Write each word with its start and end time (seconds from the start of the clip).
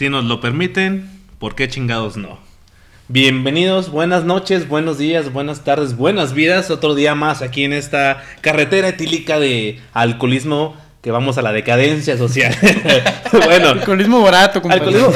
Si 0.00 0.08
nos 0.08 0.24
lo 0.24 0.40
permiten, 0.40 1.10
¿por 1.38 1.54
qué 1.54 1.68
chingados 1.68 2.16
no? 2.16 2.38
Bienvenidos, 3.08 3.90
buenas 3.90 4.24
noches, 4.24 4.66
buenos 4.66 4.96
días, 4.96 5.30
buenas 5.30 5.62
tardes, 5.62 5.94
buenas 5.94 6.32
vidas. 6.32 6.70
Otro 6.70 6.94
día 6.94 7.14
más 7.14 7.42
aquí 7.42 7.64
en 7.64 7.74
esta 7.74 8.24
carretera 8.40 8.88
etílica 8.88 9.38
de 9.38 9.78
alcoholismo 9.92 10.74
que 11.02 11.10
vamos 11.10 11.36
a 11.36 11.42
la 11.42 11.52
decadencia 11.52 12.16
social. 12.16 12.56
bueno, 13.44 13.68
Alcoholismo 13.68 14.22
barato, 14.22 14.62
alcoholismo. 14.70 15.12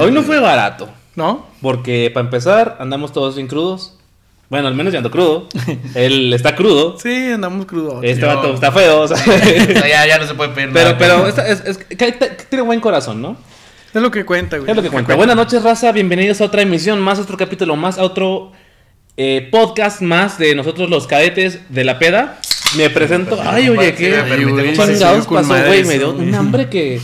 Hoy 0.00 0.10
no 0.10 0.24
fue 0.24 0.40
barato, 0.40 0.88
¿No? 1.14 1.46
porque 1.62 2.10
para 2.12 2.24
empezar 2.24 2.76
andamos 2.80 3.12
todos 3.12 3.36
bien 3.36 3.46
crudos. 3.46 3.96
Bueno, 4.50 4.66
al 4.66 4.74
menos 4.74 4.92
yo 4.92 4.98
ando 4.98 5.12
crudo. 5.12 5.48
Él 5.94 6.32
está 6.32 6.56
crudo. 6.56 6.98
Sí, 6.98 7.30
andamos 7.30 7.66
crudos. 7.66 8.02
Este 8.02 8.22
Yo- 8.22 8.26
vato 8.26 8.52
está 8.54 8.72
feo. 8.72 9.02
o 9.02 9.06
sea. 9.06 9.16
Ya, 9.88 10.08
ya 10.08 10.18
no 10.18 10.26
se 10.26 10.34
puede 10.34 10.50
pedir 10.50 10.70
pero, 10.72 10.86
nada. 10.86 10.98
pero 10.98 11.28
es, 11.28 11.62
es- 11.64 11.78
que 11.78 12.12
tiene 12.50 12.64
buen 12.64 12.80
corazón, 12.80 13.22
¿no? 13.22 13.36
Es 13.94 14.02
lo 14.02 14.10
que 14.10 14.24
cuenta, 14.24 14.58
güey. 14.58 14.68
Es 14.70 14.76
lo 14.76 14.82
que 14.82 14.90
cuenta. 14.90 15.14
Buenas 15.14 15.36
noches, 15.36 15.62
raza. 15.62 15.92
Bienvenidos 15.92 16.40
a 16.40 16.44
otra 16.46 16.62
emisión 16.62 17.00
más, 17.00 17.18
a 17.18 17.22
otro 17.22 17.36
capítulo 17.36 17.76
más, 17.76 17.96
a 17.98 18.02
otro 18.02 18.50
eh, 19.16 19.48
podcast 19.52 20.00
más 20.00 20.36
de 20.38 20.54
nosotros 20.56 20.90
los 20.90 21.06
cadetes 21.06 21.60
de 21.68 21.84
la 21.84 21.98
peda. 21.98 22.40
Me 22.76 22.90
presento. 22.90 23.38
Ay, 23.40 23.68
oye, 23.68 23.94
qué 23.94 24.20
chingados 24.74 25.26
pasó, 25.28 25.54
güey. 25.66 25.84
Me 25.84 25.98
dio 25.98 26.10
un 26.10 26.34
hambre 26.34 26.68
que 26.68 27.00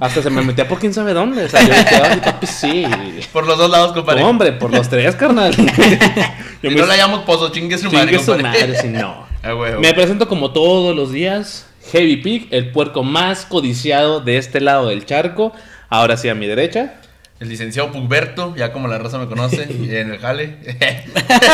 hasta 0.00 0.22
se 0.22 0.30
me 0.30 0.42
metía 0.42 0.66
por 0.66 0.80
quién 0.80 0.92
sabe 0.92 1.12
dónde. 1.14 1.44
O 1.44 1.48
sea, 1.48 1.60
yo 1.60 1.68
dije, 1.72 1.96
ay, 2.02 2.20
papi, 2.24 2.46
sí. 2.48 2.84
Por 3.32 3.46
los 3.46 3.56
dos 3.56 3.70
lados, 3.70 3.92
compadre. 3.92 4.24
Hombre, 4.24 4.52
por 4.52 4.72
los 4.72 4.88
tres, 4.88 5.14
carnal. 5.14 5.54
Yo 6.64 6.70
Si 6.70 6.74
me- 6.76 6.80
no 6.80 6.86
la 6.86 6.96
llamamos 6.96 7.24
pozo, 7.26 7.50
chingue 7.52 7.76
su 7.78 7.92
madre, 7.92 8.08
Chingue 8.12 8.24
su 8.24 8.32
compadre. 8.32 8.60
madre, 8.60 8.80
si 8.80 8.88
no. 8.88 9.32
Ah. 9.46 9.52
Me 9.78 9.92
presento 9.92 10.26
como 10.26 10.52
todos 10.52 10.96
los 10.96 11.12
días. 11.12 11.66
Heavy 11.92 12.16
Pig, 12.16 12.48
el 12.50 12.72
puerco 12.72 13.02
más 13.02 13.44
codiciado 13.44 14.20
de 14.20 14.38
este 14.38 14.62
lado 14.62 14.88
del 14.88 15.04
charco. 15.04 15.52
Ahora 15.88 16.16
sí 16.16 16.28
a 16.28 16.34
mi 16.34 16.46
derecha. 16.46 16.94
El 17.40 17.48
licenciado 17.48 17.90
Pugberto, 17.90 18.54
ya 18.56 18.72
como 18.72 18.86
la 18.86 18.96
raza 18.96 19.18
me 19.18 19.26
conoce, 19.26 19.66
y 19.80 19.94
en 19.96 20.12
el 20.12 20.18
jale. 20.18 20.56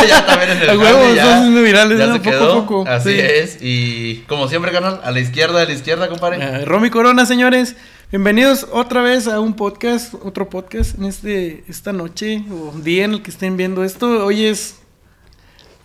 ya 0.09 0.27
también 0.27 0.51
en 0.51 0.63
el 0.69 0.79
huevo, 0.79 0.99
jale. 1.01 1.15
Ya, 1.17 1.39
haciendo 1.39 1.63
virales, 1.63 1.99
ya 1.99 2.07
¿no? 2.07 2.13
se 2.15 2.19
Poco 2.21 2.29
a 2.31 2.33
quedó. 2.39 2.55
poco. 2.67 2.85
Así 2.89 3.13
Sí. 3.13 3.19
es. 3.19 3.59
Y 3.63 4.17
como 4.29 4.47
siempre, 4.49 4.73
canal, 4.73 5.01
a 5.03 5.11
la 5.11 5.21
izquierda, 5.21 5.63
a 5.63 5.65
la 5.65 5.73
izquierda, 5.73 6.09
compadre. 6.09 6.43
Ah, 6.43 6.61
Romy 6.67 6.91
Corona, 6.91 7.25
señores. 7.25 7.77
Bienvenidos 8.13 8.67
otra 8.73 9.01
vez 9.03 9.27
a 9.27 9.41
un 9.41 9.55
podcast, 9.55 10.15
otro 10.23 10.49
podcast 10.51 10.99
en 10.99 11.05
este 11.07 11.65
esta 11.69 11.93
noche 11.93 12.43
o 12.51 12.73
día 12.79 13.05
en 13.05 13.13
el 13.15 13.23
que 13.23 13.31
estén 13.31 13.57
viendo 13.57 13.83
esto. 13.83 14.27
Hoy 14.27 14.47
es 14.47 14.77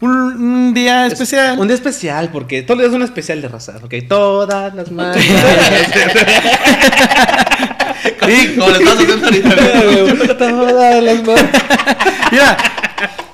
un, 0.02 0.10
un 0.12 0.74
día 0.74 1.06
especial. 1.06 1.58
Un 1.58 1.68
día 1.68 1.76
especial, 1.76 2.30
porque 2.34 2.64
todo 2.64 2.84
es 2.86 2.92
un 2.92 3.02
especial 3.04 3.42
de 3.42 3.48
raza, 3.48 3.80
¿ok? 3.82 3.94
Todas 4.10 4.74
las 4.76 4.92
mañanas. 4.92 5.24
Sí, 8.26 8.56
como 8.58 8.70
le 8.72 8.78
estás 8.78 8.94
haciendo 9.00 9.26
ahorita. 9.26 10.38
Todas 10.38 11.04
las. 11.04 11.22
Mira, 12.32 12.58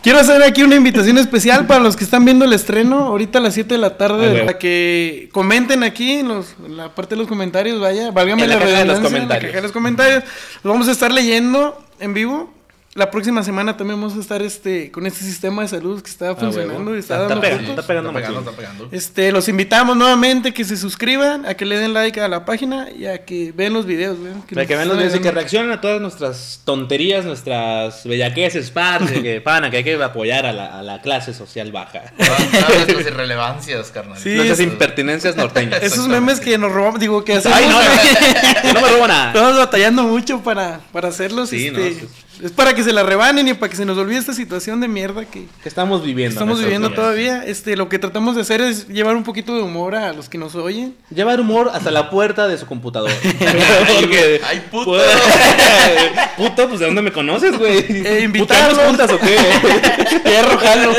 quiero 0.01 0.19
hacer 0.19 0.41
aquí 0.43 0.63
una 0.63 0.75
invitación 0.75 1.17
especial 1.17 1.65
para 1.67 1.79
los 1.79 1.95
que 1.95 2.03
están 2.03 2.25
viendo 2.25 2.45
el 2.45 2.53
estreno 2.53 3.05
ahorita 3.07 3.39
a 3.39 3.41
las 3.41 3.53
7 3.53 3.73
de 3.73 3.77
la 3.77 3.97
tarde, 3.97 4.43
para 4.45 4.57
que 4.59 5.29
comenten 5.31 5.83
aquí 5.83 6.13
en, 6.19 6.27
los- 6.29 6.55
en 6.65 6.77
la 6.77 6.89
parte 6.93 7.15
de 7.15 7.19
los 7.19 7.27
comentarios, 7.27 7.79
vaya, 7.79 8.11
válgame 8.11 8.43
En 8.43 8.49
la 8.49 8.55
la 8.55 8.61
caja 8.61 8.71
de 8.79 8.85
los 8.85 8.97
redundancia, 8.97 8.97
en 8.97 9.03
la 9.03 9.09
comentarios. 9.27 9.51
caja 9.51 9.55
de 9.57 9.63
los 9.63 9.71
comentarios. 9.71 10.23
Los 10.63 10.73
vamos 10.73 10.87
a 10.87 10.91
estar 10.91 11.11
leyendo 11.11 11.77
en 11.99 12.13
vivo. 12.13 12.53
La 12.93 13.09
próxima 13.09 13.41
semana 13.41 13.77
también 13.77 14.01
vamos 14.01 14.17
a 14.17 14.19
estar 14.19 14.41
este 14.41 14.91
con 14.91 15.07
este 15.07 15.21
sistema 15.23 15.61
de 15.61 15.69
salud 15.69 16.01
que 16.01 16.09
está 16.09 16.35
funcionando 16.35 16.77
huevo. 16.77 16.95
y 16.97 16.99
está, 16.99 17.13
Está 17.21 17.27
dando 17.29 17.39
pegando, 17.41 17.69
está 17.69 17.87
pegando 17.87 18.09
Está 18.09 18.19
pegando, 18.19 18.39
está 18.41 18.51
pegando. 18.51 18.89
Este, 18.91 19.31
los 19.31 19.47
invitamos 19.47 19.95
nuevamente 19.95 20.49
a 20.49 20.53
que 20.53 20.65
se 20.65 20.75
suscriban, 20.75 21.45
a 21.45 21.53
que 21.53 21.63
le 21.63 21.77
den 21.77 21.93
like 21.93 22.19
a 22.19 22.27
la 22.27 22.43
página 22.43 22.89
y 22.91 23.05
a 23.05 23.23
que 23.23 23.53
vean 23.55 23.71
los 23.71 23.85
videos, 23.85 24.17
Para 24.17 24.33
nos 24.33 24.67
que 24.67 24.75
vean 24.75 24.89
los 24.89 24.97
videos 24.97 25.15
y 25.15 25.19
que 25.19 25.31
reaccionen 25.31 25.71
a 25.71 25.79
todas 25.79 26.01
nuestras 26.01 26.59
tonterías, 26.65 27.23
nuestras 27.23 28.03
bellaqueces, 28.03 28.71
parce, 28.71 29.21
que 29.23 29.39
pana, 29.39 29.71
que 29.71 29.77
hay 29.77 29.83
que 29.85 29.93
apoyar 30.03 30.45
a 30.45 30.51
la, 30.51 30.77
a 30.77 30.83
la 30.83 31.01
clase 31.01 31.33
social 31.33 31.71
baja. 31.71 32.11
Todas 32.17 32.67
nuestras 32.87 33.07
irrelevancias, 33.07 33.89
carnal. 33.91 34.19
Sí, 34.19 34.35
nuestras 34.35 34.59
es- 34.59 34.67
impertinencias 34.67 35.37
norteñas. 35.37 35.81
Esos 35.81 36.09
memes 36.09 36.41
que 36.41 36.57
nos 36.57 36.73
robamos, 36.73 36.99
digo 36.99 37.23
que 37.23 37.35
hacemos. 37.35 37.57
Ay, 37.57 37.67
no, 37.69 37.79
no, 37.81 38.73
no 38.73 38.81
me 38.81 38.93
robo 38.95 39.07
nada. 39.07 39.27
Estamos 39.27 39.57
batallando 39.57 40.03
mucho 40.03 40.41
para, 40.41 40.81
para 40.91 41.07
hacerlos. 41.07 41.47
Sí, 41.51 41.67
este, 41.67 42.01
no. 42.01 42.30
Es 42.43 42.51
para 42.51 42.73
que 42.73 42.83
se 42.83 42.91
la 42.91 43.03
rebanen 43.03 43.47
y 43.47 43.53
para 43.53 43.69
que 43.69 43.75
se 43.75 43.85
nos 43.85 43.97
olvide 43.97 44.17
esta 44.17 44.33
situación 44.33 44.79
de 44.81 44.87
mierda 44.87 45.25
que 45.25 45.45
Que 45.61 45.69
estamos 45.69 46.03
viviendo. 46.03 46.33
estamos 46.33 46.59
viviendo 46.59 46.87
días. 46.89 46.95
todavía. 46.99 47.43
Este, 47.45 47.75
lo 47.77 47.87
que 47.89 47.99
tratamos 47.99 48.35
de 48.35 48.41
hacer 48.41 48.61
es 48.61 48.87
llevar 48.87 49.15
un 49.15 49.23
poquito 49.23 49.55
de 49.55 49.61
humor 49.61 49.95
a 49.95 50.11
los 50.13 50.27
que 50.29 50.37
nos 50.37 50.55
oyen. 50.55 50.95
Llevar 51.13 51.39
humor 51.39 51.69
hasta 51.73 51.91
la 51.91 52.09
puerta 52.09 52.47
de 52.47 52.57
su 52.57 52.65
computadora. 52.65 53.13
Porque. 54.01 54.41
Ay, 54.45 54.63
puto. 54.71 54.97
Puto, 56.37 56.67
pues 56.67 56.79
¿de 56.79 56.85
dónde 56.87 57.01
me 57.01 57.11
conoces, 57.11 57.57
güey? 57.57 57.77
Eh, 57.87 58.21
invitarlos. 58.23 58.69
¿Puteamos 58.77 58.87
juntas 58.87 59.11
o 59.11 59.19
qué? 59.19 59.37
Hierro, 60.29 60.57
jalo. 60.57 60.91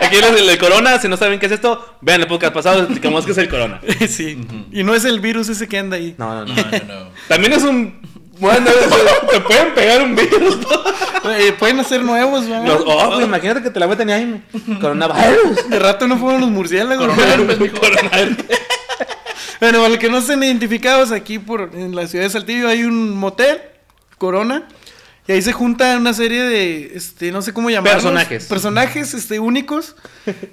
Aquí 0.00 0.16
los 0.20 0.34
del 0.34 0.58
Corona, 0.58 0.98
si 0.98 1.08
no 1.08 1.16
saben 1.16 1.38
qué 1.38 1.46
es 1.46 1.52
esto, 1.52 1.96
vean 2.00 2.20
el 2.20 2.26
podcast 2.26 2.52
pasado, 2.52 2.80
explicamos 2.80 3.24
qué 3.24 3.32
es 3.32 3.38
el 3.38 3.48
Corona. 3.48 3.80
sí. 4.08 4.46
Y 4.72 4.82
no 4.82 4.94
es 4.94 5.04
el 5.04 5.20
virus 5.20 5.48
ese 5.48 5.68
que 5.68 5.78
anda 5.78 5.96
ahí. 5.96 6.14
No, 6.18 6.44
no, 6.44 6.44
no. 6.44 6.54
No, 6.54 6.62
no, 6.62 7.04
no. 7.04 7.10
También 7.28 7.52
es 7.54 7.62
un. 7.62 7.98
Bueno, 8.38 8.70
te 9.30 9.40
pueden 9.40 9.74
pegar 9.74 10.02
un 10.02 10.14
virus. 10.16 10.58
Eh, 11.38 11.54
pueden 11.58 11.80
hacer 11.80 12.02
nuevos. 12.02 12.44
Los- 12.44 12.82
oh, 12.86 13.12
güey, 13.14 13.24
imagínate 13.24 13.62
que 13.62 13.70
te 13.70 13.80
la 13.80 13.86
meten 13.86 14.10
ahí. 14.10 14.42
Coronavirus. 14.80 15.68
De 15.70 15.78
rato 15.78 16.06
no 16.08 16.18
fueron 16.18 16.40
los 16.40 16.50
murciélagos. 16.50 17.06
Coronavirus. 17.06 17.70
Coronavirus. 17.80 18.36
Bueno, 19.60 19.78
para 19.78 19.88
los 19.88 19.98
que 19.98 20.10
no 20.10 20.18
estén 20.18 20.42
identificados, 20.42 21.12
aquí 21.12 21.38
por 21.38 21.70
en 21.74 21.94
la 21.94 22.06
ciudad 22.06 22.24
de 22.24 22.30
Saltillo 22.30 22.68
hay 22.68 22.84
un 22.84 23.16
motel, 23.16 23.60
Corona, 24.18 24.68
y 25.26 25.32
ahí 25.32 25.40
se 25.42 25.52
junta 25.52 25.96
una 25.96 26.12
serie 26.12 26.42
de, 26.42 26.92
este, 26.94 27.32
no 27.32 27.40
sé 27.42 27.52
cómo 27.52 27.70
llamarlos. 27.70 28.02
Personajes. 28.02 28.44
Personajes, 28.44 29.14
este, 29.14 29.40
únicos. 29.40 29.96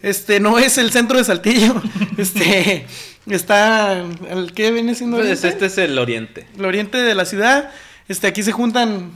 Este, 0.01 0.39
no 0.39 0.59
es 0.59 0.77
el 0.77 0.91
centro 0.91 1.17
de 1.17 1.23
Saltillo. 1.23 1.81
Este, 2.17 2.85
está, 3.27 3.93
¿el 4.29 4.53
qué 4.53 4.71
viene 4.71 4.95
siendo? 4.95 5.17
Pues 5.17 5.27
ahorita? 5.29 5.47
este 5.47 5.65
es 5.65 5.77
el 5.77 5.97
oriente. 5.97 6.45
el 6.57 6.65
oriente 6.65 6.97
de 6.99 7.15
la 7.15 7.25
ciudad. 7.25 7.71
Este, 8.07 8.27
aquí 8.27 8.43
se 8.43 8.51
juntan, 8.51 9.11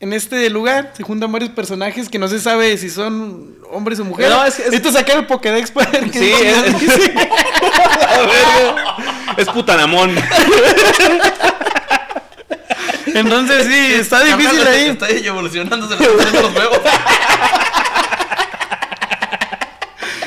en 0.00 0.12
este 0.12 0.48
lugar, 0.50 0.92
se 0.96 1.02
juntan 1.02 1.32
varios 1.32 1.50
personajes 1.50 2.08
que 2.08 2.18
no 2.18 2.28
se 2.28 2.40
sabe 2.40 2.76
si 2.78 2.90
son 2.90 3.56
hombres 3.70 3.98
o 4.00 4.04
mujeres. 4.04 4.30
No, 4.32 4.44
es 4.44 4.58
es- 4.58 4.66
Necesito 4.66 4.92
sacar 4.92 5.18
el 5.18 5.26
Pokédex 5.26 5.70
para 5.70 5.90
ver 5.90 6.10
qué 6.10 6.18
Sí, 6.18 6.32
es, 6.32 6.82
es. 6.82 7.10
A 8.12 8.20
ver, 8.20 9.38
es 9.38 9.48
putanamón. 9.48 10.14
Entonces 13.14 13.66
sí, 13.66 13.94
está 14.00 14.22
difícil 14.22 14.66
ahí. 14.66 14.88
Está 14.90 15.08
evolucionando, 15.08 15.88
se 15.88 15.96
los 15.96 16.54
huevos. 16.54 16.80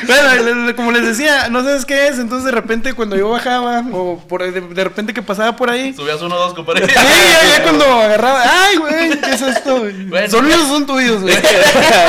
Bueno, 0.07 0.75
como 0.75 0.91
les 0.91 1.03
decía, 1.03 1.49
no 1.49 1.63
sabes 1.63 1.85
qué 1.85 2.07
es, 2.07 2.19
entonces 2.19 2.45
de 2.45 2.51
repente 2.51 2.93
cuando 2.93 3.15
yo 3.15 3.29
bajaba, 3.29 3.83
o 3.91 4.19
por, 4.27 4.43
de, 4.43 4.61
de 4.61 4.83
repente 4.83 5.13
que 5.13 5.21
pasaba 5.23 5.55
por 5.55 5.69
ahí, 5.69 5.91
sí, 5.91 5.97
Subías 5.97 6.21
uno 6.21 6.35
o 6.35 6.39
dos, 6.39 6.53
compadre. 6.53 6.85
ya, 6.87 6.93
ya 6.93 7.63
cuando 7.63 7.85
agarraba, 7.85 8.43
ay, 8.45 8.77
güey, 8.77 9.19
¿qué 9.19 9.31
es 9.31 9.41
esto? 9.41 9.79
güey? 9.79 10.05
Bueno. 10.05 10.29
son 10.29 10.45
míos 10.45 10.61
o 10.63 10.67
son 10.67 10.85
tuyos, 10.85 11.21
güey. 11.21 11.35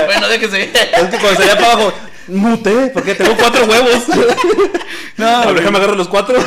bueno, 0.06 0.28
déjese. 0.28 0.64
Es 0.64 1.08
que 1.08 1.18
cuando 1.18 1.36
salía 1.36 1.54
para 1.56 1.72
abajo, 1.72 1.92
muté, 2.28 2.90
porque 2.92 3.14
tengo 3.14 3.34
cuatro 3.36 3.64
huevos. 3.64 4.02
No, 5.16 5.54
déjame 5.54 5.78
agarrar 5.78 5.96
los 5.96 6.08
cuatro. 6.08 6.38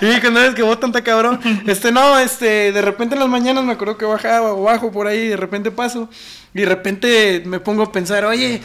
Y 0.00 0.20
cuando 0.20 0.40
ves 0.40 0.54
que 0.54 0.62
botan 0.62 0.92
tan 0.92 1.02
cabrón. 1.02 1.40
Este, 1.66 1.92
no, 1.92 2.18
este, 2.18 2.72
de 2.72 2.82
repente 2.82 3.14
en 3.14 3.20
las 3.20 3.28
mañanas 3.28 3.64
me 3.64 3.72
acuerdo 3.72 3.96
que 3.96 4.04
bajaba 4.04 4.52
o 4.52 4.62
bajo 4.62 4.90
por 4.90 5.06
ahí, 5.06 5.18
y 5.18 5.28
de 5.28 5.36
repente 5.36 5.70
paso. 5.70 6.08
Y 6.54 6.60
de 6.60 6.66
repente 6.66 7.42
me 7.44 7.60
pongo 7.60 7.82
a 7.82 7.92
pensar, 7.92 8.24
oye, 8.24 8.60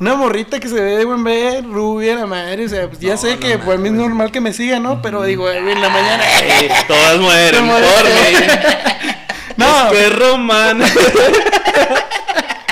una 0.00 0.14
morrita 0.14 0.60
que 0.60 0.68
se 0.68 0.74
ve 0.74 0.96
de 0.96 1.04
buen 1.04 1.24
ver, 1.24 1.64
rubia, 1.64 2.14
la 2.16 2.26
madre, 2.26 2.66
o 2.66 2.68
sea, 2.68 2.88
pues 2.88 3.00
ya 3.00 3.12
No, 3.12 3.16
sé 3.16 3.34
no 3.34 3.40
que 3.40 3.58
pues, 3.58 3.78
a 3.78 3.80
mí 3.80 3.88
es 3.88 3.94
normal 3.94 4.30
que 4.30 4.40
me 4.40 4.52
siga, 4.52 4.78
¿no? 4.78 5.02
Pero 5.02 5.22
digo, 5.22 5.50
en 5.50 5.80
la 5.80 5.88
mañana. 5.88 6.22
Sí, 6.38 6.68
todas 6.88 7.18
mueren 7.18 7.66
por. 7.66 7.82
No, 9.56 9.90
Es 9.90 9.92
perro 9.92 10.38
man. 10.38 10.80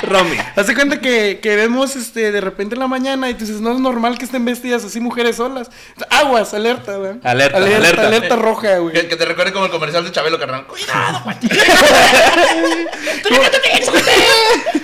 Romy. 0.07 0.37
Hace 0.55 0.73
cuenta 0.73 0.99
que, 0.99 1.39
que 1.41 1.55
vemos 1.55 1.95
este 1.95 2.31
de 2.31 2.41
repente 2.41 2.75
en 2.75 2.79
la 2.79 2.87
mañana 2.87 3.29
y 3.29 3.33
tú 3.35 3.41
dices, 3.45 3.61
no 3.61 3.71
es 3.73 3.79
normal 3.79 4.17
que 4.17 4.25
estén 4.25 4.43
vestidas 4.45 4.83
así 4.83 4.99
mujeres 4.99 5.35
solas. 5.35 5.69
Aguas, 6.09 6.53
alerta, 6.53 6.95
güey. 6.97 7.11
Alerta, 7.23 7.57
alerta. 7.57 7.77
alerta. 7.77 8.07
Alerta 8.07 8.35
roja, 8.35 8.77
güey. 8.79 8.93
Que, 8.93 9.07
que 9.07 9.15
te 9.15 9.25
recuerde 9.25 9.51
como 9.53 9.65
el 9.65 9.71
comercial 9.71 10.03
de 10.03 10.11
Chabelo, 10.11 10.39
carnal. 10.39 10.65
Cuidado, 10.65 11.21
guachi. 11.23 11.47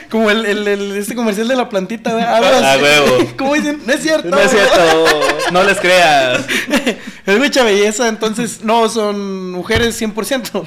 Como 0.09 0.29
el, 0.29 0.45
el, 0.45 0.67
el- 0.67 0.97
este 0.97 1.15
comercial 1.15 1.47
de 1.47 1.55
la 1.55 1.69
plantita, 1.69 2.11
güey. 2.11 2.23
Aguas. 2.23 2.61
Ah, 2.63 2.77
huevo. 2.79 3.17
¿Cómo 3.37 3.55
dicen? 3.55 3.81
No 3.85 3.93
es 3.93 4.01
cierto. 4.03 4.29
No 4.29 4.37
es 4.39 4.51
cierto. 4.51 5.19
No 5.51 5.63
les 5.63 5.79
creas. 5.79 6.41
Es 7.25 7.39
mucha 7.39 7.63
belleza, 7.63 8.09
entonces 8.09 8.63
no 8.63 8.89
son 8.89 9.51
mujeres 9.53 9.99
100%. 10.01 10.65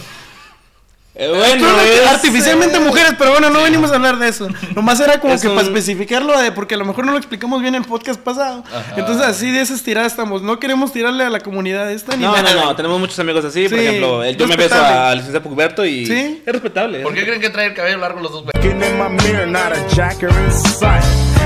Eh, 1.19 1.33
bueno, 1.35 1.67
es, 1.81 2.07
artificialmente 2.07 2.77
eh, 2.77 2.81
mujeres, 2.81 3.15
pero 3.19 3.31
bueno, 3.31 3.49
no 3.49 3.63
venimos 3.63 3.91
a 3.91 3.95
hablar 3.95 4.19
de 4.19 4.29
eso. 4.29 4.49
Nomás 4.75 5.01
era 5.01 5.19
como 5.19 5.33
Es 5.33 5.41
que 5.41 5.49
un- 5.49 5.55
para 5.55 5.67
especificarlo, 5.67 6.39
de, 6.39 6.53
porque 6.53 6.75
a 6.75 6.79
lo 6.79 6.85
mejor 6.85 7.07
no 7.07 7.13
lo 7.13 7.17
explicamos 7.19 7.63
bien 7.63 7.75
en 7.75 7.81
el 7.83 7.89
podcast 7.89 8.21
pasado. 8.21 8.63
Ajá. 8.67 8.85
Entonces, 8.99 9.25
así 9.27 9.51
de 9.51 9.63
esas 9.63 9.83
tiradas 9.83 10.13
estamos. 10.13 10.43
No 10.43 10.61
queremos 10.61 10.93
tirarle 10.93 11.25
a 11.25 11.31
la 11.31 11.41
comunidad 11.41 11.91
esta 11.91 12.15
ni 12.17 12.23
No, 12.25 12.37
no, 12.37 12.43
nada. 12.43 12.65
no, 12.67 12.77
tenemos 12.77 13.01
muchos 13.01 13.19
amigos 13.19 13.43
así. 13.47 13.67
Por 13.67 13.79
ejemplo, 13.79 14.23
el- 14.23 14.37
yo 14.37 14.47
me 14.47 14.57
beso 14.57 14.75
al 14.75 15.17
licenciado 15.17 15.43
Pucberto 15.49 15.87
y 15.87 16.05
Sí. 16.05 16.43
es 16.45 16.53
respetable. 16.53 17.01
¿Por 17.01 17.15
qué 17.15 17.25
creen 17.25 17.41
que 17.41 17.49
trae 17.49 17.69
el 17.69 17.75
cabello 17.75 17.97
largo 17.97 18.21
los 18.21 18.33
dos, 18.33 18.43
güey? 18.45 18.53
Looking 18.55 18.83
in 18.83 18.99
my 18.99 19.09
mirror, 19.25 19.47
not 19.47 19.73
a 19.73 19.87
jacker 19.95 20.29
in 20.29 20.53
sight, 20.53 21.03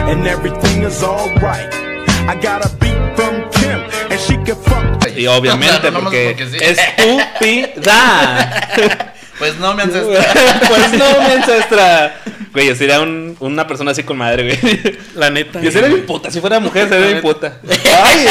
and 0.09 0.27
everything 0.27 0.83
is 0.85 1.01
alright. 1.05 1.73
I 2.29 2.35
got 2.35 2.65
a 2.65 2.69
beat 2.81 2.99
from 3.15 3.49
Kim, 3.51 3.85
and 4.11 4.19
she 4.27 4.35
can 4.45 4.57
fuck. 4.65 5.07
Y 5.17 5.29
obviamente, 5.29 5.93
porque, 5.93 6.35
porque 6.37 6.47
sí. 6.51 6.57
estúpida. 6.61 7.87
Pues 9.41 9.57
no, 9.59 9.75
mi 9.75 9.83
ancestral. 9.83 10.27
pues 10.69 10.93
no, 10.93 11.21
mi 11.27 11.33
ancestra. 11.33 12.21
Güey, 12.53 12.67
yo 12.69 12.75
sería 12.75 13.01
un- 13.01 13.37
una 13.41 13.67
persona 13.67 13.93
así 13.93 14.03
con 14.03 14.19
madre, 14.19 14.43
güey. 14.61 14.81
La 15.15 15.31
neta. 15.31 15.61
Yo 15.61 15.71
sería 15.71 15.89
bien 15.89 16.05
puta. 16.05 16.31
Si 16.31 16.41
fuera 16.41 16.59
mujer, 16.61 16.89
sería 16.89 17.07
bien 17.07 17.21
puta. 17.23 17.59
Ay, 18.05 18.27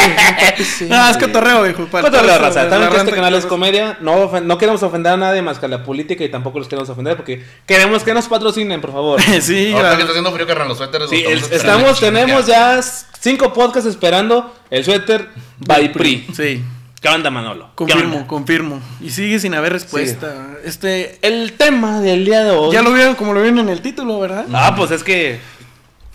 sí. 0.77 0.88
Ah, 0.91 1.09
es 1.09 1.17
cotorreo, 1.17 1.63
viejo. 1.63 1.88
Cotorreo, 1.89 2.38
raza. 2.38 2.69
Saben 2.69 2.89
que 2.89 2.97
este 2.97 3.11
canal 3.11 3.33
es 3.35 3.45
comedia. 3.45 3.97
No, 4.01 4.29
no 4.41 4.57
queremos 4.57 4.83
ofender 4.83 5.13
a 5.13 5.17
nadie 5.17 5.41
más 5.41 5.57
que 5.57 5.65
a 5.65 5.69
la 5.69 5.83
política 5.83 6.23
y 6.23 6.29
tampoco 6.29 6.59
los 6.59 6.67
queremos 6.67 6.89
ofender 6.89 7.15
porque 7.15 7.44
queremos 7.65 8.03
que 8.03 8.13
nos 8.13 8.27
patrocinen, 8.27 8.81
por 8.81 8.91
favor. 8.91 9.21
sí, 9.41 9.71
Ahora 9.73 9.91
que 9.95 10.01
está 10.01 10.12
haciendo 10.12 10.31
frío, 10.31 10.45
carnal, 10.45 10.67
los 10.67 10.77
suéteres. 10.77 11.09
Sí, 11.09 11.23
el- 11.25 11.39
estamos, 11.51 12.00
tenemos 12.00 12.45
ya 12.45 12.79
cinco 13.19 13.51
podcasts 13.53 13.89
esperando 13.89 14.53
el 14.69 14.83
suéter 14.85 15.29
by 15.59 15.91
Pri. 15.94 16.27
Sí, 16.35 16.62
¿Qué 17.01 17.07
onda, 17.07 17.30
Manolo? 17.30 17.68
¿Qué 17.69 17.75
confirmo, 17.75 18.16
onda? 18.18 18.28
confirmo. 18.28 18.81
Y 19.01 19.10
sigue 19.12 19.40
sin 19.40 19.54
haber 19.54 19.72
respuesta. 19.74 20.34
Este. 20.66 21.18
El 21.22 21.54
tema 21.54 22.01
del 22.01 22.25
día 22.25 22.44
de 22.44 22.51
hoy. 22.51 22.74
Ya 22.74 22.81
lo 22.81 22.92
vieron 22.92 23.16
como 23.16 23.34
lo 23.34 23.42
vieron 23.42 23.60
en 23.60 23.69
el 23.69 23.81
título, 23.81 24.19
¿verdad? 24.19 24.46
Ah, 24.54 24.74
pues 24.75 24.92
es 24.92 25.04
que. 25.04 25.40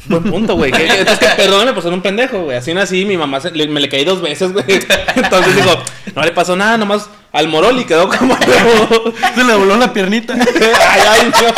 Buen 0.07 0.23
punto, 0.25 0.55
güey. 0.57 0.71
Que- 0.71 0.85
que- 0.87 1.01
Es 1.01 1.19
que 1.19 1.27
perdóname 1.37 1.73
por 1.73 1.83
ser 1.83 1.93
un 1.95 2.03
pendejo, 2.03 2.43
güey. 2.43 2.59
Así 2.59 2.75
nací, 2.75 3.07
mi 3.07 3.17
mamá 3.17 3.41
se- 3.41 3.53
le- 3.53 3.69
me 3.69 3.81
le 3.81 3.89
caí 3.89 4.05
dos 4.05 4.21
veces, 4.21 4.53
güey. 4.53 4.65
Entonces 5.17 5.57
digo, 5.57 5.83
no 6.15 6.23
le 6.23 6.33
pasó 6.33 6.55
nada, 6.55 6.77
nomás 6.77 7.09
al 7.33 7.49
morol 7.49 7.81
y 7.81 7.85
quedó 7.87 8.07
como. 8.11 8.37
Se 9.35 9.43
le 9.45 9.55
voló 9.55 9.79
la 9.79 9.91
piernita. 9.95 10.35
ay, 10.91 11.01
ay, 11.09 11.33
no. 11.33 11.55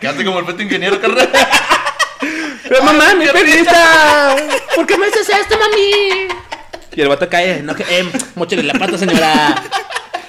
Quédate 0.00 0.24
como 0.24 0.40
el 0.40 0.46
feto 0.46 0.62
ingeniero, 0.62 1.00
carnal. 1.00 1.30
Pero 2.68 2.82
mamá, 2.82 3.14
mi 3.14 3.26
perrita. 3.26 4.34
¿Por 4.74 4.84
qué 4.86 4.98
me 4.98 5.06
haces 5.06 5.28
esto, 5.28 5.56
mami? 5.56 6.26
Y 6.96 7.00
el 7.00 7.08
vato 7.08 7.28
cae, 7.28 7.62
no 7.62 7.74
que, 7.74 7.82
eh, 7.82 8.08
mochile 8.34 8.62
la 8.62 8.74
pata, 8.74 8.96
señora. 8.98 9.54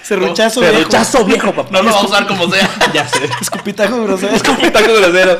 Serruchazo, 0.01 0.59
Pero 0.59 0.73
viejo. 0.73 0.85
rechazo 0.85 1.25
viejo, 1.25 1.51
papá. 1.53 1.69
No 1.71 1.81
lo 1.81 1.91
va 1.91 2.00
a 2.00 2.06
usar 2.06 2.27
como 2.27 2.50
sea. 2.51 2.69
Ya 2.94 3.07
sé. 3.07 3.27
Escupitajo 3.41 4.03
grosero. 4.03 4.33
Es 4.35 4.44
como 4.44 4.62
un 4.62 4.71
taco 4.71 4.94
grosero. 4.94 5.39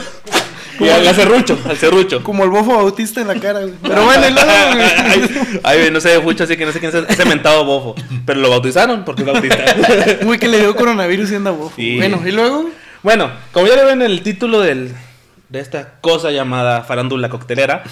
Y 0.80 0.90
al 0.90 1.16
serrucho, 1.16 1.58
al 1.70 1.78
serrucho. 1.78 2.24
Como 2.24 2.44
el 2.44 2.50
bofo 2.50 2.76
bautista 2.76 3.22
en 3.22 3.28
la 3.28 3.36
cara, 3.36 3.62
güey. 3.62 3.76
Pero 3.82 4.04
bueno, 4.04 4.28
y 4.28 4.32
luego, 4.32 4.52
güey. 4.74 5.60
Ay, 5.64 5.78
güey, 5.80 5.92
no 5.92 6.02
sé 6.02 6.20
mucho, 6.20 6.44
así 6.44 6.58
que 6.58 6.66
no 6.66 6.72
sé 6.72 6.80
quién 6.80 6.94
es 6.94 7.10
ese 7.10 7.26
mentado 7.26 7.64
bofo. 7.64 7.96
Pero 8.26 8.42
lo 8.42 8.50
bautizaron 8.50 9.06
porque 9.06 9.22
es 9.22 9.28
bautista. 9.28 9.64
Güey, 10.24 10.38
que 10.40 10.48
le 10.48 10.60
dio 10.60 10.76
coronavirus 10.76 11.32
y 11.32 11.36
anda 11.36 11.52
bofo. 11.52 11.76
Sí. 11.76 11.98
Bueno, 11.98 12.22
y 12.26 12.32
luego. 12.32 12.70
Bueno, 13.04 13.32
como 13.52 13.68
ya 13.68 13.76
le 13.76 13.86
ven 13.86 14.02
en 14.02 14.12
el 14.12 14.22
título 14.22 14.62
del, 14.62 14.94
de 15.50 15.60
esta 15.60 15.94
cosa 16.02 16.32
llamada 16.32 16.82
farándula 16.84 17.30
coctelera, 17.30 17.84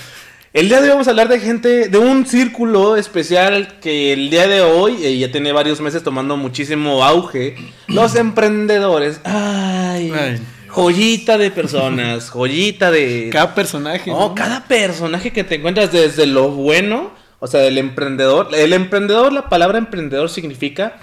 el 0.53 0.69
día 0.69 0.77
de 0.77 0.83
hoy 0.83 0.89
vamos 0.89 1.07
a 1.07 1.09
hablar 1.09 1.29
de 1.29 1.39
gente, 1.39 1.89
de 1.89 1.97
un 1.97 2.27
círculo 2.27 2.95
especial 2.95 3.79
que 3.81 4.13
el 4.13 4.29
día 4.29 4.47
de 4.47 4.61
hoy 4.61 5.03
eh, 5.03 5.17
ya 5.17 5.31
tiene 5.31 5.51
varios 5.51 5.81
meses 5.81 6.03
tomando 6.03 6.37
muchísimo 6.37 7.03
auge, 7.03 7.55
los 7.87 8.15
emprendedores. 8.15 9.19
Ay, 9.23 10.13
Ay. 10.15 10.39
joyita 10.67 11.39
de 11.39 11.49
personas, 11.49 12.29
joyita 12.29 12.91
de... 12.91 13.29
Cada 13.31 13.55
personaje. 13.55 14.11
No, 14.11 14.19
¿no? 14.19 14.35
cada 14.35 14.65
personaje 14.65 15.33
que 15.33 15.43
te 15.43 15.55
encuentras 15.55 15.91
desde 15.91 16.27
lo 16.27 16.49
bueno, 16.49 17.11
o 17.39 17.47
sea, 17.47 17.61
del 17.61 17.79
emprendedor. 17.79 18.49
El 18.53 18.73
emprendedor, 18.73 19.33
la 19.33 19.49
palabra 19.49 19.79
emprendedor 19.79 20.29
significa 20.29 20.97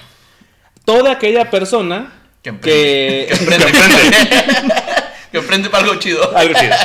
toda 0.84 1.10
aquella 1.10 1.50
persona 1.50 2.12
Que 2.40 2.56
que, 2.60 3.28
emprende. 3.28 3.66
Que 3.66 3.78
emprende. 3.78 4.74
que 5.32 5.38
emprende 5.38 5.70
para 5.70 5.82
algo 5.82 5.96
chido. 5.96 6.36
Algo 6.36 6.54
chido. 6.54 6.76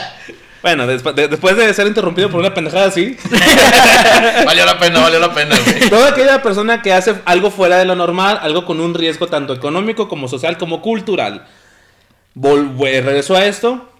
Bueno, 0.65 0.87
después 0.87 1.15
de, 1.15 1.27
después 1.27 1.55
de 1.55 1.71
ser 1.75 1.85
interrumpido 1.85 2.27
por 2.31 2.39
una 2.39 2.51
pendejada 2.51 2.87
así, 2.87 3.15
Valió 4.47 4.65
la 4.65 4.79
pena, 4.79 4.99
valió 4.99 5.19
la 5.19 5.31
pena, 5.31 5.55
güey. 5.63 5.89
toda 5.91 6.09
aquella 6.09 6.41
persona 6.41 6.81
que 6.81 6.91
hace 6.91 7.13
algo 7.25 7.51
fuera 7.51 7.77
de 7.77 7.85
lo 7.85 7.93
normal, 7.95 8.39
algo 8.41 8.65
con 8.65 8.79
un 8.79 8.95
riesgo 8.95 9.27
tanto 9.27 9.53
económico 9.53 10.07
como 10.09 10.27
social 10.27 10.57
como 10.57 10.81
cultural. 10.81 11.45
Vol- 12.35 12.73
eh, 12.87 13.01
regreso 13.01 13.35
a 13.35 13.45
esto. 13.45 13.91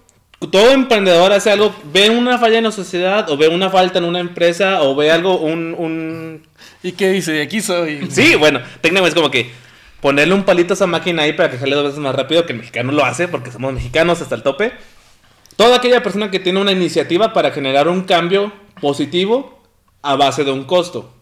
Todo 0.50 0.72
emprendedor 0.72 1.30
hace 1.32 1.52
algo, 1.52 1.72
ve 1.92 2.10
una 2.10 2.36
falla 2.36 2.58
en 2.58 2.64
la 2.64 2.72
sociedad, 2.72 3.30
o 3.30 3.36
ve 3.36 3.46
una 3.46 3.70
falta 3.70 4.00
en 4.00 4.04
una 4.04 4.18
empresa, 4.18 4.82
o 4.82 4.96
ve 4.96 5.12
algo, 5.12 5.38
un, 5.38 5.72
un 5.78 6.42
¿Y 6.82 6.92
qué 6.92 7.10
dice? 7.10 7.42
Aquí 7.42 7.60
soy. 7.60 8.08
Sí, 8.10 8.34
bueno, 8.34 8.58
técnicamente 8.80 9.10
es 9.10 9.14
como 9.14 9.30
que 9.30 9.52
ponerle 10.00 10.34
un 10.34 10.42
palito 10.42 10.72
a 10.72 10.74
esa 10.74 10.88
máquina 10.88 11.22
ahí 11.22 11.32
para 11.32 11.48
que 11.48 11.58
jale 11.58 11.76
dos 11.76 11.84
veces 11.84 12.00
más 12.00 12.14
rápido 12.16 12.44
que 12.44 12.54
el 12.54 12.58
mexicano 12.58 12.90
lo 12.90 13.04
hace, 13.04 13.28
porque 13.28 13.52
somos 13.52 13.72
mexicanos 13.72 14.20
hasta 14.20 14.34
el 14.34 14.42
tope. 14.42 14.72
Toda 15.56 15.76
aquella 15.78 16.02
persona 16.02 16.30
que 16.30 16.38
tiene 16.38 16.60
una 16.60 16.72
iniciativa 16.72 17.32
para 17.32 17.50
generar 17.50 17.88
un 17.88 18.02
cambio 18.02 18.52
positivo 18.80 19.58
a 20.02 20.16
base 20.16 20.44
de 20.44 20.52
un 20.52 20.64
costo. 20.64 21.12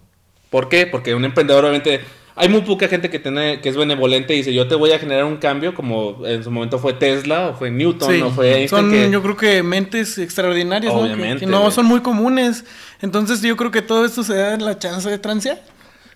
¿Por 0.51 0.69
qué? 0.69 0.87
Porque 0.87 1.15
un 1.15 1.25
emprendedor 1.25 1.65
obviamente... 1.65 2.01
Hay 2.37 2.49
muy 2.49 2.63
poca 2.63 2.89
gente 2.89 3.11
que, 3.11 3.21
tiene, 3.21 3.61
que 3.61 3.69
es 3.69 3.77
benevolente 3.77 4.35
y 4.35 4.39
dice, 4.39 4.53
yo 4.53 4.67
te 4.67 4.75
voy 4.75 4.91
a 4.91 4.99
generar 4.99 5.25
un 5.25 5.37
cambio, 5.37 5.73
como 5.73 6.27
en 6.27 6.43
su 6.43 6.51
momento 6.51 6.81
fue 6.81 6.93
Tesla, 6.93 7.51
o 7.51 7.55
fue 7.55 7.71
Newton, 7.71 8.11
Sí, 8.13 8.21
o 8.23 8.31
fue 8.33 8.57
Einstein, 8.59 8.69
son 8.83 8.91
que- 8.91 9.09
yo 9.09 9.23
creo 9.23 9.37
que 9.37 9.63
mentes 9.63 10.19
extraordinarias, 10.19 10.93
¿no? 10.93 10.99
Que- 10.99 11.07
Obviamente, 11.13 11.45
Que, 11.45 11.47
no 11.47 11.71
son 11.71 11.87
muy 11.87 12.01
comunes. 12.01 12.65
Entonces 13.01 13.41
yo 13.41 13.57
creo 13.57 13.71
que 13.71 13.83
todo 13.83 14.05
esto 14.05 14.25
se 14.25 14.35
da 14.35 14.57
la 14.57 14.77
chance 14.81 15.09
de 15.09 15.17
transear. 15.19 15.63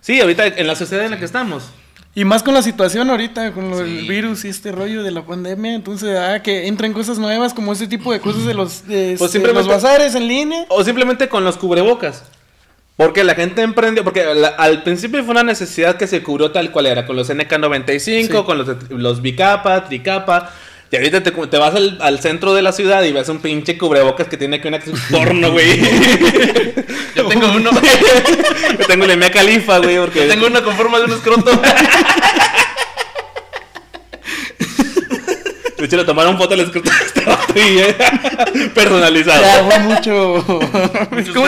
Sí, 0.01 0.19
ahorita 0.19 0.45
en 0.47 0.67
la 0.67 0.75
sociedad 0.75 1.05
en 1.05 1.11
la 1.11 1.19
que 1.19 1.23
estamos. 1.23 1.71
Y 2.15 2.25
más 2.25 2.41
con 2.43 2.53
la 2.53 2.61
situación 2.61 3.09
ahorita, 3.09 3.51
con 3.53 3.69
lo 3.69 3.77
del 3.77 4.01
Sí. 4.01 4.07
virus 4.09 4.43
y 4.43 4.49
este 4.49 4.71
rollo 4.71 5.03
de 5.03 5.11
la 5.11 5.21
pandemia. 5.25 5.75
Entonces, 5.75 6.17
ah, 6.17 6.41
que 6.41 6.67
entren 6.67 6.91
cosas 6.91 7.17
nuevas 7.19 7.53
como 7.53 7.71
ese 7.71 7.87
tipo 7.87 8.11
de 8.11 8.19
cosas 8.19 8.45
de 8.45 8.53
los, 8.53 8.87
de, 8.87 9.13
este, 9.13 9.27
simplemente- 9.29 9.67
los 9.69 9.81
bazares 9.83 10.15
en 10.15 10.27
línea. 10.27 10.65
O 10.69 10.83
simplemente 10.83 11.29
con 11.29 11.43
los 11.43 11.55
cubrebocas. 11.57 12.23
Porque 12.97 13.23
la 13.23 13.33
gente 13.35 13.61
emprendió, 13.61 14.03
porque 14.03 14.25
la- 14.35 14.49
al 14.49 14.83
principio 14.83 15.23
fue 15.23 15.31
una 15.31 15.43
necesidad 15.43 15.95
que 15.95 16.07
se 16.07 16.21
cubrió 16.21 16.51
tal 16.51 16.71
cual 16.71 16.87
era, 16.87 17.05
con 17.05 17.15
los 17.15 17.29
NK95, 17.29 18.39
Sí. 18.39 18.43
con 18.43 18.57
los, 18.57 18.67
los 18.89 19.21
bicapa, 19.21 19.85
tricapa. 19.85 20.51
Y 20.91 20.95
ahorita 20.95 21.21
te, 21.21 21.31
te 21.31 21.57
vas 21.57 21.75
al, 21.75 21.99
al 22.01 22.19
centro 22.19 22.55
de 22.55 22.63
la 22.63 22.71
ciudad 22.71 23.03
y 23.03 23.11
ves 23.11 23.29
un 23.29 23.39
pinche 23.39 23.77
cubrebocas 23.77 24.27
que 24.27 24.37
tiene 24.37 24.55
aquí 24.57 24.67
una 24.67 24.77
actriz 24.77 24.99
porno, 25.11 25.51
güey. 25.51 25.79
Yo 27.15 27.27
tengo 27.27 27.47
uno. 27.51 27.69
Yo 28.79 28.85
tengo 28.87 29.05
el 29.05 29.17
Mia 29.17 29.29
Califa, 29.29 29.77
güey, 29.77 29.97
porque... 29.97 30.21
Tengo 30.21 30.47
uno 30.47 30.63
con 30.63 30.75
forma 30.75 30.97
de 30.97 31.05
un 31.05 31.11
escroto. 31.11 31.51
De 35.77 35.85
hecho, 35.85 35.95
le 35.95 36.03
tomaron 36.03 36.37
foto 36.37 36.55
al 36.55 36.59
este 36.59 36.81
vato 37.25 37.53
y, 37.55 37.79
eh, 37.79 37.95
personalizado. 38.73 39.41
Ya, 39.41 39.63
fue 39.63 39.79
mucho. 39.79 40.43
Mucho 41.09 41.33
¿Cómo 41.33 41.47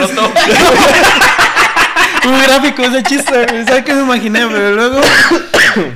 Muy 2.24 2.42
gráfico 2.44 2.84
ese 2.84 3.04
chiste. 3.04 3.48
¿Sabes 3.66 3.84
qué 3.84 3.94
me 3.94 4.01
imaginé? 4.04 4.42
Pero 4.48 4.72
luego, 4.75 5.01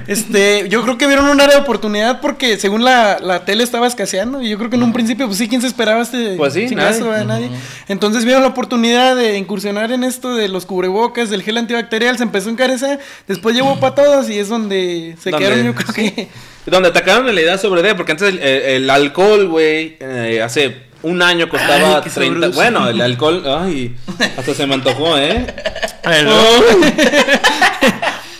este, 0.07 0.67
yo 0.69 0.81
creo 0.83 0.97
que 0.97 1.05
vieron 1.07 1.25
un 1.29 1.39
área 1.39 1.55
de 1.57 1.61
oportunidad 1.61 2.19
porque 2.21 2.57
según 2.57 2.83
la, 2.83 3.19
la 3.19 3.45
tele 3.45 3.63
estaba 3.63 3.85
escaseando. 3.87 4.41
Y 4.41 4.49
yo 4.49 4.57
creo 4.57 4.69
que 4.69 4.75
en 4.75 4.83
un 4.83 4.93
principio, 4.93 5.27
pues 5.27 5.37
sí, 5.37 5.47
¿quién 5.47 5.61
se 5.61 5.67
esperaba 5.67 6.01
este 6.01 6.35
Pues 6.35 6.53
sí, 6.53 6.67
chingazo, 6.67 7.05
nadie. 7.11 7.25
Nadie. 7.25 7.49
Entonces 7.87 8.25
vieron 8.25 8.41
la 8.41 8.49
oportunidad 8.49 9.15
de 9.15 9.37
incursionar 9.37 9.91
en 9.91 10.03
esto 10.03 10.35
de 10.35 10.47
los 10.47 10.65
cubrebocas, 10.65 11.29
del 11.29 11.43
gel 11.43 11.57
antibacterial. 11.57 12.17
Se 12.17 12.23
empezó 12.23 12.49
a 12.49 12.53
encarecer. 12.53 12.99
Después 13.27 13.55
llevó 13.55 13.79
para 13.79 13.95
todos 13.95 14.29
y 14.29 14.39
es 14.39 14.49
donde 14.49 15.15
se 15.21 15.29
Donde- 15.31 15.45
quedaron, 15.45 15.65
yo 15.65 15.75
creo 15.75 15.93
que. 15.93 16.27
Donde 16.65 16.89
atacaron 16.89 17.27
la 17.33 17.39
idea 17.39 17.57
sobre 17.59 17.83
D, 17.83 17.93
porque 17.93 18.13
antes 18.13 18.27
el, 18.29 18.39
el- 18.39 18.61
el 18.63 18.89
alcohol, 18.89 19.47
güey, 19.47 19.97
eh, 19.99 20.41
hace 20.43 20.85
un 21.03 21.21
año 21.21 21.47
costaba 21.47 21.97
Ay, 21.97 22.01
qué 22.03 22.09
30. 22.09 22.39
sabroso. 22.39 22.51
Bueno, 22.55 22.89
el 22.89 22.99
alcohol, 22.99 23.43
ay, 23.45 23.95
hasta 24.35 24.55
se 24.55 24.65
me 24.65 24.73
antojó, 24.73 25.15
¿eh? 25.19 25.45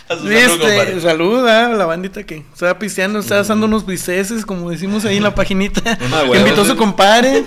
Este, 0.07 1.01
saluda 1.01 1.65
a 1.65 1.69
la 1.69 1.85
bandita 1.85 2.23
que 2.23 2.43
estaba 2.53 2.77
pisteando, 2.77 3.19
estaba 3.19 3.41
asando 3.41 3.65
unos 3.65 3.87
biceses, 3.87 4.45
como 4.45 4.69
decimos 4.69 5.03
ahí 5.05 5.17
en 5.17 5.23
la 5.23 5.33
paginita. 5.33 5.81
Ah, 6.13 6.23
que 6.31 6.37
invitó 6.37 6.61
a 6.61 6.65
su 6.65 6.75
compadre. 6.77 7.43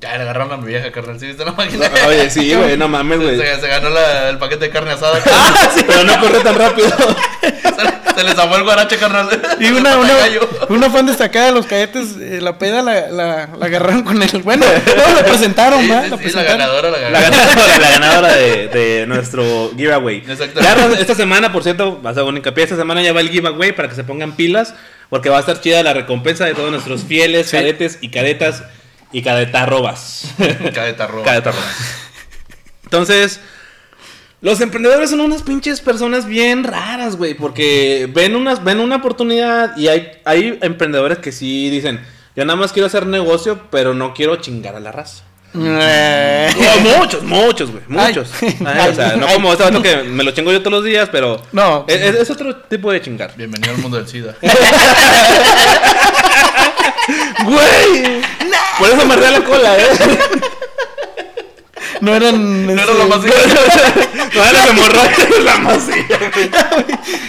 Ya 0.00 0.16
le 0.16 0.22
agarraron 0.24 0.52
a 0.52 0.56
mi 0.58 0.66
vieja, 0.66 0.92
carnal. 0.92 1.18
¿Sí 1.18 1.26
viste 1.26 1.44
la 1.44 1.52
máquina? 1.52 1.86
Oye, 2.06 2.28
sí, 2.28 2.52
güey, 2.54 2.76
no 2.76 2.86
mames, 2.88 3.20
güey. 3.20 3.38
Se, 3.38 3.60
se 3.60 3.66
ganó 3.68 3.88
la- 3.88 4.28
el 4.28 4.38
paquete 4.38 4.66
de 4.66 4.70
carne 4.70 4.90
asada. 4.92 5.20
Pero 5.86 6.04
no 6.04 6.20
corre 6.20 6.40
tan 6.40 6.54
rápido. 6.54 6.88
Se 8.16 8.24
les 8.24 8.34
zafó 8.34 8.56
el 8.56 8.62
guarache, 8.64 8.96
carnal. 8.98 9.28
Y 9.60 9.66
una, 9.70 9.96
una, 9.98 10.12
una 10.68 10.90
fan 10.90 11.06
destacada 11.06 11.46
de 11.46 11.52
los 11.52 11.66
cadetes, 11.66 12.16
eh, 12.20 12.40
la 12.40 12.58
peda 12.58 12.82
la, 12.82 13.08
la, 13.10 13.48
la 13.58 13.66
agarraron 13.66 14.02
con 14.02 14.22
el. 14.22 14.42
Bueno, 14.42 14.64
no, 14.66 15.14
la 15.14 15.24
presentaron. 15.24 15.80
Sí, 15.80 15.88
La 15.88 16.00
sí, 16.00 16.04
sí, 16.04 16.10
la 16.10 16.16
presentaron. 16.18 16.58
ganadora, 16.58 16.90
la 16.90 16.98
ganadora. 16.98 17.78
la 17.78 17.90
ganadora 17.90 18.32
de, 18.34 18.68
de 18.68 19.06
nuestro 19.06 19.70
giveaway. 19.76 20.22
Ro- 20.22 20.94
esta 20.94 21.14
semana, 21.14 21.52
por 21.52 21.62
cierto, 21.62 21.98
vas 22.02 22.16
a 22.16 22.24
un 22.24 22.36
hincapié. 22.36 22.64
Esta 22.64 22.76
semana 22.76 23.02
ya 23.02 23.12
va 23.12 23.20
el 23.20 23.30
giveaway 23.30 23.72
para 23.72 23.88
que 23.88 23.94
se 23.94 24.04
pongan 24.04 24.32
pilas. 24.36 24.74
Porque 25.10 25.28
va 25.28 25.36
a 25.36 25.40
estar 25.40 25.60
chida 25.60 25.82
la 25.82 25.92
recompensa 25.92 26.46
de 26.46 26.54
todos 26.54 26.70
nuestros 26.70 27.02
fieles 27.04 27.50
cadetes 27.50 27.98
y 28.00 28.08
cadetas 28.10 28.62
y 29.12 29.20
cadetarrobas. 29.22 30.24
Cadeta 30.74 31.06
roja. 31.06 31.24
Cadetarrobas. 31.24 31.66
Entonces, 32.84 33.40
los 34.42 34.60
emprendedores 34.60 35.08
son 35.10 35.20
unas 35.20 35.42
pinches 35.42 35.80
personas 35.80 36.26
bien 36.26 36.64
raras, 36.64 37.16
güey. 37.16 37.34
Porque 37.34 38.10
ven, 38.12 38.34
unas, 38.34 38.62
ven 38.64 38.80
una 38.80 38.96
oportunidad 38.96 39.76
y 39.76 39.86
hay, 39.86 40.10
hay 40.24 40.58
emprendedores 40.62 41.18
que 41.18 41.30
sí 41.30 41.70
dicen: 41.70 42.00
Yo 42.36 42.44
nada 42.44 42.58
más 42.58 42.72
quiero 42.72 42.88
hacer 42.88 43.06
negocio, 43.06 43.60
pero 43.70 43.94
no 43.94 44.12
quiero 44.12 44.36
chingar 44.36 44.74
a 44.74 44.80
la 44.80 44.90
raza. 44.92 45.22
Eh. 45.54 46.50
No, 46.56 46.98
muchos, 46.98 47.22
muchos, 47.22 47.70
güey, 47.70 47.84
muchos. 47.86 48.30
Ay. 48.42 48.56
Ay, 48.66 48.90
o 48.90 48.94
sea, 48.94 49.16
no 49.16 49.26
como 49.28 49.52
este 49.52 49.64
vato 49.64 49.82
que 49.82 50.02
me 50.02 50.24
lo 50.24 50.32
chingo 50.32 50.50
yo 50.50 50.60
todos 50.60 50.72
los 50.72 50.84
días, 50.84 51.08
pero. 51.12 51.40
No. 51.52 51.84
Es, 51.86 52.28
otro 52.30 52.56
tipo 52.56 52.90
de 52.90 53.00
chingar. 53.00 53.36
Bienvenido 53.36 53.74
al 53.74 53.80
mundo 53.80 53.96
del 53.96 54.08
SIDA. 54.08 54.34
¡Güey! 57.44 58.22
Por 58.78 58.88
eso 58.88 59.06
me 59.06 59.16
la 59.16 59.44
cola, 59.44 59.76
¿eh? 59.76 59.86
No 62.02 62.16
eran. 62.16 62.66
No 62.66 62.72
era 62.72 62.82
este, 62.82 62.94
lo 62.98 63.06
más 63.08 63.18
No 63.20 64.44
era 64.44 64.52
la 64.52 64.66
hemorroides, 64.66 65.44
la 65.44 65.56
masilla. 65.58 66.18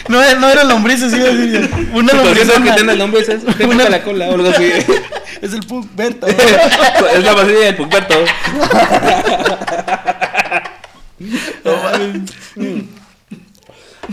No, 0.07 0.21
era- 0.23 0.39
no 0.39 0.49
eran 0.49 0.67
lombrices, 0.67 1.13
iba 1.13 1.29
a 1.29 1.31
decir 1.31 1.69
yo. 1.69 1.77
Una 1.99 2.11
Por 2.11 2.25
lombriz. 2.25 2.49
que 2.51 2.71
tiene 2.71 2.91
el 2.93 2.97
nombre 2.97 3.21
es 3.21 3.29
eso. 3.29 3.45
Una- 3.67 3.87
la 3.87 4.01
cola 4.03 4.29
o 4.29 4.33
algo 4.33 4.49
así. 4.49 4.65
Es 5.43 5.51
el 5.53 5.59
punk 5.65 5.87
Berta. 5.93 6.25
Es 7.15 7.23
la 7.23 7.33
masilla 7.33 7.59
del 7.59 7.75
Pucberto. 7.75 8.15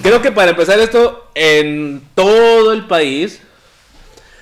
Creo 0.02 0.23
que 0.23 0.33
para 0.33 0.50
empezar 0.52 0.79
esto, 0.81 1.31
en 1.35 2.02
todo 2.14 2.73
el 2.73 2.87
país 2.87 3.40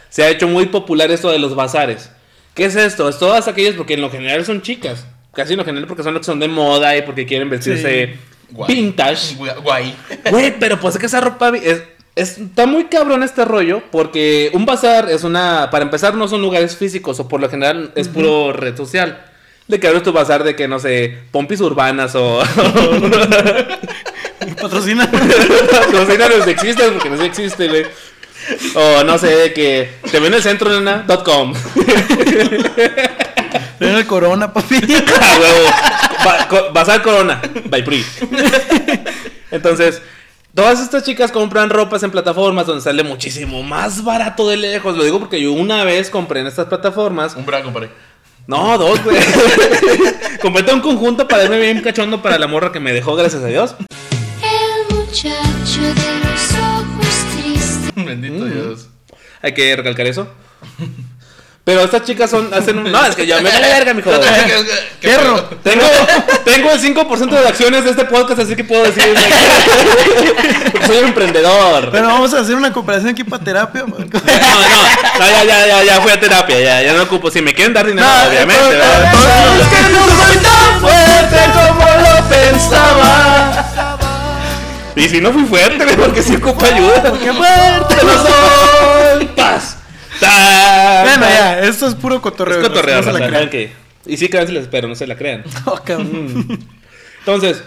se 0.08 0.22
ha 0.24 0.28
hecho 0.28 0.46
muy 0.48 0.66
popular 0.66 1.10
esto 1.10 1.30
de 1.30 1.38
los 1.38 1.54
bazares. 1.54 2.10
¿Qué 2.54 2.64
es 2.66 2.76
esto? 2.76 3.08
Es 3.08 3.18
todas 3.18 3.48
aquellas, 3.48 3.74
porque 3.76 3.94
en 3.94 4.00
lo 4.00 4.10
general 4.10 4.44
son 4.44 4.62
chicas. 4.62 5.04
Casi 5.34 5.52
en 5.52 5.58
lo 5.58 5.64
general 5.64 5.86
porque 5.86 6.02
son 6.02 6.14
los 6.14 6.20
que 6.20 6.26
son 6.26 6.40
de 6.40 6.48
moda 6.48 6.96
y 6.96 7.02
porque 7.02 7.26
quieren 7.26 7.48
vestirse 7.50 8.16
Guay. 8.50 8.74
vintage. 8.74 9.36
Guay. 9.62 9.94
Güey, 10.30 10.58
pero 10.58 10.80
pues 10.80 10.94
es 10.94 11.00
que 11.00 11.06
esa 11.06 11.20
ropa 11.20 11.50
es, 11.56 11.82
es- 12.16 12.38
está 12.38 12.66
muy 12.66 12.84
cabrón 12.86 13.22
este 13.22 13.44
rollo 13.44 13.82
porque 13.92 14.50
un 14.54 14.66
bazar 14.66 15.08
es 15.10 15.22
una, 15.24 15.68
para 15.70 15.84
empezar 15.84 16.14
no 16.14 16.26
son 16.28 16.40
lugares 16.42 16.76
físicos 16.76 17.20
o 17.20 17.28
por 17.28 17.40
lo 17.40 17.48
general 17.48 17.92
es 17.94 18.08
puro 18.08 18.52
red 18.52 18.76
social. 18.76 19.22
De 19.68 19.78
que 19.78 19.86
abres 19.86 20.02
tu 20.02 20.12
bazar 20.14 20.44
de 20.44 20.56
que 20.56 20.66
no 20.66 20.78
sé, 20.78 21.18
pompis 21.30 21.60
urbanas 21.60 22.14
o 22.14 22.40
Patrocina. 24.60 25.06
no 25.92 26.06
sé, 26.06 26.18
no 26.18 26.44
existe 26.46 26.90
porque 26.90 27.10
no 27.10 27.22
existe, 27.22 27.68
güey. 27.68 27.84
O 28.74 29.04
no 29.04 29.18
sé, 29.18 29.26
de 29.28 29.52
que 29.52 29.90
te 30.10 30.18
ven 30.20 30.28
en 30.28 30.34
el 30.34 30.42
centro 30.42 30.70
nena, 30.70 31.04
el 33.80 34.06
corona, 34.06 34.52
papi. 34.52 34.76
Ah, 35.20 35.38
huevo. 35.40 36.48
Co- 36.48 36.72
Bazar 36.72 37.02
Corona, 37.02 37.40
by 37.70 37.82
Pri. 37.84 38.04
Entonces, 39.50 40.02
todas 40.54 40.80
estas 40.80 41.04
chicas 41.04 41.30
compran 41.32 41.70
ropas 41.70 42.02
en 42.02 42.10
plataformas 42.10 42.66
donde 42.66 42.82
sale 42.82 43.02
muchísimo 43.02 43.62
más 43.62 44.04
barato 44.04 44.48
de 44.48 44.56
lejos. 44.56 44.96
Lo 44.96 45.04
digo 45.04 45.18
porque 45.20 45.40
yo 45.40 45.52
una 45.52 45.84
vez 45.84 46.10
compré 46.10 46.40
en 46.40 46.46
estas 46.46 46.66
plataformas. 46.66 47.34
Un 47.36 47.46
bra, 47.46 47.62
compadre. 47.62 47.90
No, 48.46 48.78
dos, 48.78 49.02
güey. 49.04 49.16
compré 50.42 50.62
todo 50.62 50.76
un 50.76 50.82
conjunto 50.82 51.28
para 51.28 51.42
verme 51.42 51.58
bien 51.60 51.80
cachondo 51.82 52.22
para 52.22 52.38
la 52.38 52.46
morra 52.46 52.72
que 52.72 52.80
me 52.80 52.92
dejó, 52.92 53.14
gracias 53.14 53.42
a 53.42 53.46
Dios. 53.46 53.74
El 54.42 54.96
muchacho 54.96 55.82
de 55.82 56.18
los 56.24 56.52
ojos 56.54 57.14
tristes. 57.36 57.94
Bendito 58.06 58.44
Mm. 58.44 58.52
Dios. 58.52 58.88
Hay 59.42 59.52
que 59.54 59.76
recalcar 59.76 60.06
eso. 60.06 60.28
Pero 61.68 61.82
estas 61.82 62.02
chicas 62.02 62.30
son, 62.30 62.48
hacen 62.54 62.78
un... 62.78 62.90
No, 62.90 63.04
es 63.04 63.14
que 63.14 63.26
ya 63.26 63.42
me 63.42 63.50
vale 63.50 63.68
verga, 63.68 63.92
mijo. 63.92 64.10
¿Qué 65.02 65.08
Perro. 65.10 65.44
Tengo, 65.62 65.84
tengo 66.46 66.70
el 66.70 66.80
5% 66.80 67.28
de 67.28 67.46
acciones 67.46 67.84
de 67.84 67.90
este 67.90 68.06
podcast, 68.06 68.40
así 68.40 68.56
que 68.56 68.64
puedo 68.64 68.84
decir... 68.84 69.14
Porque 70.72 70.86
soy 70.86 70.96
un 70.96 71.08
emprendedor. 71.08 71.90
Pero 71.92 72.06
vamos 72.06 72.32
a 72.32 72.40
hacer 72.40 72.54
una 72.54 72.72
cooperación 72.72 73.10
aquí 73.10 73.22
para 73.22 73.44
terapia. 73.44 73.82
No, 73.82 73.98
no, 73.98 73.98
no, 73.98 74.08
ya, 75.18 75.44
ya, 75.44 75.66
ya, 75.66 75.84
ya 75.84 76.00
fui 76.00 76.10
a 76.10 76.18
terapia, 76.18 76.58
ya, 76.58 76.82
ya 76.84 76.94
no 76.94 77.02
ocupo. 77.02 77.30
Si 77.30 77.42
me 77.42 77.52
quieren 77.52 77.74
dar 77.74 77.86
dinero, 77.86 78.08
No, 78.08 78.28
obviamente, 78.30 78.62
Es 78.64 79.68
que 79.68 79.82
no 79.92 80.06
soy 80.06 80.38
tan 80.38 80.80
fuerte 80.80 81.38
como 81.52 81.84
lo 81.84 82.28
pensaba. 82.30 83.98
Y 84.96 85.06
si 85.06 85.20
no 85.20 85.34
fui 85.34 85.44
fuerte, 85.44 85.84
porque 85.98 86.22
sí 86.22 86.36
ocupo 86.36 86.64
ayuda. 86.64 87.12
¡Qué 87.12 87.30
fuerte! 87.30 87.94
no 88.06 88.22
soy. 88.22 89.26
Paz. 89.36 89.77
Bueno, 90.20 91.26
ya, 91.28 91.60
esto 91.60 91.86
es 91.86 91.94
puro 91.94 92.20
cotorreo. 92.20 92.60
Es 92.60 92.68
cotorreo, 92.68 93.02
no 93.02 93.12
se 93.12 93.18
la 93.18 93.26
crean. 93.28 93.50
que. 93.50 93.72
Y 94.06 94.16
sí, 94.16 94.28
créanse, 94.28 94.52
les 94.52 94.62
espero, 94.62 94.88
no 94.88 94.94
se 94.94 95.06
la 95.06 95.16
crean. 95.16 95.44
No, 95.66 95.74
cabrón. 95.84 96.58
Entonces, 97.20 97.62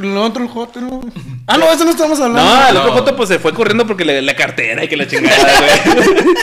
Lo 0.00 0.22
otro, 0.22 0.42
el 0.42 0.48
joto, 0.48 0.80
¿no? 0.80 1.00
Ah, 1.46 1.56
no, 1.58 1.72
eso 1.72 1.84
no 1.84 1.92
estamos 1.92 2.18
hablando. 2.18 2.42
no, 2.42 2.68
el 2.68 2.74
No. 2.74 2.80
otro 2.80 2.92
foto 2.94 3.14
pues 3.16 3.28
se 3.28 3.38
fue 3.38 3.52
corriendo 3.54 3.86
porque 3.86 4.04
le- 4.04 4.20
la 4.20 4.34
cartera 4.34 4.82
y 4.82 4.88
que 4.88 4.96
la 4.96 5.06
chingada, 5.06 5.36
güey. 5.60 6.34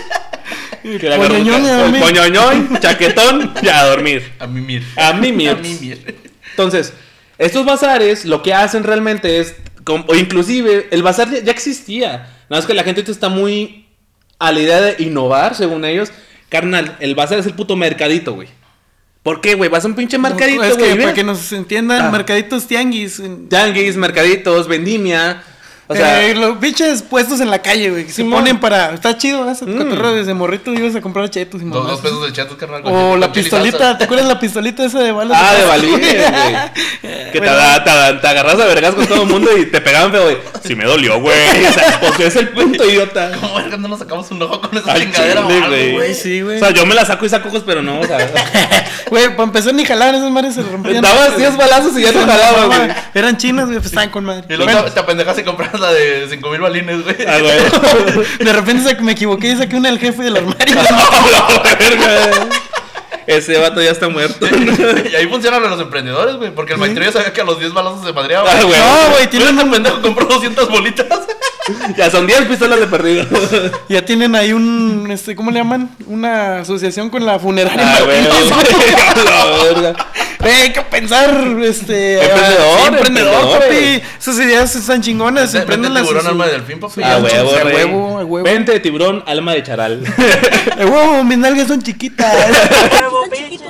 Que 0.99 1.07
la 1.09 1.17
Poñoñón 1.17 2.77
chaquetón, 2.79 3.53
ya 3.61 3.79
a 3.81 3.85
dormir. 3.87 4.33
A 4.39 4.47
mimir. 4.47 4.83
A 4.97 5.13
mimir. 5.13 5.49
A 5.51 5.55
mimir. 5.55 6.15
Entonces, 6.51 6.93
estos 7.37 7.65
bazares 7.65 8.25
lo 8.25 8.41
que 8.43 8.53
hacen 8.53 8.83
realmente 8.83 9.39
es, 9.39 9.55
o 9.87 10.15
inclusive, 10.15 10.87
el 10.91 11.01
bazar 11.03 11.29
ya, 11.43 11.51
existía. 11.51 12.09
Nada 12.49 12.61
más 12.61 12.65
que 12.65 12.73
la 12.73 12.83
gente 12.83 13.09
está 13.09 13.29
muy 13.29 13.82
a 14.39 14.51
la 14.51 14.59
idea 14.59 14.81
de 14.81 15.03
innovar, 15.03 15.55
según 15.55 15.85
ellos. 15.85 16.11
Carnal, 16.49 16.97
el 16.99 17.15
bazar 17.15 17.39
es 17.39 17.45
el 17.45 17.53
puto 17.53 17.75
mercadito, 17.75 18.33
güey. 18.33 18.47
¿Por 19.23 19.39
qué, 19.41 19.53
güey? 19.55 19.69
Vas 19.69 19.85
a 19.85 19.87
un 19.87 19.95
pinche 19.95 20.17
mercadito, 20.17 20.63
es 20.63 20.75
que 20.75 20.83
güey. 20.89 20.97
para 20.99 21.13
que 21.13 21.23
nos 21.23 21.51
entiendan, 21.53 22.01
Ah. 22.07 22.11
mercaditos 22.11 22.67
tianguis. 22.67 23.21
Tianguis, 23.49 23.95
mercaditos, 23.95 24.67
vendimia. 24.67 25.41
O 25.87 25.95
sea, 25.95 26.25
eh, 26.25 26.33
los 26.33 26.57
pinches 26.59 27.01
puestos 27.01 27.41
en 27.41 27.49
la 27.51 27.61
calle, 27.61 27.89
güey. 27.89 28.03
Que 28.05 28.09
se 28.11 28.17
Simón. 28.17 28.39
ponen 28.39 28.59
para. 28.59 28.93
Está 28.93 29.17
chido, 29.17 29.49
¿eh? 29.49 29.53
Mm. 29.61 29.77
Cotorreo 29.77 30.13
desde 30.15 30.33
morrito 30.33 30.73
ibas 30.73 30.95
a 30.95 31.01
comprar 31.01 31.29
chetos 31.29 31.61
y 31.61 31.65
Dos, 31.65 31.73
mamás. 31.83 31.91
dos 31.91 32.01
pesos 32.01 32.25
de 32.25 32.31
chatos, 32.33 32.57
carnal. 32.57 32.81
O 32.85 33.17
la 33.17 33.25
y 33.27 33.29
pistolita. 33.29 33.97
¿te 33.97 34.05
acuerdas 34.05 34.27
la 34.27 34.39
pistolita 34.39 34.85
esa 34.85 34.99
de 34.99 35.11
balas? 35.11 35.37
ah, 35.41 35.53
de 35.55 35.65
valíes, 35.67 35.99
güey. 35.99 36.15
Que 37.31 37.31
te, 37.33 37.39
Bueno. 37.39 37.83
te, 37.83 38.13
te 38.21 38.27
agarras 38.27 38.53
a 38.59 38.65
vergas 38.65 38.95
con 38.95 39.07
todo 39.07 39.23
el 39.23 39.29
mundo 39.29 39.57
y 39.57 39.65
te 39.65 39.81
pegaban 39.81 40.11
feo, 40.11 40.23
güey. 40.23 40.37
Sí 40.65 40.75
me 40.75 40.85
dolió, 40.85 41.19
güey. 41.19 41.65
O 41.67 41.73
sea, 41.73 41.99
pues 41.99 42.19
es 42.21 42.35
el 42.37 42.49
punto, 42.49 42.85
idiota. 42.85 43.31
¿Cómo 43.41 43.55
verga 43.55 43.75
no 43.77 43.87
nos 43.89 43.99
sacamos 43.99 44.31
un 44.31 44.41
ojo 44.41 44.61
con 44.61 44.77
esa 44.77 44.93
chingadera 44.95 45.41
güey. 45.41 46.13
Sí, 46.13 46.41
güey. 46.41 46.57
O 46.57 46.59
sea, 46.59 46.69
yo 46.71 46.85
me 46.85 46.95
la 46.95 47.05
saco 47.05 47.25
y 47.25 47.29
saco 47.29 47.49
ojos, 47.49 47.63
pero 47.65 47.81
no, 47.81 47.99
o 47.99 48.05
sea. 48.05 48.17
Güey, 49.09 49.29
para 49.31 49.43
empezar 49.43 49.75
ni 49.75 49.85
jalar, 49.85 50.15
esas 50.15 50.31
madres 50.31 50.55
se 50.55 50.63
rompían. 50.63 51.01
Dabas 51.03 51.37
10 51.37 51.55
balazos 51.57 51.95
y 51.99 52.01
ya 52.01 52.11
te 52.11 52.19
jalaba, 52.19 52.65
güey. 52.65 52.89
Eran 53.13 53.37
chinas, 53.37 53.65
güey, 53.65 53.77
pues 53.77 53.87
estaban 53.87 54.09
con 54.09 54.23
Y 54.23 54.27
madre. 54.27 54.45
luego 54.57 54.63
Bueno, 54.63 54.83
te- 54.85 54.91
te 54.91 54.99
apendejas 55.01 55.37
y 55.37 55.43
compras 55.43 55.72
la 55.79 55.91
de 55.91 56.27
5000 56.29 56.61
balines, 56.61 57.03
güey. 57.03 57.15
Ah, 57.27 57.39
güey. 57.39 58.27
de 58.37 58.53
repente 58.53 58.95
me 59.01 59.13
equivoqué 59.13 59.49
y 59.49 59.57
saqué 59.57 59.75
una 59.75 59.89
del 59.89 59.99
jefe 59.99 60.23
del 60.23 60.37
armario. 60.37 60.75
La 60.75 61.75
verga. 61.75 62.49
Ese 63.25 63.57
vato 63.57 63.81
ya 63.81 63.91
está 63.91 64.09
muerto. 64.09 64.45
Y 65.11 65.15
ahí 65.15 65.27
funcionan 65.27 65.61
los 65.63 65.79
emprendedores, 65.79 66.35
güey. 66.35 66.51
Porque 66.51 66.73
el 66.73 66.79
maestro 66.79 67.03
ya 67.03 67.11
sabía 67.11 67.33
que 67.33 67.41
a 67.41 67.45
los 67.45 67.59
10 67.59 67.73
balazos 67.73 68.05
se 68.05 68.13
madreaba. 68.13 68.49
Ah, 68.51 68.63
güey. 68.63 68.79
No, 68.79 69.11
güey, 69.11 69.27
Tiene 69.27 69.45
tienen 69.45 69.65
un 69.65 69.71
pendejo 69.71 70.01
compró 70.01 70.25
200 70.25 70.69
bolitas. 70.69 71.07
Ya 71.95 72.11
son 72.11 72.27
10 72.27 72.41
pistolas 72.45 72.79
de 72.79 72.87
perdido. 72.87 73.25
Ya 73.87 74.03
tienen 74.03 74.35
ahí 74.35 74.51
un, 74.51 75.09
este, 75.09 75.35
¿cómo 75.35 75.51
le 75.51 75.59
llaman? 75.59 75.89
Una 76.07 76.59
asociación 76.59 77.09
con 77.09 77.25
la 77.25 77.39
funeraria. 77.39 77.97
Ah, 77.97 78.01
güey. 78.03 78.23
La 79.25 79.63
verga. 79.63 80.07
Güey, 80.43 80.55
hay 80.55 80.73
que 80.73 80.81
pensar, 80.81 81.29
este... 81.63 82.21
Emprendedor, 82.21 82.79
sí, 82.79 82.87
emprendedor, 82.87 83.33
emprendedor, 83.33 83.59
papi. 83.59 84.01
Esas 84.19 84.35
ideas 84.39 84.75
están 84.75 85.01
chingonas, 85.01 85.53
emprenden 85.55 85.93
las... 85.93 86.03
tiburón, 86.03 86.27
alma 86.27 86.45
de 86.47 86.51
delfín, 86.51 86.79
papi. 86.79 87.01
A 87.01 87.15
Sí, 87.17 87.23
huevo, 87.23 87.51
a 87.51 87.63
huevo, 87.63 88.19
a 88.19 88.25
huevo. 88.25 88.43
Vente 88.43 88.71
de 88.73 88.79
tiburón, 88.81 89.23
alma 89.25 89.53
de 89.53 89.63
charal. 89.63 90.03
Eh, 90.77 90.85
huevo, 90.85 91.23
mis 91.23 91.37
nalgas 91.37 91.67
son 91.67 91.81
chiquitas. 91.81 92.33
huevo, 92.99 93.23
pinche. 93.31 93.63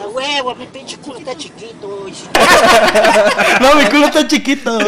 A 0.00 0.06
huevo, 0.06 0.54
mi 0.54 0.66
pinche 0.66 0.96
culo 0.98 1.18
está 1.18 1.36
chiquito. 1.36 2.06
No, 3.60 3.74
mi 3.74 3.84
culo 3.86 4.06
está 4.06 4.26
chiquito. 4.28 4.78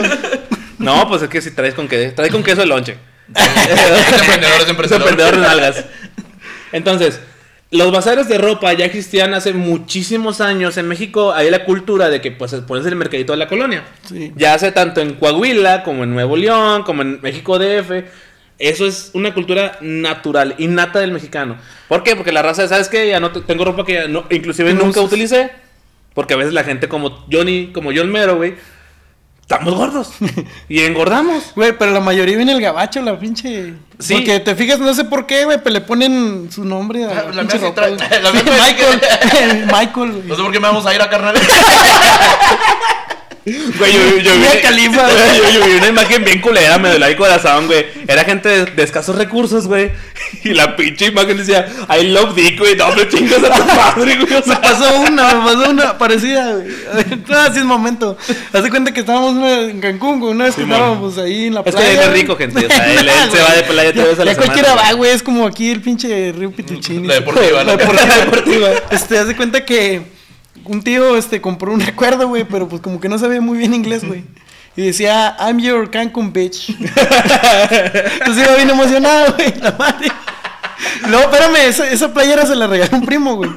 No, 0.79 1.09
pues 1.09 1.23
es 1.23 1.29
que 1.29 1.41
si 1.43 1.51
traes 1.51 1.75
con 1.75 1.89
queso, 1.89 2.15
traes 2.15 2.31
con 2.33 2.43
queso 2.45 2.63
el 2.63 2.69
lonche. 2.69 2.97
Es 3.35 4.21
emprendedor, 4.21 4.61
es 4.61 4.63
Es 4.63 4.69
emprendedor. 4.71 5.01
emprendedor 5.09 5.35
de 5.37 5.41
nalgas. 5.41 5.85
Entonces, 6.73 7.21
los 7.73 7.93
bazares 7.93 8.29
de 8.29 8.37
ropa 8.39 8.73
ya 8.73 8.85
existían 8.85 9.33
hace 9.35 9.53
muchísimos 9.53 10.41
años. 10.41 10.77
En 10.77 10.89
México 10.89 11.33
hay 11.33 11.51
la 11.51 11.65
cultura 11.65 12.09
de 12.11 12.21
que 12.21 12.33
pues 12.33 12.53
pones 12.67 12.85
el 12.87 12.97
mercadito 12.97 13.33
de 13.33 13.39
la 13.39 13.47
colonia. 13.49 13.85
Sí. 14.09 14.33
Ya 14.37 14.55
hace 14.55 14.73
tanto 14.73 15.01
en 15.01 15.15
Coahuila 15.15 15.83
como 15.85 16.03
en 16.05 16.11
Nuevo 16.13 16.37
León, 16.37 16.83
como 16.83 17.03
en 17.03 17.21
México 17.23 17.59
DF. 17.59 18.05
Eso 18.59 18.87
es 18.87 19.11
una 19.15 19.33
cultura 19.33 19.79
natural, 19.81 20.55
innata 20.59 20.99
del 20.99 21.13
mexicano. 21.13 21.57
¿Por 21.89 22.03
qué? 22.03 22.15
Porque 22.17 22.33
la 22.33 22.43
raza, 22.43 22.69
¿sabes 22.69 22.89
qué? 22.89 23.09
Ya 23.09 23.19
no 23.21 23.31
te- 23.33 23.41
tengo 23.41 23.65
ropa 23.65 23.85
que 23.87 23.95
ya 23.95 24.09
no, 24.09 24.25
inclusive 24.31 24.75
nunca 24.75 25.01
usas. 25.01 25.05
utilicé. 25.05 25.51
Porque 26.13 26.35
a 26.35 26.37
veces 26.37 26.53
la 26.53 26.65
gente 26.65 26.89
como 26.89 27.25
Johnny, 27.33 27.71
como 27.73 27.91
John 27.95 28.11
Mero, 28.11 28.37
güey, 28.37 28.57
estamos 29.51 29.75
gordos. 29.75 30.13
y 30.69 30.81
engordamos. 30.81 31.53
Güey, 31.57 31.77
pero 31.77 31.91
la 31.91 31.99
mayoría 32.01 32.37
viene 32.37 32.53
el 32.53 32.61
gabacho, 32.61 33.03
la 33.03 33.19
pinche. 33.19 33.75
Sí. 33.99 34.15
Porque 34.15 34.39
te 34.41 34.55
fijas, 34.55 34.79
no 34.79 34.95
sé 34.95 35.05
por 35.05 35.27
qué, 35.27 35.45
güey, 35.45 35.59
pero 35.59 35.75
le 35.75 35.81
ponen 35.81 36.49
su 36.53 36.65
nombre 36.65 37.05
a 37.05 37.09
la, 37.09 37.15
la 37.25 37.41
pinche 37.43 37.59
mía 37.59 37.69
ropa, 37.69 37.83
trae- 37.83 37.97
la 38.23 38.33
mía 38.33 38.43
Michael. 38.45 39.67
Michael, 39.67 40.29
No 40.29 40.37
sé 40.37 40.43
por 40.43 40.53
qué 40.53 40.61
me 40.61 40.69
vamos 40.69 40.87
a 40.87 40.95
ir 40.95 41.03
a 41.03 41.11
carnal. 41.11 41.35
Güey, 43.45 43.93
yo, 43.93 44.19
yo, 44.19 44.35
Mira 44.37 44.53
vi- 44.55 44.61
Califa, 44.61 45.09
yo, 45.37 45.51
yo 45.61 45.65
vi 45.67 45.73
una 45.77 45.89
imagen 45.89 46.25
bien 46.25 46.41
culera, 46.41 46.79
me 46.79 46.91
dolía 46.91 47.09
el 47.09 47.17
corazón, 47.17 47.67
güey. 47.67 47.87
Era 48.07 48.25
gente 48.25 48.49
de, 48.49 48.65
de 48.67 48.83
escasos 48.83 49.17
recursos, 49.17 49.67
güey. 49.67 49.91
Y 50.45 50.51
la 50.51 50.77
pinche 50.77 51.07
imagen 51.07 51.37
decía, 51.39 51.67
I 51.99 52.05
love 52.09 52.35
Dick, 52.35 52.59
güey. 52.59 52.77
No, 52.77 52.91
pero 52.95 53.09
chingas 53.11 53.43
a 53.43 53.51
tu 53.51 53.65
madre, 53.75 54.17
güey. 54.17 54.33
O 54.35 54.37
Me 54.37 54.43
sea, 54.43 54.61
pasó 54.61 55.01
una, 55.01 55.35
me 55.35 55.45
pasó 55.55 55.71
una 55.71 55.99
parecida, 55.99 56.53
güey. 56.55 56.67
No, 57.29 57.39
así 57.39 57.59
es 57.59 57.65
momento. 57.65 58.17
Haz 58.53 58.63
de 58.63 58.71
cuenta 58.71 58.93
que 58.93 59.01
estábamos 59.01 59.35
en 59.49 59.81
Cancún, 59.81 60.21
güey. 60.21 60.33
Una 60.33 60.45
vez 60.45 60.55
que 60.55 60.63
Simón. 60.63 60.77
estábamos 60.77 61.19
ahí 61.19 61.47
en 61.47 61.55
la 61.55 61.61
Es 61.61 61.67
que 61.67 61.73
playa. 61.73 61.91
él 61.93 61.99
es 61.99 62.07
güey. 62.09 62.21
rico, 62.23 62.37
gente, 62.37 62.67
o 62.67 62.69
sea, 62.71 62.93
él- 62.93 63.09
él 63.09 63.31
se 63.33 63.43
va 63.43 63.55
de 63.55 63.63
playa 63.65 63.93
tres 63.93 64.05
veces 64.05 64.21
a 64.21 64.25
la 64.25 64.33
Ya 64.33 64.37
cualquiera 64.39 64.69
semana, 64.71 64.89
va, 64.91 64.95
güey. 64.97 65.11
Es 65.11 65.23
como 65.23 65.47
aquí 65.47 65.71
el 65.71 65.81
pinche 65.81 66.33
Río 66.33 66.51
Pituchini. 66.53 67.09
La 67.09 67.15
deportiva, 67.15 67.65
La 67.65 67.73
¿no? 67.73 67.77
deportiva. 67.79 68.15
deportiva. 68.17 68.69
Este, 68.91 69.19
haz 69.19 69.27
de 69.27 69.37
cuenta 69.37 69.65
que 69.65 70.03
un 70.65 70.83
tío, 70.83 71.17
este, 71.17 71.41
compró 71.41 71.73
un 71.73 71.81
recuerdo, 71.87 72.29
güey. 72.29 72.45
Pero 72.45 72.69
pues 72.69 72.83
como 72.83 73.01
que 73.01 73.09
no 73.09 73.19
sabía 73.19 73.41
muy 73.41 73.59
bien 73.59 73.75
inglés, 73.75 74.05
güey. 74.07 74.25
Y 74.77 74.83
decía, 74.83 75.37
I'm 75.41 75.59
your 75.59 75.91
Cancun 75.91 76.33
bitch. 76.33 76.71
Entonces 76.71 78.45
iba 78.47 78.55
bien 78.55 78.71
emocionado, 78.71 79.35
güey. 79.35 79.53
La 79.61 79.73
madre. 79.73 80.09
No, 81.09 81.19
espérame, 81.19 81.57
esa, 81.67 81.91
esa 81.91 82.15
playera 82.15 82.47
se 82.47 82.55
la 82.55 82.69
regaló 82.69 82.97
un 82.97 83.05
primo, 83.05 83.35
güey. 83.35 83.51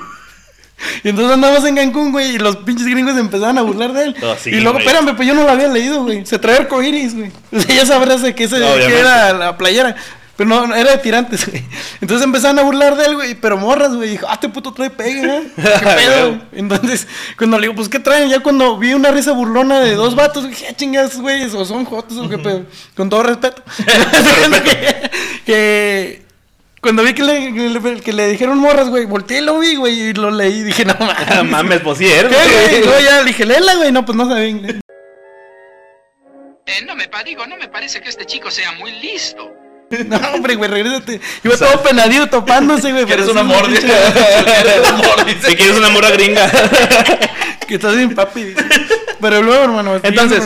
Y 1.03 1.09
entonces 1.09 1.33
andamos 1.33 1.63
en 1.65 1.75
Cancún, 1.75 2.11
güey, 2.11 2.35
y 2.35 2.37
los 2.39 2.57
pinches 2.57 2.87
gringos 2.87 3.17
empezaban 3.17 3.57
a 3.57 3.61
burlar 3.61 3.93
de 3.93 4.05
él. 4.05 4.15
Oh, 4.23 4.35
sí, 4.37 4.49
y 4.49 4.59
luego, 4.59 4.73
güey. 4.73 4.85
espérame, 4.85 5.15
pues 5.15 5.27
yo 5.27 5.33
no 5.33 5.43
lo 5.43 5.49
había 5.51 5.67
leído, 5.67 6.03
güey. 6.03 6.25
Se 6.25 6.39
trae 6.39 6.57
arcoiris, 6.57 7.15
güey. 7.15 7.31
O 7.51 7.59
sea, 7.59 7.75
ya 7.75 7.85
sabrás 7.85 8.21
de 8.21 8.35
qué, 8.35 8.47
se, 8.47 8.57
qué 8.57 8.63
Obviamente. 8.63 8.99
era 8.99 9.33
la 9.33 9.57
playera. 9.57 9.95
Pero 10.35 10.49
no, 10.49 10.65
no, 10.65 10.75
era 10.75 10.91
de 10.91 10.97
tirantes, 10.97 11.47
güey. 11.47 11.63
Entonces 12.01 12.25
empezaban 12.25 12.57
a 12.57 12.63
burlar 12.63 12.95
de 12.95 13.05
él, 13.05 13.15
güey. 13.15 13.35
Pero 13.35 13.57
morras, 13.57 13.93
güey. 13.95 14.09
Dijo, 14.09 14.25
ah, 14.27 14.33
este 14.33 14.49
puto 14.49 14.73
trae 14.73 14.89
pegue, 14.89 15.23
¿eh? 15.23 15.43
¿Qué 15.55 15.61
pedo? 15.61 16.29
güey? 16.29 16.41
Entonces, 16.53 17.07
cuando 17.37 17.59
le 17.59 17.67
digo, 17.67 17.75
pues, 17.75 17.87
¿qué 17.87 17.99
traen? 17.99 18.29
Ya 18.29 18.39
cuando 18.39 18.77
vi 18.77 18.93
una 18.93 19.11
risa 19.11 19.33
burlona 19.33 19.79
de 19.79 19.93
dos 19.93 20.15
vatos, 20.15 20.49
dije, 20.49 20.67
ah, 20.69 20.73
chingas, 20.75 21.17
güey, 21.19 21.43
o 21.43 21.65
son 21.65 21.85
jotos 21.85 22.17
o 22.17 22.29
qué 22.29 22.39
pedo. 22.39 22.65
Con 22.95 23.09
todo 23.09 23.21
respeto. 23.21 23.61
que, 24.63 25.11
que 25.45 26.25
cuando 26.81 27.03
vi 27.03 27.13
que 27.13 27.23
le, 27.23 27.53
que 27.53 27.69
le, 27.69 28.01
que 28.01 28.13
le 28.13 28.27
dijeron 28.29 28.57
morras, 28.57 28.89
güey, 28.89 29.05
volteé 29.05 29.37
y 29.37 29.41
lo 29.41 29.59
vi, 29.59 29.75
güey, 29.75 29.99
y 29.99 30.13
lo 30.13 30.31
leí. 30.31 30.63
Dije, 30.63 30.83
no 30.83 30.95
mames. 30.99 31.43
Mames, 31.43 31.79
pues 31.81 31.99
sí, 31.99 32.05
¿Qué, 32.05 32.23
güey? 32.23 32.81
Y 32.81 32.83
luego 32.83 32.99
ya 32.99 33.19
le 33.19 33.25
dije, 33.25 33.45
léela, 33.45 33.75
güey. 33.75 33.91
No, 33.91 34.03
pues 34.03 34.17
no 34.17 34.27
sabía 34.27 34.47
inglés. 34.47 34.81
Eh, 36.65 36.85
no 36.85 36.95
me 36.95 37.07
digo, 37.23 37.45
no 37.45 37.55
me 37.55 37.67
parece 37.67 38.01
que 38.01 38.09
este 38.09 38.25
chico 38.25 38.49
sea 38.49 38.71
muy 38.73 38.91
listo. 38.93 39.62
No, 40.07 40.17
hombre, 40.33 40.55
güey, 40.55 40.69
regrésate. 40.69 41.19
Iba 41.43 41.57
todo 41.57 41.81
penadido 41.83 42.27
topándose, 42.27 42.91
güey. 42.91 43.05
Que 43.07 43.13
eres 43.13 43.25
pero 43.27 43.31
un 43.41 43.51
amor, 43.51 43.69
dice. 43.69 43.85
Eres 43.87 44.79
un 44.89 44.95
amor, 44.95 45.25
dice. 45.25 45.49
Si 45.49 45.55
quieres 45.55 45.77
una 45.77 45.89
morra 45.89 46.11
gringa. 46.11 46.49
Que 47.67 47.75
estás 47.75 47.95
bien 47.95 48.13
papi. 48.15 48.43
dice. 48.43 48.63
Pero 49.21 49.41
luego, 49.41 49.63
hermano. 49.63 49.99
Entonces, 50.03 50.43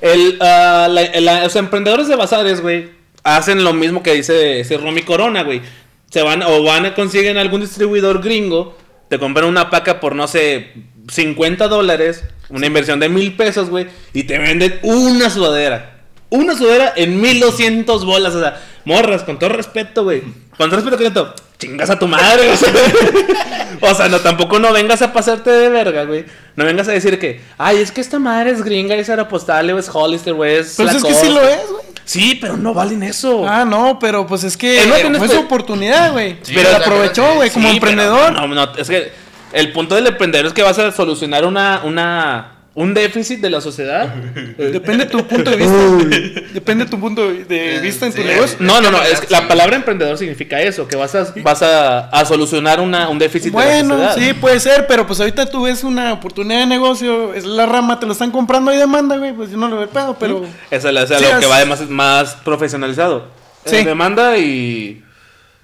el, 0.00 0.38
ah, 0.40 0.86
la- 0.90 1.20
la- 1.20 1.44
los 1.44 1.56
emprendedores 1.56 2.06
de 2.08 2.16
bazares, 2.16 2.60
güey, 2.60 2.90
hacen 3.24 3.64
lo 3.64 3.72
mismo 3.72 4.02
que 4.02 4.12
dice 4.14 4.60
ese 4.60 4.76
Romy 4.76 5.02
Corona, 5.02 5.42
güey. 5.42 5.62
Se 6.10 6.22
van 6.22 6.42
o 6.42 6.62
van 6.62 6.86
a 6.86 6.94
consiguen 6.94 7.38
algún 7.38 7.62
distribuidor 7.62 8.22
gringo, 8.22 8.78
te 9.08 9.18
compran 9.18 9.46
una 9.48 9.68
paca 9.68 9.98
por, 9.98 10.14
no 10.14 10.28
sé, 10.28 10.72
50 11.10 11.66
dólares, 11.66 12.22
una 12.50 12.66
inversión 12.66 13.00
de 13.00 13.08
mil 13.08 13.34
pesos, 13.34 13.68
güey, 13.68 13.88
y 14.12 14.22
te 14.22 14.38
venden 14.38 14.78
una 14.82 15.28
sudadera. 15.28 15.93
Una 16.30 16.56
sudadera 16.56 16.92
en 16.96 17.20
1200 17.20 18.04
bolas, 18.04 18.34
o 18.34 18.40
sea, 18.40 18.60
morras, 18.84 19.22
con 19.22 19.38
todo 19.38 19.50
respeto, 19.50 20.04
güey. 20.04 20.22
Con 20.56 20.68
todo 20.70 20.76
respeto, 20.76 20.96
cliente, 20.96 21.20
chingas 21.58 21.90
a 21.90 21.98
tu 21.98 22.06
madre, 22.08 22.50
o 22.50 22.56
sea. 22.56 22.72
O 23.80 23.92
sea, 23.94 24.08
no, 24.08 24.20
tampoco 24.20 24.58
no 24.60 24.72
vengas 24.72 25.02
a 25.02 25.12
pasarte 25.12 25.50
de 25.50 25.68
verga, 25.68 26.04
güey. 26.04 26.24
No 26.56 26.64
vengas 26.64 26.88
a 26.88 26.92
decir 26.92 27.18
que, 27.18 27.40
ay, 27.58 27.78
es 27.78 27.90
que 27.90 28.00
esta 28.00 28.18
madre 28.18 28.52
es 28.52 28.62
gringa, 28.64 28.94
es 28.94 29.10
Aeropostale, 29.10 29.72
o 29.74 29.78
es 29.78 29.90
Hollister, 29.92 30.32
güey, 30.32 30.56
es 30.56 30.74
Pero 30.76 30.88
es 30.90 30.96
que 31.02 31.02
Lacoste". 31.10 31.26
sí 31.26 31.32
lo 31.34 31.40
es, 31.42 31.68
güey. 31.70 31.82
Sí, 32.04 32.38
pero 32.40 32.56
no 32.56 32.72
valen 32.72 33.02
eso. 33.02 33.46
Ah, 33.46 33.64
no, 33.64 33.98
pero 33.98 34.26
pues 34.26 34.44
es 34.44 34.56
que 34.56 34.80
Él 34.82 34.88
no 34.88 34.94
eh, 34.94 35.00
tiene 35.00 35.18
fue 35.18 35.26
espe- 35.26 35.32
su 35.34 35.40
oportunidad, 35.40 36.12
güey. 36.12 36.38
Sí, 36.42 36.52
pero 36.54 36.70
la 36.70 36.78
aprovechó, 36.78 37.34
güey, 37.34 37.50
como 37.50 37.68
Sí, 37.68 37.74
emprendedor. 37.74 38.32
No, 38.32 38.46
no, 38.46 38.72
es 38.76 38.88
que 38.88 39.12
el 39.52 39.72
punto 39.72 39.96
del 39.96 40.06
emprendedor 40.06 40.46
es 40.46 40.52
que 40.52 40.62
vas 40.62 40.78
a 40.78 40.92
solucionar 40.92 41.44
una, 41.44 41.82
una, 41.84 42.52
un 42.76 42.92
déficit 42.92 43.40
de 43.40 43.50
la 43.50 43.60
sociedad. 43.60 44.12
Depende 44.58 45.04
de 45.04 45.10
tu 45.10 45.24
punto 45.26 45.50
de 45.50 45.56
vista. 45.56 46.42
Depende 46.52 46.84
de 46.84 46.90
tu 46.90 46.98
punto 46.98 47.28
de 47.32 47.78
vista 47.80 48.06
en 48.06 48.12
tu 48.12 48.20
Sí, 48.22 48.26
negocio. 48.26 48.56
No, 48.60 48.80
no, 48.80 48.90
no, 48.90 49.00
es 49.02 49.20
que 49.20 49.28
la 49.30 49.42
Sí. 49.42 49.44
palabra 49.48 49.76
emprendedor 49.76 50.18
significa 50.18 50.60
eso, 50.60 50.88
que 50.88 50.96
vas 50.96 51.14
a, 51.14 51.32
vas 51.42 51.62
a, 51.62 52.08
a 52.08 52.24
solucionar 52.24 52.80
una, 52.80 53.08
un 53.08 53.18
déficit 53.18 53.52
de 53.52 53.58
la 53.58 53.64
Bueno, 53.64 53.94
sociedad. 53.96 54.16
sí, 54.16 54.34
puede 54.40 54.58
ser, 54.58 54.86
pero 54.88 55.06
pues 55.06 55.20
ahorita 55.20 55.46
tú 55.46 55.62
ves 55.62 55.84
una 55.84 56.12
oportunidad 56.12 56.60
de 56.60 56.66
negocio, 56.66 57.32
es 57.34 57.44
la 57.44 57.66
rama, 57.66 58.00
te 58.00 58.06
lo 58.06 58.12
están 58.12 58.32
comprando 58.32 58.72
y 58.74 58.76
demanda, 58.76 59.16
güey, 59.18 59.32
pues 59.32 59.50
yo 59.50 59.56
no 59.56 59.68
lo 59.68 59.76
veo 59.78 59.88
pedo, 59.88 60.16
pero... 60.18 60.44
Esa 60.70 60.88
es 60.88 60.94
la- 60.94 61.02
esa 61.02 61.14
es 61.16 61.20
Sí, 61.20 61.26
lo 61.32 61.40
que 61.40 61.46
va 61.46 61.58
de 61.60 61.66
más, 61.66 61.88
más 61.88 62.34
profesionalizado. 62.44 63.28
Sí. 63.66 63.76
Eh, 63.76 63.84
demanda 63.84 64.36
y... 64.36 65.02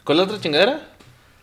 ¿Cuál 0.05 0.18
es 0.20 0.27
la 0.27 0.33
otra 0.33 0.40
chingadera? 0.42 0.81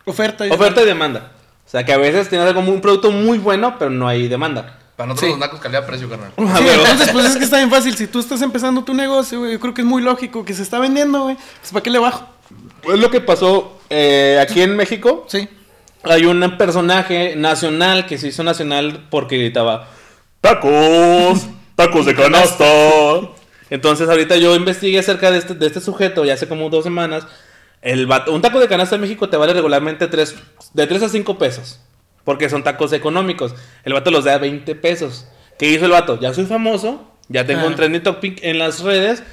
Oferta 0.06 0.48
y 0.48 0.50
Oferta 0.50 0.82
y 0.82 0.86
demanda. 0.86 1.32
O 1.66 1.70
sea, 1.70 1.84
que 1.84 1.92
a 1.92 1.98
veces 1.98 2.30
tienes 2.30 2.48
algo 2.48 2.62
muy- 2.62 2.74
un 2.76 2.82
producto 2.82 3.12
muy 3.12 3.38
bueno, 3.38 3.76
pero 3.78 3.92
no 3.92 4.08
hay 4.08 4.30
demanda. 4.30 4.78
Para 4.98 5.08
nosotros 5.10 5.28
Sí. 5.28 5.30
los 5.32 5.40
nacos 5.40 5.60
calidad-precio, 5.62 6.10
carnal. 6.10 6.32
Ah, 6.38 6.56
Sí, 6.58 6.66
entonces 6.68 7.10
pues 7.14 7.26
es 7.28 7.38
que 7.38 7.44
está 7.46 7.58
bien 7.58 7.70
fácil, 7.70 7.96
si 7.96 8.08
tú 8.08 8.20
estás 8.20 8.42
empezando 8.42 8.84
tu 8.84 8.94
negocio, 8.94 9.40
güey, 9.40 9.54
yo 9.54 9.60
creo 9.60 9.74
que 9.74 9.82
es 9.82 9.88
muy 9.88 10.02
lógico 10.02 10.44
que 10.44 10.54
se 10.54 10.64
está 10.64 10.80
vendiendo, 10.80 11.22
güey, 11.24 11.36
pues 11.62 11.72
¿para 11.72 11.84
qué 11.84 11.90
le 11.92 12.00
bajo? 12.00 12.28
Es 12.84 13.00
lo 13.00 13.10
que 13.12 13.22
pasó 13.22 13.80
eh, 13.90 14.40
aquí 14.42 14.62
en 14.62 14.76
México. 14.76 15.26
Sí. 15.30 15.48
Hay 16.04 16.26
un 16.26 16.58
personaje 16.58 17.36
nacional 17.36 18.06
que 18.08 18.18
se 18.18 18.28
hizo 18.30 18.44
nacional 18.44 19.06
porque 19.10 19.38
gritaba 19.38 19.88
tacos, 20.42 21.46
tacos 21.76 22.06
de 22.06 22.16
canasta. 22.16 22.66
Entonces 23.70 24.08
ahorita 24.10 24.38
yo 24.38 24.56
investigué 24.56 25.00
acerca 25.00 25.30
de 25.30 25.38
este, 25.40 25.54
de 25.54 25.68
este 25.68 25.82
sujeto 25.82 26.24
ya 26.26 26.34
hace 26.36 26.48
como 26.48 26.70
dos 26.70 26.84
semanas. 26.84 27.28
El 27.82 28.08
vato- 28.08 28.32
un 28.34 28.42
taco 28.42 28.60
de 28.60 28.68
canasta 28.68 28.96
en 28.96 29.02
México 29.02 29.30
te 29.30 29.38
vale 29.38 29.54
regularmente 29.54 30.08
tres, 30.08 30.36
de 30.74 30.88
3 30.88 31.04
a 31.04 31.10
5 31.10 31.38
pesos. 31.38 31.80
Porque 32.28 32.50
son 32.50 32.62
tacos 32.62 32.92
económicos. 32.92 33.56
El 33.86 33.94
vato 33.94 34.12
los 34.12 34.26
da 34.26 34.34
a 34.34 34.38
20 34.38 34.76
pesos. 34.76 35.28
¿Qué 35.58 35.70
hizo 35.70 35.86
el 35.86 35.92
vato? 35.92 36.20
Ya 36.20 36.34
soy 36.34 36.44
famoso, 36.46 37.10
ya 37.30 37.46
tengo 37.46 37.62
Ah. 37.62 37.68
un 37.68 37.76
trending 37.76 38.04
topic 38.04 38.40
en 38.44 38.60
las 38.60 38.82
redes. 38.82 39.24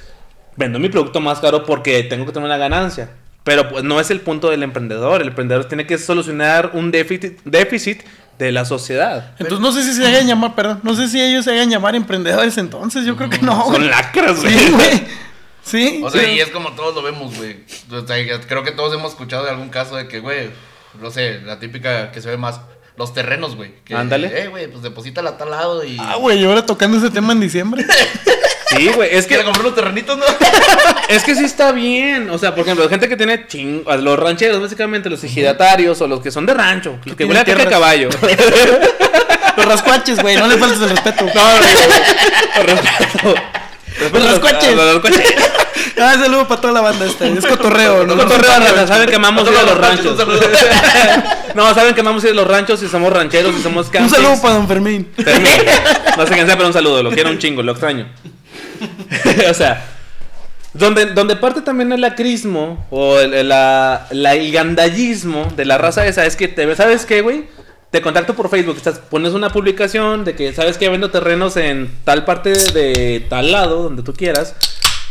Vendo 0.55 0.79
mi 0.79 0.87
producto 0.87 1.19
más 1.19 1.39
caro 1.41 1.65
porque 1.65 2.03
tengo 2.03 2.25
que 2.25 2.31
tener 2.31 2.45
una 2.47 2.55
ganancia. 2.57 3.09
Pero 3.43 3.67
pues 3.67 3.83
no 3.83 3.99
es 3.99 4.11
el 4.11 4.21
punto 4.21 4.49
del 4.49 4.63
emprendedor. 4.63 5.21
El 5.21 5.27
emprendedor 5.27 5.65
tiene 5.65 5.85
que 5.85 5.97
solucionar 5.97 6.69
un 6.73 6.89
déficit, 6.91 7.37
déficit 7.43 8.01
de 8.39 8.53
la 8.53 8.63
sociedad. 8.63 9.33
Entonces 9.39 9.59
no 9.59 9.73
sé 9.73 9.83
si 9.83 9.91
se 9.93 10.07
hagan 10.07 10.25
llamar, 10.25 10.55
perdón, 10.55 10.79
no 10.83 10.95
sé 10.95 11.09
si 11.09 11.21
ellos 11.21 11.43
se 11.43 11.51
hagan 11.51 11.69
llamar 11.69 11.95
emprendedores 11.97 12.57
entonces, 12.57 13.05
yo 13.05 13.17
creo 13.17 13.29
que 13.29 13.39
no. 13.39 13.61
güey. 13.65 13.75
Son 13.75 13.89
lacras, 13.91 14.41
güey. 14.41 14.53
Sí, 14.57 14.71
güey. 14.71 15.03
Sí. 15.63 16.01
O 16.01 16.09
sea, 16.09 16.21
sí. 16.21 16.27
y 16.31 16.39
es 16.39 16.49
como 16.51 16.71
todos 16.71 16.95
lo 16.95 17.01
vemos, 17.01 17.35
güey. 17.35 17.57
O 17.91 18.07
sea, 18.07 18.17
ya 18.23 18.39
creo 18.39 18.63
que 18.63 18.71
todos 18.71 18.93
hemos 18.93 19.11
escuchado 19.11 19.43
de 19.43 19.49
algún 19.49 19.67
caso 19.67 19.97
de 19.97 20.07
que, 20.07 20.19
güey, 20.21 20.49
no 21.01 21.11
sé, 21.11 21.41
la 21.41 21.59
típica 21.59 22.11
que 22.11 22.21
se 22.21 22.29
ve 22.29 22.37
más, 22.37 22.61
los 22.97 23.13
terrenos, 23.13 23.55
güey. 23.55 23.73
que, 23.83 23.95
Ándale. 23.95 24.43
Eh, 24.43 24.47
güey, 24.47 24.67
pues 24.67 24.81
deposítala 24.83 25.31
a 25.31 25.37
tal 25.37 25.51
lado 25.51 25.83
y... 25.83 25.97
Ah, 25.99 26.15
güey, 26.15 26.39
y 26.39 26.45
ahora 26.45 26.65
tocando 26.65 26.97
ese 26.97 27.09
tema 27.09 27.33
en 27.33 27.39
diciembre. 27.39 27.85
Sí, 28.67 28.89
güey. 28.89 29.15
Es 29.15 29.25
¿Quiere 29.25 29.43
que, 29.43 29.45
comprar 29.45 29.65
unos 29.65 29.75
terrenitos, 29.75 30.17
no? 30.17 30.25
es 31.07 31.23
que 31.23 31.35
sí 31.35 31.45
está 31.45 31.71
bien. 31.71 32.29
O 32.29 32.37
sea, 32.37 32.53
por 32.53 32.65
ejemplo, 32.65 32.89
gente 32.89 33.07
que 33.07 33.15
tiene 33.15 33.47
ching... 33.47 33.83
Los 33.99 34.19
rancheros, 34.19 34.61
básicamente, 34.61 35.09
los 35.09 35.23
ejidatarios 35.23 36.01
o 36.01 36.07
los 36.07 36.19
que 36.19 36.31
son 36.31 36.45
de 36.45 36.53
rancho. 36.53 36.99
Los 37.05 37.15
que 37.15 37.25
huelen 37.25 37.43
a 37.43 37.45
caca 37.45 37.63
de 37.63 37.69
caballo. 37.69 38.09
Los 39.57 39.65
rascuaches, 39.65 40.21
güey, 40.21 40.35
no 40.35 40.47
le 40.47 40.57
faltes 40.57 40.81
el 40.81 40.89
respeto. 40.89 41.25
No, 41.25 41.31
no, 41.33 41.59
no, 41.59 41.79
no, 42.57 42.63
respeto. 42.63 43.35
Respeto 43.99 44.19
Los 44.19 44.27
a 44.27 44.71
los 44.75 44.93
rascuaches. 45.03 45.33
Ah, 45.97 46.13
saludo 46.19 46.45
para 46.47 46.59
toda 46.59 46.73
la 46.73 46.81
banda 46.81 47.05
esta. 47.05 47.25
Es 47.25 47.45
cotorreo, 47.45 48.05
¿no? 48.05 48.17
Cotorreo, 48.17 48.87
saben 48.87 49.07
que 49.07 49.15
amamos 49.15 49.49
ir 49.49 49.57
a 49.57 49.63
los 49.63 49.77
ranchos. 49.77 50.19
Un. 50.19 50.39
No, 51.55 51.73
saben 51.73 51.93
que 51.93 52.01
amamos 52.01 52.21
ir 52.25 52.31
a 52.31 52.33
los 52.33 52.45
ranchos 52.47 52.83
y 52.83 52.89
somos 52.89 53.13
rancheros 53.13 53.55
y 53.57 53.61
somos 53.61 53.85
Un 53.85 53.91
campings. 53.93 54.11
saludo 54.13 54.41
para 54.41 54.55
don 54.55 54.67
Fermín. 54.67 55.07
Fermín. 55.15 55.51
No 56.17 56.27
sé 56.27 56.33
quién 56.33 56.45
sea, 56.47 56.55
pero 56.57 56.67
un 56.67 56.73
saludo. 56.73 57.01
Lo 57.01 57.11
quiero 57.11 57.29
un 57.29 57.37
chingo, 57.39 57.63
lo 57.63 57.71
extraño. 57.71 58.07
o 59.49 59.53
sea, 59.53 59.85
donde, 60.73 61.05
donde 61.07 61.37
parte 61.37 61.61
también 61.61 61.93
el 61.93 62.01
lacrismo 62.01 62.85
o 62.89 63.19
el, 63.19 63.33
el- 63.33 63.47
la, 63.49 64.07
la- 64.11 64.33
el 64.33 64.51
gandallismo 64.51 65.47
de 65.55 65.63
la 65.63 65.77
raza 65.77 66.05
esa 66.05 66.25
es 66.25 66.35
que 66.35 66.49
te 66.49 66.75
¿sabes 66.75 67.05
qué, 67.05 67.21
güey? 67.21 67.45
Te 67.95 68.01
contacto 68.01 68.33
por 68.33 68.49
Facebook, 68.49 68.75
estás, 68.75 68.99
pones 68.99 69.31
una 69.31 69.51
publicación 69.51 70.25
de 70.25 70.35
que 70.35 70.51
sabes 70.51 70.77
que 70.77 70.89
vendo 70.89 71.11
terrenos 71.11 71.55
en 71.55 71.89
tal 72.03 72.25
parte 72.25 72.49
de 72.51 73.25
tal 73.29 73.53
lado, 73.53 73.83
donde 73.83 74.03
tú 74.03 74.11
quieras, 74.11 74.53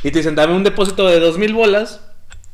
y 0.03 0.11
te 0.11 0.19
dicen, 0.19 0.35
dame 0.35 0.53
un 0.55 0.65
depósito 0.65 1.09
de 1.09 1.19
dos 1.19 1.39
mil 1.39 1.55
bolas 1.55 2.03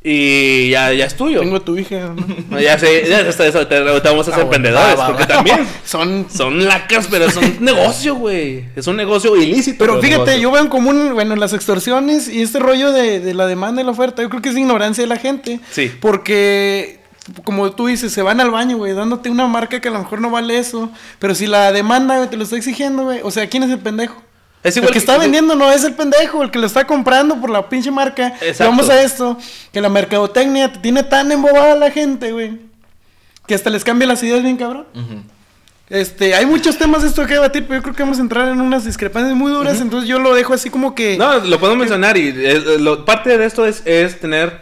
y 0.05 0.71
ya, 0.71 0.93
ya 0.93 1.07
es 1.07 1.17
tuyo. 1.17 1.41
Tengo 1.41 1.61
tu 1.63 1.77
hija. 1.77 2.15
ya 2.63 2.79
sé, 2.79 3.07
ya 3.09 3.23
está 3.23 3.45
eso, 3.45 3.67
te, 3.67 3.75
te 3.81 4.09
vamos 4.09 4.29
a 4.29 4.31
Ah, 4.31 4.35
ser 4.37 4.45
bueno, 4.45 4.55
emprendedores, 4.55 4.97
va, 4.97 5.01
va, 5.01 5.07
porque 5.09 5.23
va. 5.25 5.29
también 5.35 5.67
Son. 5.85 6.27
son 6.33 6.65
lacas, 6.65 7.09
pero 7.11 7.29
son 7.29 7.57
negocio, 7.65 8.15
güey. 8.15 8.67
Es 8.77 8.87
un 8.87 8.95
negocio 8.95 9.35
ilícito. 9.35 9.79
Pero 9.85 10.01
fíjate, 10.01 10.19
negocio. 10.19 10.43
yo 10.43 10.53
veo 10.53 10.63
en 10.63 10.69
común, 10.69 11.11
bueno, 11.15 11.35
las 11.35 11.55
extorsiones 11.55 12.29
y 12.29 12.41
este 12.43 12.61
rollo 12.61 12.93
de, 12.93 13.19
de 13.19 13.35
la 13.35 13.49
demanda 13.49 13.83
y 13.83 13.85
la 13.85 13.91
oferta, 13.91 14.23
yo 14.23 14.29
creo 14.31 14.41
que 14.41 14.51
es 14.51 14.57
ignorancia 14.57 15.03
de 15.03 15.09
la 15.09 15.17
gente. 15.17 15.59
Sí. 15.73 15.91
Porque, 16.01 17.00
como 17.45 17.71
tú 17.73 17.87
dices, 17.87 18.13
se 18.13 18.23
van 18.23 18.41
al 18.41 18.51
baño, 18.51 18.77
güey, 18.79 18.93
dándote 18.95 19.31
una 19.31 19.47
marca 19.47 19.81
que 19.81 19.89
a 19.89 19.93
lo 19.93 19.99
mejor 20.01 20.21
no 20.21 20.31
vale 20.31 20.59
eso. 20.59 20.91
Pero 21.19 21.35
si 21.35 21.47
la 21.47 21.71
demanda, 21.73 22.17
güey, 22.17 22.29
te 22.29 22.37
lo 22.37 22.45
está 22.45 22.57
exigiendo, 22.57 23.05
güey. 23.05 23.21
O 23.23 23.31
sea, 23.31 23.49
¿quién 23.49 23.63
es 23.63 23.71
el 23.71 23.79
pendejo? 23.79 24.21
Es 24.63 24.77
el 24.77 24.83
que 24.93 24.99
está 24.99 25.13
vendiendo 25.23 25.55
no 25.55 25.73
es 25.73 25.85
el 25.85 25.95
pendejo, 25.95 26.43
el 26.43 26.51
que 26.51 26.59
lo 26.59 26.67
está 26.67 26.87
comprando 26.87 27.41
por 27.41 27.49
la 27.49 27.69
pinche 27.69 27.91
marca. 27.91 28.35
Vamos 28.67 28.91
a 28.91 29.01
esto, 29.03 29.39
que 29.73 29.81
la 29.81 29.89
mercadotecnia 29.89 30.71
te 30.73 30.79
tiene 30.81 31.03
tan 31.03 31.33
embobada 31.33 31.73
a 31.73 31.77
la 31.77 31.91
gente, 31.91 32.31
güey, 32.33 32.61
que 33.47 33.55
hasta 33.55 33.71
les 33.71 33.85
cambia 33.85 34.07
las 34.07 34.23
ideas 34.23 34.43
bien 34.43 34.59
cabrón. 34.59 34.87
Este, 35.89 36.35
hay 36.37 36.47
muchos 36.47 36.77
temas 36.79 37.03
de 37.03 37.09
esto 37.09 37.27
que 37.27 37.35
debatir, 37.35 37.65
pero 37.67 37.81
yo 37.81 37.83
creo 37.83 37.95
que 37.97 38.03
vamos 38.03 38.19
a 38.19 38.21
entrar 38.21 38.49
en 38.49 38.61
unas 38.61 38.85
discrepancias 38.85 39.35
muy 39.35 39.51
duras, 39.51 39.81
entonces 39.81 40.09
yo 40.09 40.19
lo 40.21 40.35
dejo 40.35 40.55
así 40.55 40.71
como 40.71 40.95
que... 40.95 41.17
No, 41.17 41.39
lo 41.39 41.59
puedo 41.59 41.75
mencionar 41.75 42.17
y 42.17 42.29
eh, 42.29 42.77
lo- 42.79 43.05
parte 43.05 43.37
de 43.37 43.45
esto 43.45 43.67
es, 43.67 43.83
es 43.87 44.21
tener 44.21 44.49
eh, 44.49 44.61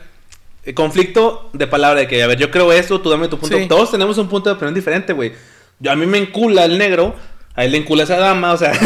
conflicto 0.75 1.51
de 1.53 1.67
palabra 1.67 2.01
de 2.01 2.09
que, 2.09 2.23
a 2.23 2.27
ver, 2.27 2.39
yo 2.39 2.51
creo 2.51 2.73
esto, 2.73 3.01
tú 3.01 3.11
dame 3.11 3.29
tu 3.29 3.39
punto. 3.39 3.57
Sí. 3.57 3.67
Todos 3.67 3.91
tenemos 3.91 4.19
un 4.19 4.29
punto 4.29 4.51
de 4.51 4.57
opinión 4.57 4.75
diferente, 4.75 5.13
güey. 5.13 5.33
Yo, 5.81 5.93
a 5.93 5.97
mí 5.97 6.07
me 6.07 6.19
encula 6.19 6.65
el 6.65 6.79
negro, 6.79 7.15
a 7.55 7.65
él 7.65 7.73
le 7.73 7.79
encula 7.79 8.05
esa 8.05 8.17
dama, 8.17 8.53
o 8.53 8.57
sea... 8.57 8.73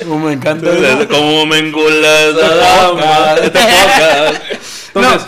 Como 0.00 0.26
me 0.26 0.32
encanta. 0.32 0.70
Como 1.08 1.46
me 1.46 1.58
encula 1.58 2.24
esa 2.24 2.54
dama. 2.54 3.34
Entonces, 4.94 5.26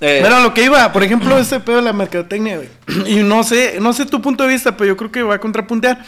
eh, 0.00 0.20
Pero 0.22 0.40
lo 0.40 0.54
que 0.54 0.64
iba, 0.64 0.92
por 0.92 1.02
ejemplo, 1.02 1.38
este 1.38 1.60
pedo 1.60 1.76
de 1.76 1.82
la 1.82 1.92
mercadotecnia, 1.92 2.56
güey. 2.56 2.68
Y 3.06 3.16
no 3.22 3.44
sé, 3.44 3.78
no 3.80 3.92
sé 3.92 4.06
tu 4.06 4.22
punto 4.22 4.44
de 4.44 4.50
vista, 4.50 4.76
pero 4.76 4.88
yo 4.88 4.96
creo 4.96 5.12
que 5.12 5.22
va 5.22 5.34
a 5.34 5.40
contrapuntear. 5.40 6.04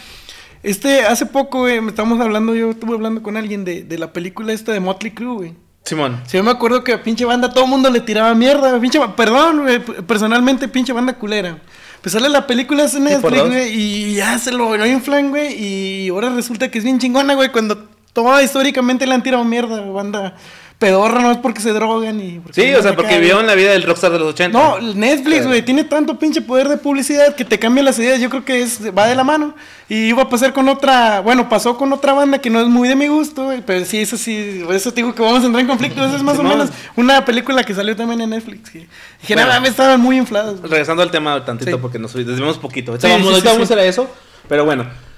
Este, 0.63 1.01
hace 1.01 1.25
poco, 1.25 1.61
güey, 1.61 1.81
me 1.81 1.89
estábamos 1.89 2.19
hablando, 2.21 2.55
yo 2.55 2.71
estuve 2.71 2.93
hablando 2.93 3.21
con 3.21 3.37
alguien 3.37 3.65
de, 3.65 3.83
de 3.83 3.97
la 3.97 4.13
película 4.13 4.53
esta 4.53 4.71
de 4.71 4.79
Motley 4.79 5.11
Crue, 5.11 5.35
güey. 5.35 5.55
Simón. 5.83 6.21
Sí, 6.25 6.37
yo 6.37 6.43
me 6.43 6.51
acuerdo 6.51 6.83
que 6.83 6.93
a 6.93 7.03
pinche 7.03 7.25
banda 7.25 7.51
todo 7.53 7.65
el 7.65 7.69
mundo 7.69 7.89
le 7.89 7.99
tiraba 7.99 8.33
mierda, 8.35 8.79
pinche, 8.79 8.99
perdón, 9.17 9.65
personalmente 10.07 10.67
pinche 10.67 10.93
banda 10.93 11.13
culera. 11.13 11.57
Pues 12.01 12.13
sale 12.13 12.29
la 12.29 12.47
película 12.47 12.85
en 12.85 13.03
Netflix, 13.03 13.47
güey, 13.47 13.73
y 13.73 14.15
ya 14.15 14.37
se 14.37 14.51
lo 14.51 14.75
lo 14.75 14.85
inflan, 14.85 15.29
güey, 15.29 15.53
y 15.53 16.09
ahora 16.09 16.29
resulta 16.29 16.69
que 16.69 16.77
es 16.77 16.83
bien 16.83 16.99
chingona, 16.99 17.33
güey, 17.33 17.49
cuando 17.49 17.87
toda 18.13 18.43
históricamente 18.43 19.05
le 19.05 19.13
han 19.13 19.23
tirado 19.23 19.43
mierda, 19.43 19.81
banda 19.81 20.35
pedorra, 20.83 21.21
no 21.21 21.31
es 21.31 21.37
porque 21.37 21.61
se 21.61 21.71
drogan 21.71 22.19
y... 22.19 22.39
porque 22.39 22.61
Sí, 22.61 22.73
o 22.73 22.81
sea, 22.81 22.93
porque 22.93 23.15
vivieron 23.15 23.47
la 23.47 23.55
vida 23.55 23.71
del 23.71 23.83
rockstar 23.83 24.11
de 24.11 24.19
los 24.19 24.33
80. 24.33 24.59
No, 24.59 24.81
Netflix, 24.93 25.47
güey, 25.47 25.61
tiene 25.61 25.85
tanto 25.85 26.19
pinche 26.19 26.41
poder 26.41 26.67
de 26.67 26.75
publicidad 26.75 27.35
que 27.35 27.45
te 27.45 27.57
cambia 27.57 27.83
las 27.83 27.97
ideas. 27.99 28.19
Yo 28.19 28.29
creo 28.29 28.43
que 28.43 28.61
es 28.61 28.81
va 28.95 29.07
de 29.07 29.15
la 29.15 29.23
mano. 29.23 29.55
Y 29.87 30.07
iba 30.09 30.23
a 30.23 30.29
pasar 30.29 30.51
con 30.51 30.67
otra, 30.67 31.21
bueno, 31.21 31.47
pasó 31.47 31.77
con 31.77 31.93
otra 31.93 32.11
banda 32.11 32.39
que 32.39 32.49
no 32.49 32.59
es 32.59 32.67
muy 32.67 32.89
de 32.89 32.97
mi 32.97 33.07
gusto, 33.07 33.45
güey, 33.45 33.61
pero 33.65 33.85
sí, 33.85 33.99
eso 33.99 34.17
sí, 34.17 34.61
por 34.65 34.75
eso 34.75 34.91
te 34.91 34.97
digo 34.97 35.15
que 35.15 35.21
vamos 35.21 35.41
a 35.43 35.45
entrar 35.45 35.61
en 35.61 35.67
conflicto. 35.67 36.03
Eso 36.03 36.17
es 36.17 36.23
más 36.23 36.37
o 36.37 36.43
menos 36.43 36.69
una 36.97 37.23
película 37.23 37.63
que 37.63 37.73
salió 37.73 37.95
también 37.95 38.19
en 38.19 38.31
Netflix. 38.31 38.69
Que 38.69 38.87
Bueno. 39.29 39.47
nada, 39.47 39.61
me 39.61 39.69
estaban 39.69 40.01
muy 40.01 40.17
inflados. 40.17 40.59
güey". 40.59 40.69
Regresando 40.69 41.01
al 41.01 41.11
tema 41.11 41.45
tantito 41.45 41.79
porque 41.79 41.97
nos 41.97 42.13
desviamos 42.13 42.57
poquito. 42.57 42.97
Vamos, 43.01 43.71
a 43.71 43.85
eso. 43.85 44.09
Pero 44.49 44.65
bueno. 44.65 45.12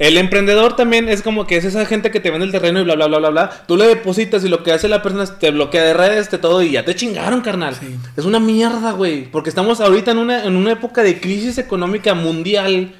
El 0.00 0.16
emprendedor 0.16 0.76
también 0.76 1.10
es 1.10 1.20
como 1.20 1.46
que 1.46 1.58
es 1.58 1.64
esa 1.66 1.84
gente 1.84 2.10
que 2.10 2.20
te 2.20 2.30
vende 2.30 2.46
el 2.46 2.52
terreno 2.52 2.80
y 2.80 2.84
bla, 2.84 2.94
bla, 2.94 3.06
bla, 3.06 3.18
bla, 3.18 3.28
bla. 3.28 3.50
Tú 3.68 3.76
le 3.76 3.86
depositas 3.86 4.42
y 4.44 4.48
lo 4.48 4.62
que 4.62 4.72
hace 4.72 4.88
la 4.88 5.02
persona 5.02 5.24
es 5.24 5.38
te 5.38 5.50
bloquea 5.50 5.82
de 5.84 5.92
redes, 5.92 6.30
te 6.30 6.38
todo 6.38 6.62
y 6.62 6.70
ya 6.72 6.86
te 6.86 6.94
chingaron, 6.94 7.42
carnal. 7.42 7.76
Es 8.16 8.24
una 8.24 8.40
mierda, 8.40 8.92
güey. 8.92 9.26
Porque 9.30 9.50
estamos 9.50 9.78
ahorita 9.82 10.10
en 10.12 10.16
una, 10.18 10.44
en 10.44 10.56
una 10.56 10.72
época 10.72 11.02
de 11.02 11.20
crisis 11.20 11.58
económica 11.58 12.14
mundial. 12.14 12.94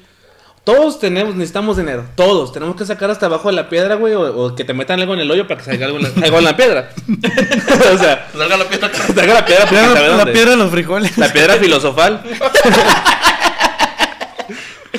Todos 0.63 0.99
tenemos, 0.99 1.33
necesitamos 1.33 1.75
dinero. 1.75 2.05
Todos. 2.13 2.53
Tenemos 2.53 2.75
que 2.75 2.85
sacar 2.85 3.09
hasta 3.09 3.25
abajo 3.25 3.49
de 3.49 3.55
la 3.55 3.67
piedra, 3.67 3.95
güey. 3.95 4.13
O, 4.13 4.21
o 4.45 4.55
que 4.55 4.63
te 4.63 4.75
metan 4.75 4.99
algo 4.99 5.15
en 5.15 5.21
el 5.21 5.31
hoyo 5.31 5.47
para 5.47 5.57
que 5.57 5.65
salga 5.65 5.87
algo 5.87 5.97
en 5.97 6.03
la, 6.03 6.09
algo 6.23 6.37
en 6.37 6.43
la 6.43 6.55
piedra. 6.55 6.91
o 7.95 7.97
sea, 7.97 8.27
Salga 8.31 8.57
la 8.57 8.65
piedra. 8.69 8.91
salga 9.15 9.33
la 9.33 9.43
piedra 9.45 9.65
para 9.65 9.91
La, 10.07 10.07
dónde. 10.17 10.31
piedra 10.33 10.51
de 10.51 10.57
los 10.57 10.69
frijoles. 10.69 11.17
La 11.17 11.33
piedra 11.33 11.55
filosofal. 11.59 12.21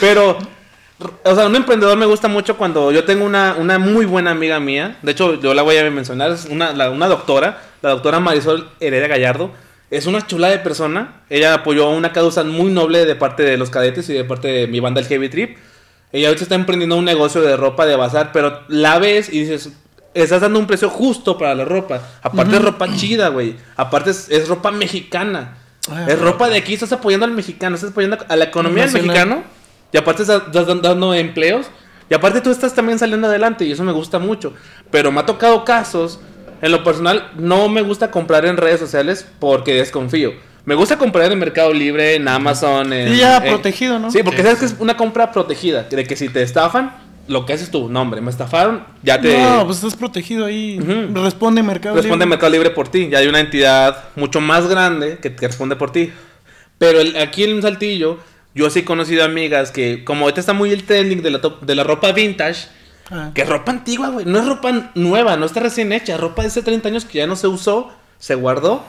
Pero, 0.01 0.39
o 1.25 1.35
sea, 1.35 1.47
un 1.47 1.57
emprendedor 1.57 1.97
me 1.97 2.07
gusta 2.07 2.29
mucho 2.29 2.57
cuando 2.57 2.93
yo 2.93 3.05
tengo 3.05 3.25
una, 3.25 3.57
una 3.59 3.79
muy 3.79 4.05
buena 4.07 4.31
amiga 4.31 4.59
mía. 4.61 4.97
De 5.03 5.13
hecho, 5.13 5.41
yo 5.41 5.55
la 5.55 5.63
voy 5.63 5.77
a 5.77 5.91
mencionar. 5.91 6.31
Es 6.33 6.47
una, 6.47 6.73
la- 6.73 6.91
una 6.91 7.09
doctora, 7.09 7.63
la 7.83 7.91
doctora 7.91 8.21
Marisol 8.21 8.69
Heredia 8.81 9.09
Gallardo. 9.09 9.51
Es 9.91 10.07
una 10.07 10.27
chula 10.27 10.49
de 10.49 10.59
persona. 10.59 11.21
Ella 11.29 11.55
apoyó 11.55 11.91
una 11.91 12.13
causa 12.13 12.45
muy 12.45 12.71
noble 12.71 13.05
de 13.05 13.15
parte 13.15 13.43
de 13.43 13.57
los 13.57 13.69
cadetes 13.71 14.09
y 14.09 14.15
de 14.15 14.25
parte 14.25 14.49
de 14.49 14.67
mi 14.67 14.81
banda, 14.81 15.01
el 15.01 15.07
Heavy 15.07 15.29
Trip. 15.29 15.59
Ella 16.13 16.29
ahorita 16.29 16.45
está 16.45 16.55
emprendiendo 16.55 16.97
un 16.97 17.05
negocio 17.05 17.41
de 17.43 17.57
ropa 17.57 17.87
de 17.87 17.97
bazar, 17.97 18.31
pero 18.33 18.61
la 18.69 18.99
ves 18.99 19.29
y 19.33 19.41
dices, 19.41 19.71
estás 20.15 20.41
dando 20.43 20.59
un 20.59 20.67
precio 20.67 20.89
justo 20.91 21.39
para 21.39 21.55
la 21.55 21.65
ropa. 21.65 22.01
Aparte 22.23 22.57
es 22.57 22.63
ropa 22.63 22.95
chida, 22.97 23.29
güey. 23.29 23.57
Aparte 23.77 24.11
es, 24.11 24.29
es 24.31 24.49
ropa 24.49 24.71
mexicana. 24.71 25.57
Ah, 25.91 26.05
es 26.09 26.19
ropa 26.21 26.49
de 26.49 26.57
aquí, 26.59 26.75
estás 26.75 26.93
apoyando 26.93 27.27
al 27.27 27.33
mexicano, 27.33 27.75
estás 27.75 27.91
apoyando 27.91 28.17
a 28.29 28.37
la 28.37 28.45
economía 28.45 28.85
del 28.85 28.93
mexicano. 29.09 29.43
Y 29.93 29.99
aparte 29.99 30.23
estás, 30.23 30.43
estás 30.47 30.67
dan- 30.67 30.83
dando 30.83 31.15
empleos. 31.15 31.67
Y 32.11 32.15
aparte 32.15 32.41
tú 32.41 32.51
estás 32.51 32.75
también 32.75 32.99
saliendo 32.99 33.27
adelante 33.29 33.65
y 33.65 33.73
eso 33.73 33.85
me 33.85 33.93
gusta 33.93 34.19
mucho. 34.19 34.53
Pero 34.91 35.11
me 35.13 35.21
ha 35.21 35.27
tocado 35.27 35.65
casos, 35.65 36.21
en 36.61 36.71
lo 36.73 36.85
personal, 36.85 37.31
no 37.37 37.69
me 37.69 37.83
gusta 37.83 38.11
comprar 38.11 38.45
en 38.45 38.57
redes 38.57 38.81
sociales 38.81 39.27
porque 39.39 39.75
desconfío. 39.75 40.33
Me 40.65 40.75
gusta 40.75 40.97
comprar 40.99 41.33
en 41.33 41.39
Mercado 41.39 41.73
Libre, 41.73 42.15
en 42.15 42.29
Amazon, 42.29 42.93
en... 42.93 43.13
Y 43.15 43.17
ya 43.19 43.39
en- 43.39 43.49
protegido, 43.55 43.99
¿no? 43.99 44.11
Sí, 44.13 44.23
porque 44.23 44.39
Sí, 44.39 44.43
sabes 44.45 44.59
sí. 44.61 44.67
que 44.67 44.73
es 44.75 44.81
una 44.81 44.97
compra 44.97 45.33
protegida. 45.33 45.85
De 45.85 46.05
que 46.05 46.15
si 46.15 46.29
te 46.29 46.43
estafan, 46.43 46.95
lo 47.27 47.47
que 47.47 47.55
haces 47.55 47.71
tú, 47.71 47.89
no 47.89 48.03
hombre, 48.03 48.21
me 48.21 48.31
estafaron, 48.31 48.85
ya 49.03 49.21
te... 49.21 49.41
No, 49.43 49.65
pues 49.65 49.79
estás 49.79 49.97
protegido 49.97 50.45
ahí. 50.45 50.79
Responde 51.15 51.63
Mercado 51.65 51.97
responde 51.97 52.25
Libre. 52.25 52.27
Mercado 52.27 52.53
Libre 52.53 52.71
por 52.71 52.89
ti. 52.89 53.09
Ya 53.11 53.19
hay 53.19 53.27
una 53.27 53.41
entidad 53.41 54.05
mucho 54.17 54.41
más 54.41 54.69
grande 54.69 55.19
que, 55.21 55.35
que 55.35 55.47
responde 55.49 55.75
por 55.77 55.91
ti. 55.91 56.13
Pero 56.79 57.01
el- 57.01 57.17
aquí 57.17 57.43
en 57.45 57.61
Saltillo, 57.63 58.19
yo 58.55 58.69
sí 58.71 58.81
he 58.81 58.85
conocido 58.85 59.25
amigas 59.25 59.71
que, 59.71 60.05
como 60.05 60.23
ahorita 60.25 60.41
está 60.41 60.53
muy 60.53 60.71
el 60.73 60.85
trending 60.85 61.23
de 61.23 61.31
la, 61.31 61.41
top- 61.41 61.61
de 61.63 61.75
la 61.75 61.85
ropa 61.85 62.13
vintage, 62.13 62.69
Ah. 63.11 63.31
que 63.35 63.43
es 63.43 63.49
ropa 63.49 63.73
antigua, 63.73 64.09
güey. 64.09 64.25
No 64.25 64.39
es 64.39 64.47
ropa 64.47 64.91
nueva, 64.95 65.37
no 65.37 65.45
está 65.45 65.61
recién 65.61 65.93
hecha. 65.93 66.17
Ropa 66.17 66.43
de 66.43 66.49
hace 66.49 66.63
30 66.63 66.89
años 66.89 67.05
que 67.05 67.19
ya 67.19 67.27
no 67.27 67.37
se 67.37 67.47
usó, 67.47 67.91
se 68.19 68.35
guardó, 68.37 68.85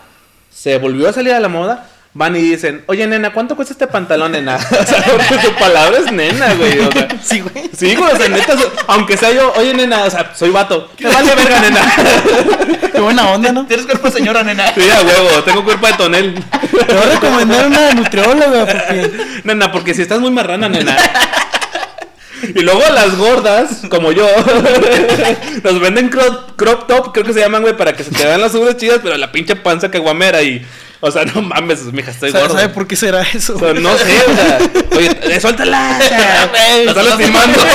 se 0.49 0.77
volvió 0.77 1.09
a 1.09 1.13
salir 1.13 1.33
a 1.33 1.39
la 1.41 1.49
moda. 1.49 1.89
Van 2.15 2.35
y 2.35 2.41
dicen, 2.41 2.83
oye, 2.85 3.07
nena, 3.07 3.33
¿cuánto 3.33 3.55
cuesta 3.55 3.73
este 3.73 3.87
pantalón, 3.87 4.33
nena? 4.33 4.55
o 4.79 4.85
sea, 4.85 5.03
porque 5.03 5.41
su 5.47 5.51
palabra 5.55 5.97
es 5.97 6.11
nena, 6.11 6.53
güey. 6.53 6.79
O 6.79 6.91
sea, 6.91 7.07
Sí, 7.23 7.39
güey. 7.39 7.69
sí, 7.75 7.95
güey, 7.95 8.11
o 8.13 8.15
sea, 8.15 8.29
neta, 8.29 8.53
aunque 8.87 9.17
sea 9.17 9.31
yo, 9.31 9.51
oye, 9.57 9.73
nena, 9.73 10.03
o 10.03 10.09
sea, 10.11 10.31
soy 10.35 10.51
vato. 10.51 10.91
¿Qué 10.95 11.07
vale 11.07 11.33
verga, 11.33 11.59
nena? 11.59 11.81
Qué 12.91 12.99
buena 12.99 13.31
onda, 13.31 13.51
¿no? 13.51 13.65
Tienes 13.65 13.87
cuerpo 13.87 14.09
de 14.09 14.13
señora, 14.13 14.43
nena. 14.43 14.71
Sí, 14.75 14.81
a 14.91 15.01
huevo, 15.01 15.43
tengo 15.43 15.63
cuerpo 15.63 15.87
de 15.87 15.93
tonel. 15.93 16.35
Te 16.87 16.93
voy 16.93 17.03
a 17.03 17.13
recomendar 17.15 17.65
una 17.65 17.93
nutrióloga 17.93 18.65
porque... 18.67 19.11
Nena, 19.43 19.71
porque 19.71 19.95
si 19.95 20.03
estás 20.03 20.19
muy 20.19 20.29
marrana, 20.29 20.69
nena. 20.69 20.95
Y 22.43 22.59
luego 22.59 22.81
las 22.93 23.15
gordas, 23.17 23.81
como 23.89 24.11
yo, 24.11 24.27
nos 25.63 25.79
venden 25.79 26.09
crop, 26.09 26.51
crop 26.57 26.87
top, 26.87 27.13
creo 27.13 27.25
que 27.25 27.33
se 27.33 27.39
llaman, 27.39 27.61
güey, 27.61 27.75
para 27.75 27.93
que 27.93 28.03
se 28.03 28.11
te 28.11 28.23
vean 28.25 28.41
las 28.41 28.53
ubres 28.53 28.75
chidas, 28.77 28.99
pero 29.01 29.17
la 29.17 29.31
pinche 29.31 29.55
panza 29.55 29.89
que 29.89 29.97
guamera 29.97 30.41
y... 30.43 30.63
O 31.05 31.11
sea, 31.11 31.25
no 31.25 31.41
mames, 31.41 31.83
mija, 31.91 32.11
estoy 32.11 32.31
¿Sabe, 32.31 32.43
gordo. 32.45 32.55
sabe 32.57 32.69
por 32.73 32.87
qué 32.87 32.95
será 32.95 33.23
eso? 33.23 33.57
O 33.57 33.59
sea, 33.59 33.73
no 33.73 33.89
sé, 33.97 34.19
o 34.25 34.35
sea, 34.35 34.57
oye, 34.97 35.35
eh, 35.35 35.41
suéltala. 35.41 35.99
la 35.99 36.73
estás 36.85 37.05
lastimando. 37.05 37.59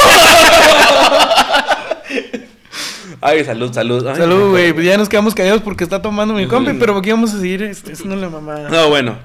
Ay, 3.21 3.45
salud, 3.45 3.71
salud. 3.73 4.07
Ay, 4.07 4.17
Salud, 4.17 4.51
güey. 4.51 4.73
Pues 4.73 4.87
ya 4.87 4.97
nos 4.97 5.09
quedamos 5.11 5.35
callados 5.35 5.61
porque 5.61 5.85
está 5.85 6.01
tomando 6.01 6.33
mi 6.33 6.47
compi, 6.47 6.73
pero 6.75 6.97
aquí 6.97 7.11
vamos 7.11 7.35
a 7.35 7.39
seguir 7.39 7.63
este, 7.65 7.93
haciendo 7.93 8.17
la 8.17 8.31
mamada. 8.31 8.71
No, 8.71 8.89
bueno. 8.89 9.19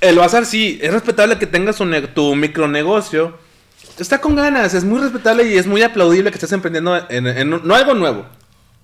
El 0.00 0.16
bazar 0.18 0.44
sí, 0.46 0.78
es 0.82 0.92
respetable 0.92 1.38
que 1.38 1.46
tengas 1.46 1.78
un 1.78 1.94
tu 2.14 2.34
micronegocio. 2.34 3.38
Está 3.98 4.18
con 4.20 4.34
ganas, 4.34 4.72
es 4.74 4.82
muy 4.82 4.98
respetable 4.98 5.44
y 5.46 5.58
es 5.58 5.66
muy 5.66 5.82
aplaudible 5.82 6.30
que 6.30 6.36
estés 6.38 6.52
emprendiendo 6.52 6.96
en, 7.10 7.26
en 7.28 7.52
un- 7.52 7.60
no 7.64 7.74
algo 7.74 7.92
nuevo, 7.94 8.24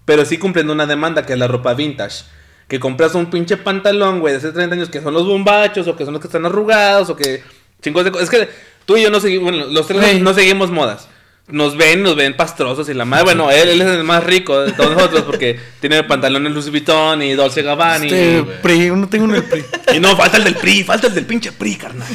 pero 0.05 0.27
sí 0.27 0.37
cumpliendo 0.37 0.75
una 0.75 0.85
demanda 0.87 1.25
que 1.25 1.33
es 1.33 1.38
la 1.38 1.49
ropa 1.49 1.73
vintage. 1.73 2.25
Que 2.69 2.81
compras 2.81 3.15
un 3.15 3.27
pinche 3.31 3.57
pantalón, 3.57 4.19
güey, 4.21 4.33
de 4.33 4.39
hace 4.39 4.53
30 4.53 4.75
años 4.75 4.89
que 4.89 5.01
son 5.01 5.15
los 5.15 5.27
bombachos 5.27 5.87
o 5.87 5.97
que 5.97 6.05
son 6.05 6.15
los 6.15 6.21
que 6.21 6.27
están 6.29 6.45
arrugados 6.47 7.09
o 7.11 7.17
que 7.17 7.43
chingos 7.81 8.05
de. 8.05 8.13
Es 8.23 8.29
que 8.31 8.49
tú 8.85 8.97
y 8.97 9.03
yo 9.03 9.11
no 9.11 9.21
seguimos, 9.21 9.53
bueno, 9.53 9.67
los 9.71 9.87
tres 9.87 10.21
no 10.21 10.35
seguimos 10.35 10.71
modas. 10.71 11.09
Nos 11.49 11.77
ven, 11.77 12.03
nos 12.03 12.17
ven 12.17 12.35
pastrosos 12.37 12.89
y 12.89 12.95
la 12.95 13.05
madre. 13.05 13.23
Bueno, 13.23 13.53
él, 13.53 13.69
él 13.69 13.81
es 13.81 13.87
el 13.87 14.03
más 14.03 14.25
rico 14.25 14.63
de 14.63 14.73
todos 14.73 14.91
nosotros 14.97 15.23
porque 15.23 15.61
tiene 15.81 16.03
pantalones 16.03 16.53
Louis 16.53 16.69
Vuitton 16.71 17.23
y 17.23 17.35
Dolce 17.35 17.63
Gabbana 17.63 18.05
y- 18.05 18.09
Este, 18.09 18.43
PRI, 18.63 18.91
uno 18.91 19.09
tengo 19.09 19.27
uno 19.27 19.35
del 19.35 19.45
PRI. 19.45 19.65
y 19.97 20.01
no, 20.01 20.17
falta 20.17 20.39
el 20.39 20.43
del 20.45 20.57
PRI, 20.57 20.83
falta 20.83 21.07
el 21.07 21.15
del 21.15 21.25
pinche 21.25 21.53
PRI, 21.53 21.77
carnal. 21.77 22.09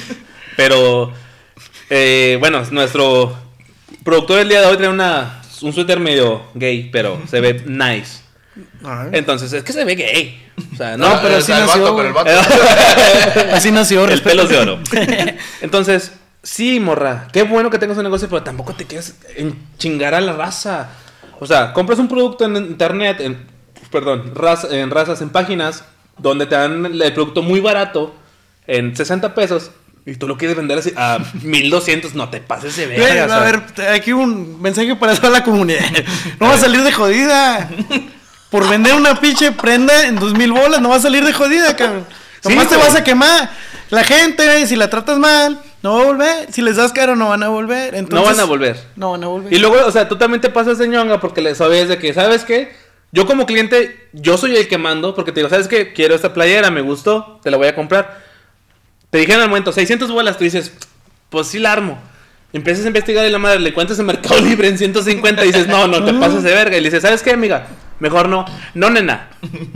Pero, 0.57 1.13
eh, 1.89 2.35
bueno, 2.41 2.61
nuestro 2.71 3.37
productor 4.03 4.39
el 4.39 4.49
día 4.49 4.59
de 4.59 4.67
hoy 4.67 4.75
trae 4.75 4.89
una, 4.89 5.41
un 5.61 5.71
suéter 5.71 6.01
medio 6.01 6.43
gay, 6.53 6.89
pero 6.91 7.21
se 7.29 7.39
ve 7.39 7.63
nice. 7.65 8.19
Entonces, 9.11 9.53
es 9.53 9.63
que 9.63 9.73
se 9.73 9.85
ve 9.85 9.95
gay. 9.95 10.47
O 10.73 10.75
sea, 10.75 10.97
No, 10.97 11.09
no, 11.15 11.21
pero 11.21 11.37
así 11.37 11.51
nació, 11.51 11.81
vato, 11.83 11.95
pero 11.95 12.07
el 12.09 12.13
güey. 12.13 12.25
vato. 12.35 12.53
Así 13.53 13.71
nació. 13.71 14.03
el 14.03 14.09
respeto. 14.11 14.29
pelo 14.29 14.43
es 14.43 14.49
de 14.49 14.57
oro. 14.57 14.79
Entonces, 15.61 16.11
sí, 16.43 16.79
morra, 16.79 17.27
qué 17.31 17.43
bueno 17.43 17.69
que 17.69 17.77
tengas 17.79 17.97
un 17.97 18.03
negocio, 18.03 18.27
pero 18.29 18.43
tampoco 18.43 18.73
te 18.73 18.85
quieres 18.85 19.15
chingar 19.77 20.13
a 20.13 20.21
la 20.21 20.33
raza. 20.33 20.89
O 21.39 21.47
sea, 21.47 21.73
compras 21.73 21.97
un 21.99 22.07
producto 22.07 22.45
en 22.45 22.55
internet, 22.57 23.21
en, 23.21 23.45
perdón, 23.91 24.33
raz- 24.35 24.67
en 24.71 24.91
razas, 24.91 25.21
en 25.21 25.29
páginas, 25.29 25.83
donde 26.17 26.45
te 26.45 26.55
dan 26.55 26.85
el 26.85 27.13
producto 27.13 27.41
muy 27.41 27.59
barato, 27.61 28.13
en 28.67 28.95
60 28.95 29.33
pesos, 29.33 29.71
y 30.05 30.15
tú 30.15 30.27
lo 30.27 30.37
quieres 30.37 30.55
vender 30.57 30.77
así 30.79 30.91
a 30.95 31.17
1200, 31.41 32.13
no 32.15 32.29
te 32.29 32.41
pases 32.41 32.75
de 32.75 32.85
verga. 32.87 33.35
a 33.35 33.39
ver, 33.39 33.63
aquí 33.93 34.11
un 34.13 34.61
mensaje 34.61 34.95
para 34.95 35.15
toda 35.15 35.29
la 35.29 35.43
comunidad. 35.43 35.81
No 36.39 36.47
va 36.47 36.55
a 36.55 36.57
salir 36.59 36.81
de 36.83 36.91
jodida. 36.91 37.69
Por 38.51 38.69
vender 38.69 38.93
una 38.93 39.19
pinche 39.19 39.51
prenda 39.53 40.05
en 40.05 40.17
dos 40.17 40.33
mil 40.33 40.51
bolas, 40.51 40.81
no 40.81 40.89
va 40.89 40.97
a 40.97 40.99
salir 40.99 41.25
de 41.25 41.33
jodida, 41.33 41.75
cabrón. 41.75 42.05
Sí, 42.41 42.49
Nomás 42.49 42.67
te 42.67 42.75
güey. 42.75 42.87
vas 42.87 42.95
a 42.95 43.03
quemar. 43.03 43.49
La 43.89 44.03
gente, 44.03 44.67
si 44.67 44.75
la 44.75 44.89
tratas 44.89 45.17
mal, 45.17 45.59
no 45.81 45.95
va 45.95 46.01
a 46.01 46.05
volver. 46.05 46.51
Si 46.51 46.61
les 46.61 46.75
das 46.75 46.91
caro, 46.91 47.15
no 47.15 47.29
van 47.29 47.43
a 47.43 47.47
volver. 47.47 47.95
Entonces, 47.95 48.13
no 48.13 48.23
van 48.23 48.39
a 48.39 48.43
volver. 48.43 48.77
No 48.95 49.11
van 49.11 49.23
a 49.23 49.27
volver. 49.27 49.53
Y 49.53 49.57
luego, 49.57 49.85
o 49.85 49.91
sea, 49.91 50.07
tú 50.09 50.17
también 50.17 50.41
te 50.41 50.49
pasas 50.49 50.77
de 50.77 50.87
ñonga 50.87 51.19
porque 51.21 51.41
le 51.41 51.55
sabes 51.55 51.87
de 51.87 51.97
que, 51.97 52.13
¿sabes 52.13 52.43
qué? 52.43 52.75
Yo 53.13 53.25
como 53.25 53.45
cliente, 53.45 54.09
yo 54.13 54.37
soy 54.37 54.55
el 54.55 54.67
que 54.67 54.77
mando 54.77 55.15
porque 55.15 55.31
te 55.31 55.39
digo, 55.39 55.49
¿sabes 55.49 55.67
qué? 55.67 55.93
Quiero 55.93 56.13
esta 56.13 56.33
playera, 56.33 56.71
me 56.71 56.81
gustó, 56.81 57.39
te 57.43 57.51
la 57.51 57.57
voy 57.57 57.67
a 57.67 57.75
comprar. 57.75 58.21
Te 59.09 59.17
dijeron 59.17 59.43
al 59.43 59.49
momento, 59.49 59.71
600 59.71 60.11
bolas, 60.11 60.37
tú 60.37 60.43
dices, 60.43 60.73
pues 61.29 61.47
sí 61.47 61.59
la 61.59 61.73
armo. 61.73 61.99
Empiezas 62.53 62.83
a 62.83 62.87
investigar 62.87 63.25
y 63.25 63.29
la 63.29 63.39
madre 63.39 63.59
le 63.59 63.69
encuentras 63.69 63.97
en 63.99 64.05
Mercado 64.05 64.41
Libre 64.41 64.67
en 64.67 64.77
150 64.77 65.43
y 65.43 65.47
dices, 65.47 65.67
no, 65.67 65.87
no 65.87 66.03
te 66.03 66.13
pases 66.19 66.43
de 66.43 66.53
verga. 66.53 66.77
Y 66.77 66.81
le 66.81 66.87
dices, 66.87 67.01
¿sabes 67.01 67.21
qué, 67.21 67.31
amiga? 67.31 67.67
Mejor 68.01 68.27
no. 68.27 68.45
No, 68.73 68.89
nena. 68.89 69.27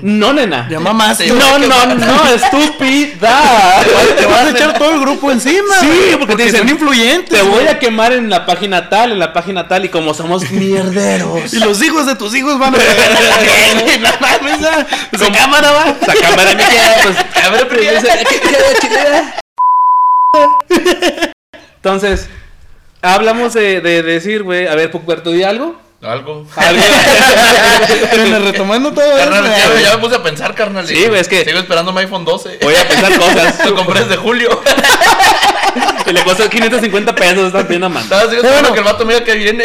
No, 0.01 0.33
nena. 0.33 0.67
Ya 0.71 0.79
mamaste. 0.79 1.27
No, 1.27 1.59
no, 1.59 1.85
no, 1.93 2.25
estúpida. 2.33 3.83
Te 4.17 4.25
vas 4.25 4.45
a 4.45 4.49
echar 4.49 4.77
todo 4.79 4.93
el 4.95 4.99
grupo 5.01 5.31
encima. 5.31 5.75
Sí, 5.79 5.87
güey, 5.87 6.17
porque, 6.17 6.35
te 6.35 6.43
dicen, 6.45 6.61
son 6.61 6.69
influyentes. 6.69 7.29
Te 7.39 7.43
voy 7.47 7.67
a 7.67 7.77
quemar 7.77 8.13
en 8.13 8.31
la 8.31 8.47
página 8.47 8.89
tal, 8.89 9.11
en 9.11 9.19
la 9.19 9.31
página 9.31 9.67
tal, 9.67 9.85
y 9.85 9.89
como 9.89 10.15
somos 10.15 10.49
mierderos. 10.51 11.53
Y 11.53 11.59
los 11.59 11.79
hijos 11.83 12.07
de 12.07 12.15
tus 12.15 12.33
hijos 12.35 12.57
van 12.57 12.73
a 12.73 12.77
ver. 12.79 12.87
No 14.01 14.09
mames, 14.19 14.59
esa- 15.11 15.31
cámara 15.31 15.71
va. 15.71 15.95
Esa 16.01 16.13
cámara 16.19 16.55
me 16.55 16.63
queda, 16.67 16.95
pues. 17.03 17.45
A 17.45 17.49
ver, 17.51 17.67
pero 17.67 17.81
Entonces, 21.75 22.27
hablamos 23.03 23.53
de, 23.53 23.81
de 23.81 24.01
decir, 24.01 24.41
güey, 24.41 24.67
a 24.67 24.73
ver, 24.73 24.89
Pucberto, 24.89 25.29
¿di 25.29 25.43
algo? 25.43 25.84
Algo. 26.05 26.45
Algo. 26.55 26.83
Retomando 28.45 28.91
todo 28.93 29.17
eso. 29.17 29.29
Carnal, 29.29 29.81
ya, 29.81 29.95
me 29.95 29.97
puse 29.97 30.15
a 30.15 30.23
pensar, 30.23 30.53
carnal. 30.55 30.87
Sí, 30.87 31.05
güey, 31.07 31.19
es 31.19 31.27
que- 31.27 31.43
Sigo 31.43 31.59
esperando 31.59 31.91
mi 31.91 32.01
iPhone 32.01 32.23
12. 32.25 32.59
Voy 32.61 32.75
a 32.75 32.87
pensar 32.87 33.17
cosas. 33.17 33.65
Lo 33.65 33.75
compré 33.75 34.01
desde 34.01 34.17
julio. 34.17 34.61
Y 36.07 36.13
le 36.13 36.23
costó 36.23 36.47
550 36.47 37.15
pesos, 37.15 37.47
está 37.47 37.63
bien 37.63 37.83
a 37.83 37.89
mano. 37.89 38.05
Estaba 38.05 38.25
Bueno. 38.27 38.71
que 38.73 38.79
el 38.79 38.85
vato 38.85 39.05
me 39.05 39.13
diga 39.15 39.25
que 39.25 39.33
viene. 39.33 39.63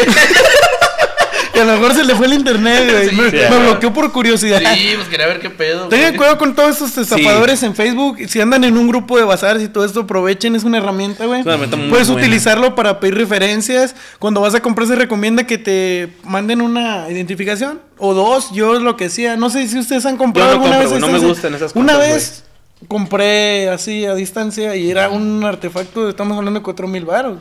Que 1.63 1.69
a 1.69 1.73
lo 1.75 1.79
mejor 1.79 1.95
se 1.95 2.03
le 2.03 2.15
fue 2.15 2.25
el 2.27 2.33
internet, 2.33 2.89
güey. 2.91 3.09
Sí, 3.09 3.15
me, 3.15 3.29
sí, 3.29 3.35
me 3.35 3.43
ajá. 3.45 3.59
bloqueó 3.59 3.93
por 3.93 4.11
curiosidad. 4.11 4.59
Sí, 4.73 4.91
pues 4.95 5.07
quería 5.09 5.27
ver 5.27 5.39
qué 5.39 5.49
pedo. 5.49 5.87
Tengan 5.89 6.15
cuidado 6.17 6.37
con 6.37 6.55
todos 6.55 6.71
estos 6.81 6.97
estafadores 6.97 7.61
en 7.63 7.75
Facebook. 7.75 8.17
Si 8.27 8.41
andan 8.41 8.63
en 8.63 8.77
un 8.77 8.87
grupo 8.87 9.17
de 9.17 9.23
bazares 9.23 9.61
y 9.63 9.67
todo 9.67 9.85
esto, 9.85 10.01
aprovechen. 10.01 10.55
Es 10.55 10.63
una 10.63 10.77
herramienta, 10.79 11.25
güey. 11.25 11.41
Una 11.41 11.57
Puedes 11.57 12.07
buena. 12.07 12.13
utilizarlo 12.13 12.73
para 12.75 12.99
pedir 12.99 13.15
referencias. 13.15 13.95
Cuando 14.19 14.41
vas 14.41 14.55
a 14.55 14.61
comprar, 14.61 14.87
se 14.87 14.95
recomienda 14.95 15.45
que 15.45 15.57
te 15.57 16.09
manden 16.23 16.61
una 16.61 17.09
identificación 17.09 17.79
o 17.97 18.13
dos. 18.13 18.51
Yo 18.53 18.75
es 18.75 18.81
lo 18.81 18.97
que 18.97 19.05
hacía. 19.05 19.37
No 19.37 19.49
sé 19.49 19.67
si 19.67 19.77
ustedes 19.79 20.05
han 20.05 20.17
comprado 20.17 20.53
Yo 20.53 20.57
no 20.57 20.63
alguna 20.65 20.77
compro, 20.79 20.95
vez. 20.95 21.01
no 21.01 21.19
me 21.19 21.27
gustan 21.27 21.53
esas 21.53 21.75
Una 21.75 21.93
cosas, 21.93 22.07
vez 22.09 22.43
compré 22.87 23.69
así 23.69 24.05
a 24.05 24.15
distancia 24.15 24.75
y 24.75 24.89
era 24.89 25.09
un 25.09 25.43
artefacto. 25.43 26.09
Estamos 26.09 26.37
hablando 26.37 26.59
de 26.59 26.63
4 26.63 26.87
mil 26.87 27.05
baros. 27.05 27.37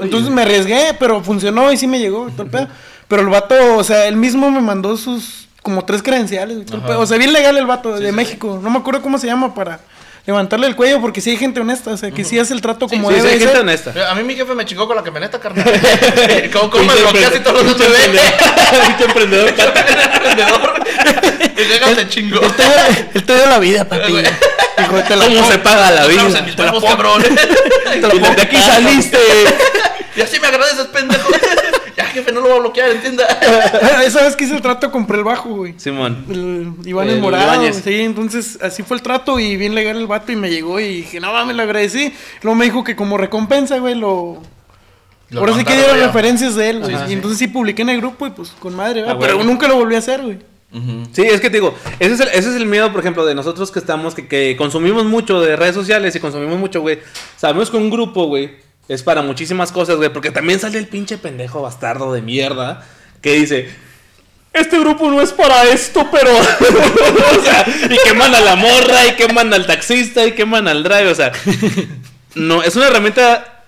Entonces 0.00 0.30
me 0.30 0.42
arriesgué, 0.42 0.94
pero 0.98 1.22
funcionó 1.22 1.72
y 1.72 1.76
sí 1.76 1.86
me 1.88 1.98
llegó. 1.98 2.28
todo 2.30 2.44
el 2.44 2.50
pedo. 2.50 2.68
Pero 3.12 3.24
el 3.24 3.28
vato, 3.28 3.76
o 3.76 3.84
sea, 3.84 4.06
él 4.06 4.16
mismo 4.16 4.50
me 4.50 4.62
mandó 4.62 4.96
sus 4.96 5.46
como 5.60 5.84
tres 5.84 6.02
credenciales. 6.02 6.60
Ajá. 6.72 6.98
O 6.98 7.04
sea, 7.04 7.18
bien 7.18 7.34
legal 7.34 7.58
el 7.58 7.66
vato 7.66 7.94
de 7.94 8.06
sí, 8.06 8.16
México. 8.16 8.58
No 8.62 8.70
me 8.70 8.78
acuerdo 8.78 9.02
cómo 9.02 9.18
se 9.18 9.26
llama 9.26 9.54
para 9.54 9.80
levantarle 10.24 10.66
el 10.66 10.74
cuello 10.76 10.98
porque 10.98 11.20
sí 11.20 11.28
hay 11.28 11.36
gente 11.36 11.60
honesta. 11.60 11.90
O 11.90 11.96
sea, 11.98 12.10
que 12.10 12.24
sí 12.24 12.38
hace 12.38 12.54
el 12.54 12.62
trato 12.62 12.88
como 12.88 13.10
Sí, 13.10 13.16
sí, 13.16 13.20
debe 13.20 13.32
hay 13.34 13.38
ser. 13.38 13.48
gente 13.48 13.60
honesta. 13.60 14.10
A 14.10 14.14
mí 14.14 14.22
mi 14.22 14.34
jefe 14.34 14.54
me 14.54 14.64
chingó 14.64 14.86
con 14.86 14.96
la 14.96 15.02
camioneta, 15.02 15.38
carnal. 15.38 15.62
¿Cómo, 16.54 16.70
cómo 16.70 16.84
me 16.84 16.94
bloqueas 17.02 17.36
y 17.36 17.40
todos 17.40 17.62
los 17.62 17.74
Pinche 17.74 17.90
bebés? 17.90 18.22
emprendedor. 18.98 19.48
Emprendedor. 20.14 20.84
Y 21.54 21.64
llega, 21.64 21.94
te 21.94 22.08
chingó. 22.08 22.40
Él 22.40 23.24
te, 23.26 23.34
dio, 23.34 23.42
te 23.42 23.46
la 23.46 23.58
vida, 23.58 23.84
papi. 23.84 24.10
Dijo, 24.10 25.02
te 25.06 25.16
la 25.16 25.26
¿Cómo 25.26 25.46
se 25.48 25.58
paga 25.58 25.90
la 25.90 26.06
vida? 26.06 26.40
Mis 26.46 26.56
huevos, 26.56 26.82
cabrón. 26.82 27.22
Y 27.94 28.00
desde 28.00 28.40
aquí 28.40 28.56
saliste. 28.56 29.18
Y 30.16 30.20
así 30.22 30.40
me 30.40 30.46
agradeces, 30.46 30.86
pendejo. 30.86 31.28
Jefe, 32.12 32.32
no 32.32 32.40
lo 32.40 32.48
voy 32.48 32.56
a 32.56 32.60
bloquear, 32.60 32.90
entienda. 32.90 33.24
Esa 34.04 34.22
vez 34.22 34.36
que 34.36 34.44
hice 34.44 34.54
el 34.54 34.62
trato 34.62 34.90
compré 34.90 35.18
el 35.18 35.24
bajo, 35.24 35.50
güey. 35.50 35.74
Simón. 35.78 36.24
El 36.28 36.72
Iván 36.84 37.08
El 37.08 37.14
el 37.14 37.20
Morado, 37.20 37.72
sí, 37.72 38.00
entonces 38.00 38.58
así 38.62 38.82
fue 38.82 38.96
el 38.96 39.02
trato 39.02 39.38
y 39.38 39.56
bien 39.56 39.74
legal 39.74 39.96
el 39.96 40.06
vato 40.06 40.32
y 40.32 40.36
me 40.36 40.50
llegó 40.50 40.78
y 40.80 40.96
dije, 40.96 41.20
no 41.20 41.32
mames, 41.32 41.56
lo 41.56 41.62
agradecí. 41.62 42.12
Luego 42.42 42.54
me 42.56 42.64
dijo 42.66 42.84
que 42.84 42.96
como 42.96 43.18
recompensa, 43.18 43.78
güey, 43.78 43.94
lo... 43.94 44.40
Lo 45.30 45.40
Ahora 45.40 45.54
sí 45.54 45.64
que 45.64 45.74
dieron 45.74 45.98
referencias 45.98 46.54
de 46.56 46.68
él, 46.68 46.80
güey. 46.80 46.94
Sí, 46.94 47.02
y 47.08 47.12
entonces 47.14 47.38
sí 47.38 47.46
publiqué 47.46 47.80
en 47.80 47.88
el 47.88 48.00
grupo 48.00 48.26
y 48.26 48.30
pues 48.30 48.50
con 48.50 48.76
madre. 48.76 49.02
Ah, 49.08 49.16
Pero 49.18 49.42
nunca 49.42 49.66
lo 49.66 49.76
volví 49.76 49.94
a 49.94 49.98
hacer, 49.98 50.20
güey. 50.20 50.38
Sí, 51.12 51.22
es 51.22 51.40
que 51.40 51.50
te 51.50 51.58
digo, 51.58 51.74
ese 51.98 52.14
es 52.14 52.20
el, 52.20 52.28
ese 52.28 52.48
es 52.50 52.56
el 52.56 52.64
miedo, 52.64 52.90
por 52.92 53.00
ejemplo, 53.00 53.26
de 53.26 53.34
nosotros 53.34 53.70
que 53.70 53.78
estamos, 53.78 54.14
que, 54.14 54.26
que 54.26 54.56
consumimos 54.56 55.04
mucho 55.04 55.40
de 55.40 55.54
redes 55.54 55.74
sociales 55.74 56.16
y 56.16 56.20
consumimos 56.20 56.58
mucho, 56.58 56.80
güey. 56.80 56.98
Sabemos 57.36 57.70
que 57.70 57.76
un 57.76 57.90
grupo, 57.90 58.24
güey, 58.24 58.52
es 58.94 59.02
para 59.02 59.22
muchísimas 59.22 59.72
cosas, 59.72 59.96
güey, 59.96 60.12
porque 60.12 60.30
también 60.30 60.60
sale 60.60 60.78
el 60.78 60.88
pinche 60.88 61.18
pendejo 61.18 61.62
bastardo 61.62 62.12
de 62.12 62.22
mierda 62.22 62.86
que 63.20 63.34
dice, 63.34 63.70
este 64.52 64.78
grupo 64.78 65.08
no 65.10 65.20
es 65.20 65.32
para 65.32 65.64
esto, 65.64 66.08
pero... 66.10 66.30
o 66.36 67.42
sea, 67.42 67.66
y 67.88 68.08
queman 68.08 68.34
a 68.34 68.40
la 68.40 68.56
morra, 68.56 69.06
y 69.06 69.12
queman 69.16 69.52
al 69.54 69.66
taxista, 69.66 70.26
y 70.26 70.32
queman 70.32 70.68
al 70.68 70.82
drive, 70.82 71.08
o 71.08 71.14
sea... 71.14 71.32
No, 72.34 72.62
es 72.62 72.76
una 72.76 72.88
herramienta 72.88 73.66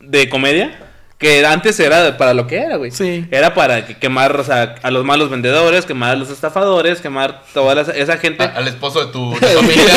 de 0.00 0.28
comedia 0.28 0.87
que 1.18 1.44
antes 1.44 1.78
era 1.80 2.16
para 2.16 2.32
lo 2.32 2.46
que 2.46 2.56
era, 2.58 2.76
güey. 2.76 2.90
Sí. 2.92 3.26
Era 3.30 3.52
para 3.54 3.84
que- 3.86 3.96
quemar 3.98 4.38
o 4.38 4.44
sea, 4.44 4.76
a 4.82 4.90
los 4.92 5.04
malos 5.04 5.30
vendedores, 5.30 5.84
quemar 5.84 6.12
a 6.12 6.16
los 6.16 6.30
estafadores, 6.30 7.00
quemar 7.00 7.42
toda 7.52 7.74
la- 7.74 7.82
esa 7.92 8.16
gente. 8.18 8.44
A- 8.44 8.46
Al 8.56 8.68
esposo 8.68 9.04
de 9.04 9.12
tu, 9.12 9.36
de 9.38 9.52
amiga. 9.58 9.92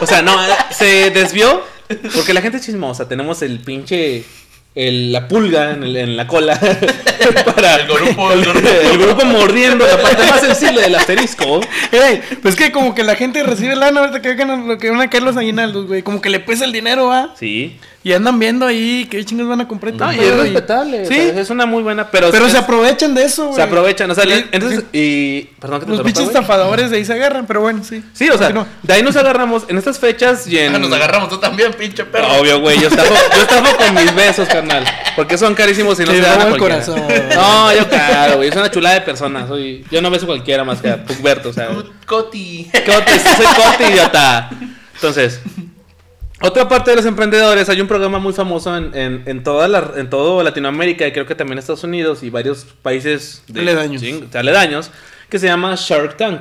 o 0.00 0.06
sea, 0.06 0.20
no, 0.22 0.36
se 0.70 1.10
desvió 1.10 1.62
porque 2.14 2.34
la 2.34 2.42
gente 2.42 2.58
es 2.58 2.64
chismosa. 2.66 3.08
Tenemos 3.08 3.40
el 3.42 3.60
pinche. 3.60 4.24
el- 4.76 5.10
la 5.12 5.26
pulga 5.26 5.72
en, 5.72 5.82
el- 5.82 5.96
en 5.96 6.16
la 6.16 6.26
cola. 6.28 6.56
para 7.44 7.74
El 7.76 7.86
grupo, 7.88 8.30
el 8.32 8.42
grupo. 8.44 8.68
el 8.68 8.98
grupo 8.98 9.24
mordiendo 9.24 9.84
la 9.86 10.00
parte 10.00 10.24
más 10.26 10.40
sensible 10.40 10.80
del 10.82 10.94
asterisco. 10.94 11.60
Ey, 11.90 12.20
pues 12.42 12.54
que 12.54 12.70
como 12.70 12.94
que 12.94 13.02
la 13.02 13.16
gente 13.16 13.42
recibe 13.42 13.74
lana 13.74 14.00
ahorita 14.00 14.22
que 14.22 14.28
hagan 14.28 14.68
lo 14.68 14.78
que 14.78 14.90
van 14.90 15.00
a 15.00 15.10
caer 15.10 15.24
los 15.24 15.36
aguinaldos, 15.36 15.86
güey. 15.88 16.02
Como 16.02 16.20
que 16.20 16.30
le 16.30 16.38
pesa 16.38 16.64
el 16.64 16.72
dinero, 16.72 17.06
¿va? 17.08 17.34
Sí. 17.38 17.78
Y 18.02 18.14
andan 18.14 18.38
viendo 18.38 18.64
ahí 18.64 19.06
qué 19.10 19.22
chingos 19.26 19.46
van 19.46 19.60
a 19.60 19.68
comprar. 19.68 19.92
y 19.92 19.96
No, 19.98 20.10
y 20.10 20.18
es 20.20 20.34
respetable. 20.34 21.04
Sí, 21.04 21.12
o 21.12 21.32
sea, 21.32 21.40
es 21.42 21.50
una 21.50 21.66
muy 21.66 21.82
buena. 21.82 22.10
Pero, 22.10 22.30
pero 22.30 22.46
es- 22.46 22.52
se 22.52 22.56
aprovechan 22.58 23.14
de 23.14 23.24
eso, 23.24 23.44
güey. 23.48 23.56
se 23.56 23.62
aprovechan. 23.62 24.10
O 24.10 24.14
sea, 24.14 24.24
Sí, 24.24 24.46
entonces. 24.52 24.84
Y. 24.94 25.42
Perdón 25.60 25.80
que 25.80 25.84
te 25.86 25.92
Los 25.92 26.00
güey. 26.00 26.14
estafadores 26.26 26.90
de 26.90 26.96
ahí 26.96 27.04
se 27.04 27.12
agarran, 27.12 27.46
pero 27.46 27.60
bueno, 27.60 27.84
sí. 27.84 28.02
Sí, 28.14 28.30
o 28.30 28.38
sea, 28.38 28.46
Continúa. 28.46 28.66
de 28.82 28.94
ahí 28.94 29.02
nos 29.02 29.16
agarramos 29.16 29.64
en 29.68 29.76
estas 29.76 29.98
fechas 29.98 30.46
y 30.46 30.56
en. 30.58 30.74
Ah, 30.74 30.78
Nos 30.78 30.90
agarramos 30.90 31.28
tú 31.28 31.36
también, 31.38 31.74
pinche 31.74 32.06
perro. 32.06 32.40
Obvio, 32.40 32.58
güey, 32.60 32.80
yo 32.80 32.88
estafo, 32.88 33.12
yo 33.36 33.42
estafo 33.42 33.76
con 33.76 33.94
mis 33.94 34.14
besos, 34.14 34.48
carnal. 34.48 34.82
Porque 35.14 35.36
son 35.36 35.54
carísimos 35.54 36.00
y 36.00 36.04
no 36.04 36.12
se 36.12 36.20
dan 36.22 36.40
a 36.40 36.48
el 36.48 36.56
corazón. 36.56 37.02
No, 37.34 37.74
yo 37.74 37.86
claro, 37.86 38.36
güey, 38.38 38.48
soy 38.50 38.60
una 38.60 38.70
chulada 38.70 38.94
de 38.94 39.00
persona. 39.02 39.46
Soy, 39.46 39.84
yo 39.90 40.00
no 40.00 40.10
beso 40.10 40.24
a 40.24 40.28
cualquiera 40.28 40.64
más 40.64 40.80
que 40.80 40.88
a 40.88 41.04
Pucberto, 41.04 41.50
o 41.50 41.52
sea. 41.52 41.68
Coti. 42.06 42.70
Cote, 42.72 43.18
soy 43.36 43.46
cote, 43.46 43.90
idiota. 43.90 44.48
Entonces, 44.94 45.40
otra 46.42 46.68
parte 46.68 46.90
de 46.90 46.96
los 46.96 47.06
emprendedores, 47.06 47.68
hay 47.68 47.80
un 47.80 47.86
programa 47.86 48.18
muy 48.18 48.32
famoso 48.32 48.76
en, 48.76 48.94
en, 48.96 49.22
en 49.26 49.42
toda 49.42 49.68
la, 49.68 49.92
en 49.96 50.08
todo 50.08 50.42
Latinoamérica 50.42 51.06
y 51.06 51.12
creo 51.12 51.26
que 51.26 51.34
también 51.34 51.58
Estados 51.58 51.84
Unidos 51.84 52.22
y 52.22 52.30
varios 52.30 52.64
países 52.82 53.42
de, 53.48 53.60
Aledaños. 53.60 54.00
sí, 54.00 54.24
aledaños, 54.34 54.90
que 55.28 55.38
se 55.38 55.46
llama 55.46 55.74
Shark 55.76 56.16
Tank. 56.16 56.40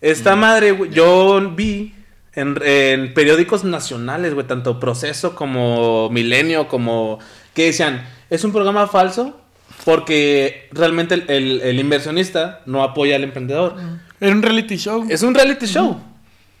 Esta 0.00 0.36
madre, 0.36 0.72
güey, 0.72 0.90
yo 0.90 1.52
vi 1.56 1.94
en, 2.34 2.56
en 2.62 3.14
periódicos 3.14 3.64
nacionales, 3.64 4.34
güey, 4.34 4.46
tanto 4.46 4.78
Proceso 4.78 5.34
como 5.34 6.08
Milenio, 6.10 6.68
como 6.68 7.18
que 7.54 7.66
decían, 7.66 8.06
es 8.30 8.44
un 8.44 8.52
programa 8.52 8.86
falso 8.86 9.40
porque 9.84 10.68
realmente 10.72 11.14
el, 11.14 11.24
el- 11.28 11.60
el 11.62 11.80
inversionista 11.80 12.60
no 12.66 12.82
apoya 12.82 13.16
al 13.16 13.24
emprendedor. 13.24 13.74
Era 14.20 14.32
un 14.32 14.42
reality 14.42 14.76
show. 14.76 15.06
Es 15.08 15.22
un 15.22 15.34
reality 15.34 15.66
show. 15.66 16.00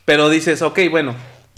Pero 0.04 0.28
dices, 0.28 0.62
ok, 0.62 0.78
bueno, 0.90 1.14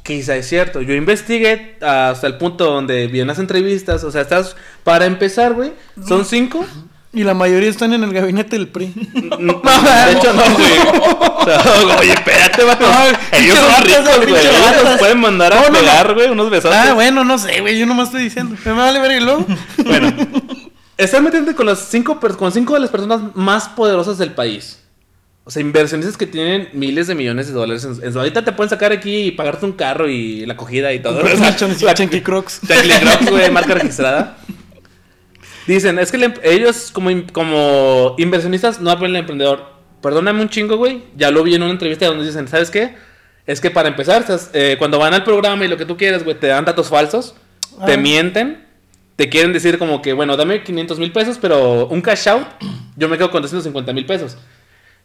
quizá 0.09 0.35
es 0.37 0.49
cierto. 0.49 0.81
Yo 0.81 0.95
investigué 0.95 1.77
hasta 1.83 2.27
el 2.27 2.39
punto 2.39 2.65
donde 2.65 3.07
vi 3.07 3.21
unas 3.21 3.39
entrevistas. 3.39 4.03
O 4.05 4.11
sea, 4.11 4.23
estás. 4.23 4.57
Para 4.83 5.05
empezar, 5.05 5.53
güey, 5.53 5.73
son 6.07 6.25
cinco 6.25 6.65
Y 7.13 7.25
la 7.25 7.35
mayoría 7.35 7.69
están 7.69 7.93
en 7.93 8.03
el 8.05 8.13
gabinete 8.13 8.57
del 8.57 8.69
PRI. 8.69 8.87
De 9.13 10.13
hecho, 10.13 10.33
no, 10.33 10.43
güey. 10.55 10.79
O 11.37 11.45
sea, 11.45 11.99
oye, 12.01 12.13
espérate, 12.13 12.65
vato. 12.65 12.87
No, 12.91 13.39
Ellos 13.39 13.59
son 13.59 13.85
ricos, 13.85 14.29
güey. 14.29 14.47
Ellos 14.47 14.85
nos 14.85 14.99
pueden 14.99 15.21
mandar 15.21 15.53
a 15.53 15.57
No, 15.57 15.63
no, 15.63 15.69
no. 15.69 15.79
pegar, 15.79 16.15
güey, 16.15 16.31
unos 16.31 16.51
besotes. 16.51 16.79
Ah, 16.79 16.95
bueno, 16.95 17.23
no 17.25 17.37
sé, 17.39 17.61
güey. 17.61 17.79
Yo 17.79 17.85
nomás 17.87 18.09
estoy 18.09 18.23
diciendo. 18.25 18.57
Me 18.65 18.73
vale 18.73 19.01
ver 19.01 19.11
el 19.13 19.25
luego. 19.27 19.45
Bueno, 19.85 20.13
están 20.97 21.23
metiendo 21.23 21.55
con 21.55 21.67
las 21.67 21.81
cinco, 21.91 22.19
con 22.19 22.51
cinco 22.51 22.75
de 22.75 22.81
las 22.81 22.91
personas 22.91 23.21
más 23.35 23.69
poderosas 23.69 24.17
del 24.19 24.33
país. 24.33 24.79
O 25.49 25.51
sea, 25.51 25.63
inversionistas 25.63 26.19
que 26.19 26.27
tienen 26.27 26.69
miles 26.75 27.07
de 27.07 27.15
millones 27.15 27.47
de 27.47 27.55
dólares. 27.55 27.83
En, 27.83 28.07
en 28.07 28.15
ahorita 28.19 28.45
te 28.45 28.53
pueden 28.53 28.69
sacar 28.69 28.93
aquí 28.93 29.17
y 29.23 29.31
pagarte 29.31 29.65
un 29.65 29.73
carro 29.73 30.07
y 30.07 30.45
la 30.45 30.53
acogida 30.53 30.93
y 30.93 31.01
todo. 31.01 31.23
Chunky 31.95 32.21
Crocs. 32.21 32.61
Crocs, 33.01 33.31
güey, 33.31 33.51
marca 33.51 33.73
registrada. 33.73 34.37
Dicen, 35.67 35.99
es 35.99 36.11
que 36.11 36.19
el 36.19 36.35
ellos 36.43 36.91
como, 36.93 37.11
como 37.33 38.15
inversionistas 38.19 38.81
no 38.83 38.91
apoyan 38.91 39.17
al 39.17 39.21
emprendedor. 39.21 39.65
Perdóname 40.03 40.43
un 40.43 40.51
chingo, 40.51 40.77
güey. 40.77 41.05
Ya 41.17 41.31
lo 41.31 41.43
vi 41.43 41.55
en 41.55 41.63
una 41.63 41.73
entrevista 41.73 42.05
donde 42.07 42.27
dicen, 42.27 42.47
¿sabes 42.47 42.71
qué? 42.71 42.95
Es 43.47 43.63
que 43.63 43.71
para 43.71 43.89
empezar, 43.89 44.21
estás- 44.21 44.51
eh, 44.53 44.77
cuando 44.79 44.99
van 44.99 45.15
al 45.15 45.25
programa 45.25 45.65
y 45.65 45.69
lo 45.69 45.79
que 45.79 45.87
tú 45.87 45.97
quieres, 45.97 46.25
güey, 46.25 46.39
te 46.39 46.49
dan 46.49 46.67
datos 46.67 46.89
falsos, 46.89 47.35
te 47.87 47.95
Ah. 47.95 47.97
mienten, 47.97 48.67
te 49.17 49.31
quieren 49.31 49.55
decir 49.55 49.79
como 49.79 50.03
que, 50.03 50.13
bueno, 50.13 50.37
dame 50.37 50.63
500 50.63 50.99
mil 50.99 51.11
pesos, 51.11 51.39
pero 51.41 51.87
un 51.87 52.03
cash 52.03 52.29
out, 52.29 52.47
yo 52.97 53.09
me 53.09 53.17
quedo 53.17 53.31
con 53.31 53.41
250 53.41 53.95
mil 53.95 54.05
pesos. 54.05 54.37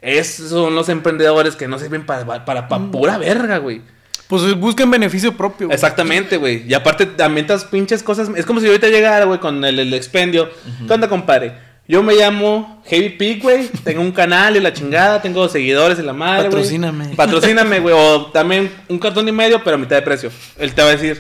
Esos 0.04 0.50
son 0.50 0.76
los 0.76 0.90
emprendedores 0.90 1.56
que 1.56 1.68
no 1.68 1.80
sirven 1.80 2.06
para, 2.06 2.26
para, 2.46 2.68
para 2.68 2.86
pura 2.92 3.18
verga, 3.18 3.58
güey. 3.58 3.82
Pues 4.28 4.54
busquen 4.56 4.92
beneficio 4.92 5.36
propio. 5.36 5.68
güey. 5.68 5.76
Exactamente, 5.76 6.38
güey. 6.38 6.64
Y 6.68 6.74
aparte, 6.74 7.06
también 7.06 7.46
estas 7.46 7.66
pinches 7.66 8.04
cosas. 8.04 8.30
Es 8.36 8.46
como 8.46 8.60
si 8.60 8.68
ahorita 8.68 8.88
llegara, 8.90 9.26
güey, 9.26 9.40
con 9.40 9.64
el, 9.64 9.80
el 9.80 9.94
expendio. 9.94 10.50
¿Qué 10.86 10.94
onda, 10.94 11.08
compadre? 11.08 11.54
Yo 11.88 12.02
me 12.02 12.16
llamo 12.16 12.82
Heavy 12.86 13.10
Pig, 13.12 13.42
güey. 13.42 13.68
Tengo 13.84 14.02
un 14.02 14.12
canal 14.12 14.56
y 14.56 14.60
la 14.60 14.74
chingada. 14.74 15.22
Tengo 15.22 15.48
seguidores 15.48 16.00
y 16.00 16.02
la 16.02 16.14
madre, 16.14 16.50
güey. 16.50 16.52
Patrocíname. 16.52 17.16
Patrocíname, 17.16 17.80
güey. 17.80 17.96
O 17.98 18.26
también 18.28 18.72
un 18.90 19.00
cartón 19.00 19.28
y 19.28 19.32
medio, 19.32 19.64
pero 19.64 19.76
a 19.76 19.80
mitad 19.80 19.96
de 19.96 20.02
precio. 20.02 20.32
Él 20.58 20.74
te 20.74 20.82
va 20.82 20.90
a 20.90 20.92
decir, 20.92 21.20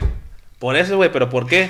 por 0.60 0.76
eso, 0.76 0.96
güey, 0.98 1.12
pero 1.12 1.30
¿por 1.30 1.48
qué? 1.48 1.70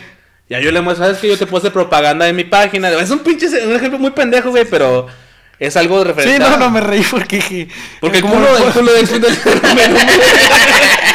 Ya 0.49 0.59
yo 0.59 0.71
le 0.71 0.81
muestro, 0.81 1.05
¿sabes 1.05 1.19
que 1.19 1.27
Yo 1.27 1.37
te 1.37 1.45
puedo 1.47 1.59
hacer 1.59 1.73
propaganda 1.73 2.25
de 2.25 2.33
mi 2.33 2.43
página. 2.43 2.89
Es 2.91 3.09
un 3.09 3.19
pinche, 3.19 3.47
un 3.65 3.73
ejemplo 3.73 3.97
muy 3.99 4.11
pendejo, 4.11 4.51
güey, 4.51 4.65
pero 4.65 5.07
es 5.67 5.77
algo 5.77 6.03
de 6.03 6.03
Sí, 6.03 6.07
referente. 6.09 6.39
no, 6.49 6.57
no 6.57 6.69
me 6.69 6.81
reí 6.81 7.03
porque 7.09 7.37
dije. 7.37 7.67
Porque 7.99 8.17
el 8.17 8.23
como 8.23 8.35
culo, 8.35 8.57
el 8.57 8.73
culo 8.73 8.91
de. 8.93 9.03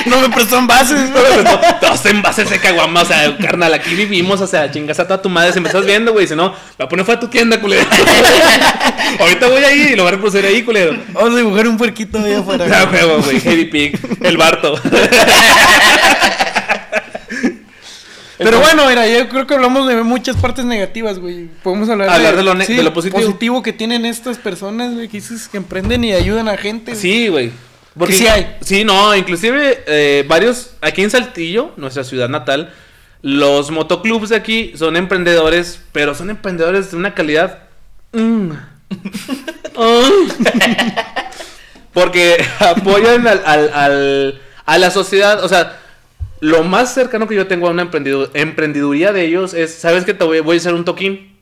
No 0.07 0.21
me 0.21 0.31
prestó 0.31 0.59
pero 0.67 1.43
no, 1.43 1.61
Todos 1.81 2.07
en 2.07 2.23
base 2.23 2.45
de 2.45 2.59
caguama, 2.59 3.03
o 3.03 3.05
sea, 3.05 3.37
carnal, 3.37 3.75
aquí 3.75 3.95
vivimos, 3.95 4.41
o 4.41 4.47
sea, 4.47 4.71
chingas 4.71 4.99
a 5.01 5.05
toda 5.07 5.21
tu 5.21 5.29
madre 5.29 5.53
si 5.53 5.61
me 5.61 5.69
estás 5.69 5.85
viendo, 5.85 6.13
güey, 6.13 6.27
si 6.27 6.35
no, 6.35 6.51
me 6.51 6.57
voy 6.79 6.87
a 6.87 6.89
poner 6.89 7.05
fue 7.05 7.15
a 7.15 7.21
tu 7.21 7.29
tienda, 7.29 7.61
culero. 7.61 7.85
Ahorita 9.21 9.49
voy 9.49 9.65
ahí 9.65 9.91
y 9.93 9.97
lo 9.97 10.05
voy 10.05 10.09
a 10.09 10.13
reproducir 10.13 10.47
ahí, 10.47 10.63
culero. 10.63 10.97
Vamos 11.13 11.35
a 11.35 11.37
dibujar 11.37 11.69
un 11.69 11.77
puerquito 11.77 12.19
ahí 12.19 12.33
afuera. 12.35 12.67
Ah, 12.73 12.89
huevo, 12.91 13.23
güey, 13.23 13.41
Heavy 13.41 13.67
Pig, 13.67 13.99
el 14.23 14.37
Barto. 14.37 14.81
Pero 18.39 18.61
bueno, 18.61 18.87
mira, 18.89 19.07
yo 19.09 19.29
creo 19.29 19.47
que 19.47 19.55
hablamos 19.55 19.89
de 19.89 19.97
muchas 20.03 20.37
partes 20.37 20.65
negativas, 20.65 21.19
güey. 21.19 21.47
Podemos 21.63 21.89
hablar, 21.89 22.09
Hablar 22.09 22.37
de 22.37 22.43
lo 22.45 22.55
ne- 22.55 22.67
de 22.67 22.83
lo 22.83 22.93
positivo. 22.95 23.63
que 23.63 23.73
tienen 23.73 24.07
estas 24.07 24.39
personas, 24.39 24.95
güey, 24.95 25.09
que 25.09 25.17
dices 25.19 25.49
que 25.49 25.57
emprenden 25.57 26.05
y 26.05 26.13
ayudan 26.13 26.49
a 26.49 26.57
gente. 26.57 26.95
Sí, 26.95 27.29
güey. 27.29 27.51
Que 28.07 28.13
sí 28.13 28.27
hay. 28.29 28.57
Sí, 28.61 28.85
no, 28.85 29.15
inclusive 29.17 29.83
eh, 29.89 30.25
varios, 30.29 30.71
aquí 30.81 31.03
en 31.03 31.11
Saltillo, 31.11 31.73
nuestra 31.77 32.05
ciudad 32.05 32.29
natal, 32.29 32.73
los 33.23 33.73
motoclubs 33.73 34.29
de 34.29 34.37
aquí 34.37 34.73
son 34.77 34.97
emprendedores, 34.97 35.81
pero 35.91 36.15
son 36.15 36.31
emprendedores 36.31 36.93
de 36.93 36.97
una 36.97 37.15
calidad... 37.15 37.59
mm. 38.13 38.51
Porque 41.93 42.37
apoyan 42.61 43.27
al, 43.27 43.43
al- 43.45 43.71
al- 43.75 44.41
a 44.67 44.79
la 44.79 44.91
sociedad, 44.91 45.43
o 45.43 45.49
sea, 45.49 45.79
lo 46.41 46.63
más 46.65 46.95
cercano 46.95 47.27
que 47.27 47.35
yo 47.35 47.47
tengo 47.47 47.69
a 47.69 47.71
una 47.71 47.89
emprendiduría 48.35 49.13
de 49.13 49.25
ellos 49.25 49.55
es, 49.55 49.75
¿sabes 49.75 50.05
qué? 50.05 50.15
Te 50.15 50.25
voy, 50.25 50.41
voy 50.41 50.57
a 50.57 50.61
hacer 50.61 50.75
un 50.75 50.85
toquín. 50.85 51.37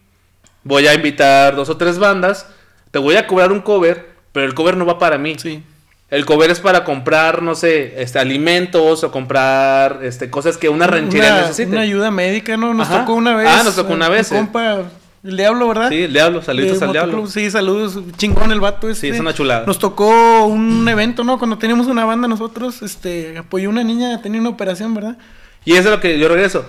Voy 0.65 0.87
a 0.89 0.95
invitar 0.95 1.55
dos 1.55 1.69
o 1.69 1.77
tres 1.77 1.99
bandas, 1.99 2.49
te 2.91 2.99
voy 2.99 3.15
a 3.15 3.29
cobrar 3.29 3.53
un 3.53 3.61
cover, 3.61 4.09
pero 4.33 4.47
el 4.47 4.55
cover 4.55 4.77
no 4.77 4.85
va 4.85 4.99
para 4.99 5.17
mí. 5.17 5.37
Sí. 5.39 5.63
El 6.11 6.25
cover 6.27 6.51
es 6.51 6.61
para 6.61 6.83
comprar, 6.83 7.43
no 7.43 7.55
sé, 7.55 8.01
este, 8.01 8.19
alimentos 8.19 9.05
o 9.05 9.11
comprar 9.13 10.01
este, 10.03 10.29
cosas 10.29 10.57
que 10.57 10.69
una 10.69 10.87
ranchería 10.87 11.33
Una, 11.33 11.41
necesite. 11.43 11.71
una 11.71 11.81
ayuda 11.83 12.11
médica, 12.11 12.57
¿no? 12.57 12.75
Nos 12.75 12.89
Ajá. 12.89 13.01
tocó 13.01 13.15
una 13.15 13.37
vez. 13.37 13.49
Ah, 13.49 13.63
nos 13.65 13.77
tocó 13.77 13.93
una 13.93 14.09
vez, 14.09 14.31
un 14.31 14.37
eh. 14.37 14.41
compa, 14.41 14.83
el 15.27 15.37
diablo, 15.37 15.69
¿verdad? 15.69 15.89
Sí, 15.91 16.03
el 16.05 16.13
diablo, 16.13 16.43
saluditos 16.43 16.79
De 16.81 16.87
al 16.87 16.93
diablo. 16.93 17.13
motoclub, 17.19 17.33
Sí, 17.33 17.51
saludos, 17.51 17.99
chingón 18.17 18.53
el 18.53 18.61
vato 18.61 18.89
este. 18.89 19.09
Sí, 19.09 19.15
es 19.15 19.21
una 19.21 19.35
chulada. 19.35 19.65
Nos 19.67 19.79
tocó 19.79 20.47
un 20.47 20.89
evento, 20.89 21.25
¿no? 21.25 21.39
Cuando 21.39 21.59
teníamos 21.59 21.87
una 21.87 22.05
banda 22.05 22.29
nosotros, 22.29 22.83
este, 22.83 23.39
apoyó 23.39 23.69
una 23.71 23.83
niña, 23.85 24.21
tenía 24.23 24.41
una 24.41 24.51
operación, 24.51 24.95
¿verdad? 24.95 25.19
Y 25.65 25.73
eso 25.73 25.89
es 25.89 25.95
lo 25.97 26.01
que 26.01 26.19
yo 26.19 26.29
regreso. 26.29 26.65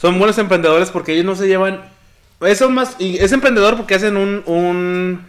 Son 0.00 0.18
buenos 0.18 0.36
emprendedores 0.38 0.90
porque 0.90 1.12
ellos 1.12 1.24
no 1.24 1.34
se 1.36 1.46
llevan. 1.46 1.80
Eso 2.40 2.68
más. 2.70 2.96
Y 2.98 3.18
es 3.18 3.32
emprendedor 3.32 3.76
porque 3.76 3.94
hacen 3.94 4.16
un, 4.16 4.42
un, 4.46 5.20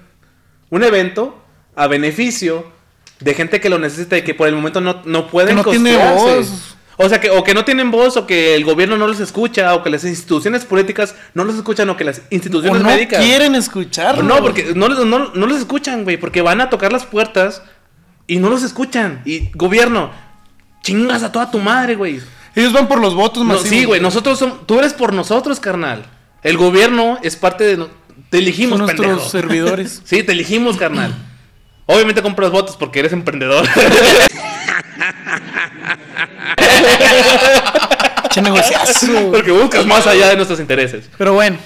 un 0.69 0.84
evento 0.84 1.38
a 1.76 1.88
beneficio 1.88 2.65
de 3.19 3.34
gente 3.36 3.62
que 3.62 3.69
lo 3.69 3.80
necesita 3.80 4.17
y 4.17 4.24
que 4.24 4.34
por 4.34 4.48
el 4.48 4.56
momento 4.56 4.82
no, 4.82 5.02
no 5.06 5.28
pueden 5.28 5.50
Que 5.58 5.63
no 5.63 5.69
tiene 5.69 5.91
costearse. 5.93 6.38
voz. 6.39 6.76
O 6.98 7.10
sea, 7.10 7.20
que, 7.20 7.30
o 7.32 7.44
que 7.44 7.54
no 7.56 7.66
tienen 7.66 7.90
voz, 7.90 8.18
o 8.18 8.28
que 8.28 8.56
el 8.56 8.66
gobierno 8.66 8.98
no 8.98 9.08
los 9.08 9.20
escucha, 9.20 9.74
o 9.74 9.82
que 9.84 9.90
las 9.90 10.04
instituciones 10.04 10.64
políticas 10.66 11.16
no 11.34 11.44
los 11.44 11.56
escuchan, 11.56 11.90
o 11.90 11.98
que 11.98 12.04
las 12.04 12.20
O 12.20 12.22
instituciones 12.30 12.82
no 12.82 12.88
médicas. 12.88 13.24
quieren 13.24 13.56
escucharlo. 13.56 14.22
No, 14.24 14.42
porque 14.42 14.74
no, 14.76 14.88
no, 14.90 15.32
no 15.34 15.48
los 15.48 15.58
escuchan, 15.58 16.04
güey. 16.04 16.18
Porque 16.18 16.42
van 16.42 16.62
a 16.62 16.70
tocar 16.70 16.94
las 16.94 17.06
puertas 17.06 17.64
y 18.28 18.38
no 18.38 18.50
los 18.50 18.62
escuchan. 18.64 19.22
Y 19.26 19.50
gobierno, 19.56 20.12
chingas 20.84 21.24
a 21.24 21.32
toda 21.32 21.50
tu 21.50 21.60
madre, 21.60 21.96
güey. 21.96 22.22
Ellos 22.56 22.72
van 22.74 22.88
por 22.88 23.00
los 23.02 23.16
votos 23.16 23.44
No, 23.44 23.56
masivos. 23.56 23.70
sí, 23.70 23.86
güey, 23.86 24.00
nosotros 24.00 24.38
somos, 24.38 24.68
tú 24.68 24.78
eres 24.78 24.94
por 24.94 25.14
nosotros, 25.14 25.60
carnal. 25.60 26.06
El 26.44 26.58
gobierno 26.58 27.18
es 27.24 27.36
parte 27.36 27.64
de, 27.64 27.78
no- 27.78 27.90
te 28.30 28.38
elegimos, 28.38 28.78
Son 28.78 28.86
nuestros 28.86 29.08
pendejo. 29.08 29.30
servidores. 29.30 30.02
Sí, 30.06 30.22
te 30.22 30.34
elegimos, 30.34 30.78
carnal. 30.78 31.12
Obviamente 31.88 32.22
compras 32.22 32.52
votos 32.52 32.78
porque 32.78 33.00
eres 33.00 33.12
emprendedor. 33.14 33.66
che 38.30 38.42
negociazo. 38.42 39.32
porque 39.32 39.52
buscas 39.52 39.86
más 39.86 40.08
allá 40.08 40.30
de 40.30 40.36
nuestros 40.36 40.60
intereses. 40.60 41.10
Pero 41.18 41.34
bueno. 41.34 41.58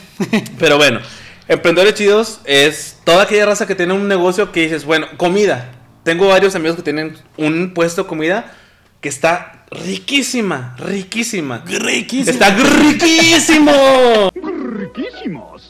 Pero 0.59 0.77
bueno, 0.77 0.99
emprendedores 1.47 1.93
chidos 1.95 2.41
es 2.45 2.97
toda 3.03 3.23
aquella 3.23 3.45
raza 3.45 3.67
que 3.67 3.75
tiene 3.75 3.93
un 3.93 4.07
negocio 4.07 4.51
que 4.51 4.61
dices, 4.61 4.85
bueno, 4.85 5.07
comida. 5.17 5.71
Tengo 6.03 6.27
varios 6.27 6.55
amigos 6.55 6.77
que 6.77 6.83
tienen 6.83 7.17
un 7.37 7.73
puesto 7.73 8.03
de 8.03 8.07
comida 8.07 8.53
que 9.01 9.09
está 9.09 9.65
riquísima, 9.71 10.75
riquísima. 10.79 11.63
Riquísimo. 11.65 12.31
Está 12.31 12.49
riquísimo. 12.51 14.31
Riquísimos. 14.33 15.69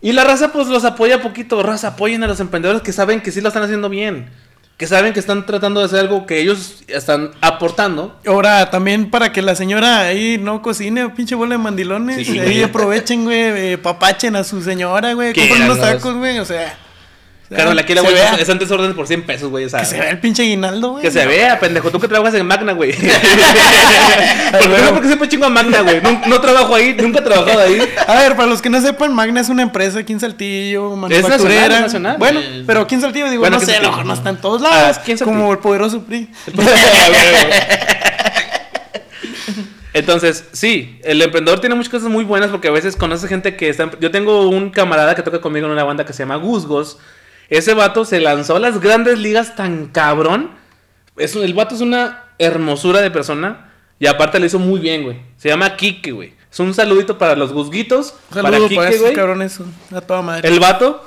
Y 0.00 0.12
la 0.12 0.24
raza 0.24 0.52
pues 0.52 0.68
los 0.68 0.84
apoya 0.84 1.22
poquito, 1.22 1.62
raza, 1.62 1.88
apoyen 1.88 2.22
a 2.22 2.26
los 2.26 2.40
emprendedores 2.40 2.82
que 2.82 2.92
saben 2.92 3.20
que 3.20 3.32
sí 3.32 3.40
lo 3.40 3.48
están 3.48 3.62
haciendo 3.62 3.88
bien. 3.88 4.30
Que 4.76 4.86
saben 4.86 5.14
que 5.14 5.20
están 5.20 5.46
tratando 5.46 5.80
de 5.80 5.86
hacer 5.86 6.00
algo 6.00 6.26
que 6.26 6.38
ellos 6.38 6.84
están 6.88 7.30
aportando. 7.40 8.14
Ahora, 8.26 8.68
también 8.70 9.10
para 9.10 9.32
que 9.32 9.40
la 9.40 9.54
señora 9.54 10.00
ahí 10.00 10.36
no 10.38 10.60
cocine, 10.60 11.08
pinche 11.10 11.34
bola 11.34 11.54
de 11.54 11.58
mandilones. 11.58 12.26
Sí, 12.26 12.38
ahí 12.38 12.62
aprovechen, 12.62 13.24
güey, 13.24 13.72
eh, 13.72 13.78
papachen 13.78 14.36
a 14.36 14.44
su 14.44 14.62
señora, 14.62 15.14
güey. 15.14 15.32
Compren 15.32 15.62
unos 15.62 15.80
tacos, 15.80 16.14
güey, 16.16 16.38
o 16.38 16.44
sea. 16.44 16.78
Carnal, 17.48 17.78
aquí 17.78 17.94
la 17.94 18.00
güey 18.00 18.14
es 18.38 18.48
antes 18.48 18.70
órdenes 18.70 18.94
por 18.96 19.06
100 19.06 19.22
pesos, 19.22 19.50
güey. 19.50 19.64
O 19.66 19.68
sea, 19.68 19.80
Que 19.80 19.86
se 19.86 20.00
vea 20.00 20.10
el 20.10 20.18
pinche 20.18 20.42
guinaldo, 20.42 20.92
güey. 20.92 21.02
Que 21.02 21.10
se 21.10 21.24
vea, 21.26 21.60
pendejo. 21.60 21.90
Tú 21.90 22.00
que 22.00 22.08
trabajas 22.08 22.34
en 22.34 22.46
Magna, 22.46 22.72
güey. 22.72 22.92
no, 22.98 24.94
porque 24.94 25.06
siempre 25.06 25.28
chingo 25.28 25.46
a 25.46 25.48
Magna, 25.48 25.82
güey. 25.82 26.00
No, 26.00 26.20
no 26.26 26.40
trabajo 26.40 26.74
ahí, 26.74 26.96
nunca 27.00 27.20
he 27.20 27.22
trabajado 27.22 27.60
ahí. 27.60 27.80
A 28.06 28.14
ver, 28.16 28.34
para 28.34 28.48
los 28.48 28.60
que 28.60 28.68
no 28.68 28.80
sepan, 28.80 29.14
Magna 29.14 29.40
es 29.40 29.48
una 29.48 29.62
empresa 29.62 30.00
aquí 30.00 30.12
en 30.12 30.20
Saltillo, 30.20 30.96
manufacturera. 30.96 31.76
es 31.76 31.82
nacional. 31.82 32.16
Bueno, 32.18 32.40
pero 32.66 32.80
aquí 32.80 32.96
en 32.96 33.00
Saltillo, 33.00 33.30
digo, 33.30 33.40
Bueno, 33.40 33.58
no 33.58 33.64
sé, 33.64 33.76
a 33.76 33.82
lo 33.82 33.90
mejor 33.90 34.06
no 34.06 34.14
está 34.14 34.30
en 34.30 34.38
todos 34.38 34.60
lados. 34.60 34.98
Ah, 34.98 35.24
como 35.24 35.52
el 35.52 35.58
poderoso 35.58 36.02
PRI. 36.02 36.28
Entonces, 39.92 40.44
sí, 40.52 41.00
el 41.04 41.22
emprendedor 41.22 41.60
tiene 41.60 41.74
muchas 41.74 41.90
cosas 41.90 42.10
muy 42.10 42.22
buenas 42.22 42.50
porque 42.50 42.68
a 42.68 42.70
veces 42.70 42.96
conoce 42.96 43.28
gente 43.28 43.56
que 43.56 43.70
está... 43.70 43.90
Yo 43.98 44.10
tengo 44.10 44.46
un 44.46 44.68
camarada 44.68 45.14
que 45.14 45.22
toca 45.22 45.40
conmigo 45.40 45.64
en 45.64 45.72
una 45.72 45.84
banda 45.84 46.04
que 46.04 46.12
se 46.12 46.18
llama 46.18 46.36
Gusgos. 46.36 46.98
Ese 47.48 47.74
vato 47.74 48.04
se 48.04 48.20
lanzó 48.20 48.56
a 48.56 48.60
las 48.60 48.80
grandes 48.80 49.18
ligas 49.18 49.54
tan 49.54 49.86
cabrón. 49.86 50.50
Es, 51.16 51.36
el 51.36 51.54
vato 51.54 51.74
es 51.74 51.80
una 51.80 52.24
hermosura 52.38 53.00
de 53.00 53.10
persona. 53.10 53.72
Y 53.98 54.06
aparte 54.06 54.38
le 54.38 54.46
hizo 54.46 54.58
muy 54.58 54.80
bien, 54.80 55.04
güey. 55.04 55.20
Se 55.36 55.48
llama 55.48 55.76
Kike, 55.76 56.12
güey. 56.12 56.34
Es 56.50 56.60
un 56.60 56.74
saludito 56.74 57.18
para 57.18 57.36
los 57.36 57.52
Gusguitos. 57.52 58.14
Un 58.34 58.42
para 58.42 58.58
Kike, 58.58 58.76
para 58.76 58.88
esos 58.90 59.00
güey. 59.02 59.14
cabrones, 59.14 59.60
a 59.94 60.00
toda 60.00 60.22
madre. 60.22 60.48
El 60.48 60.60
vato 60.60 61.04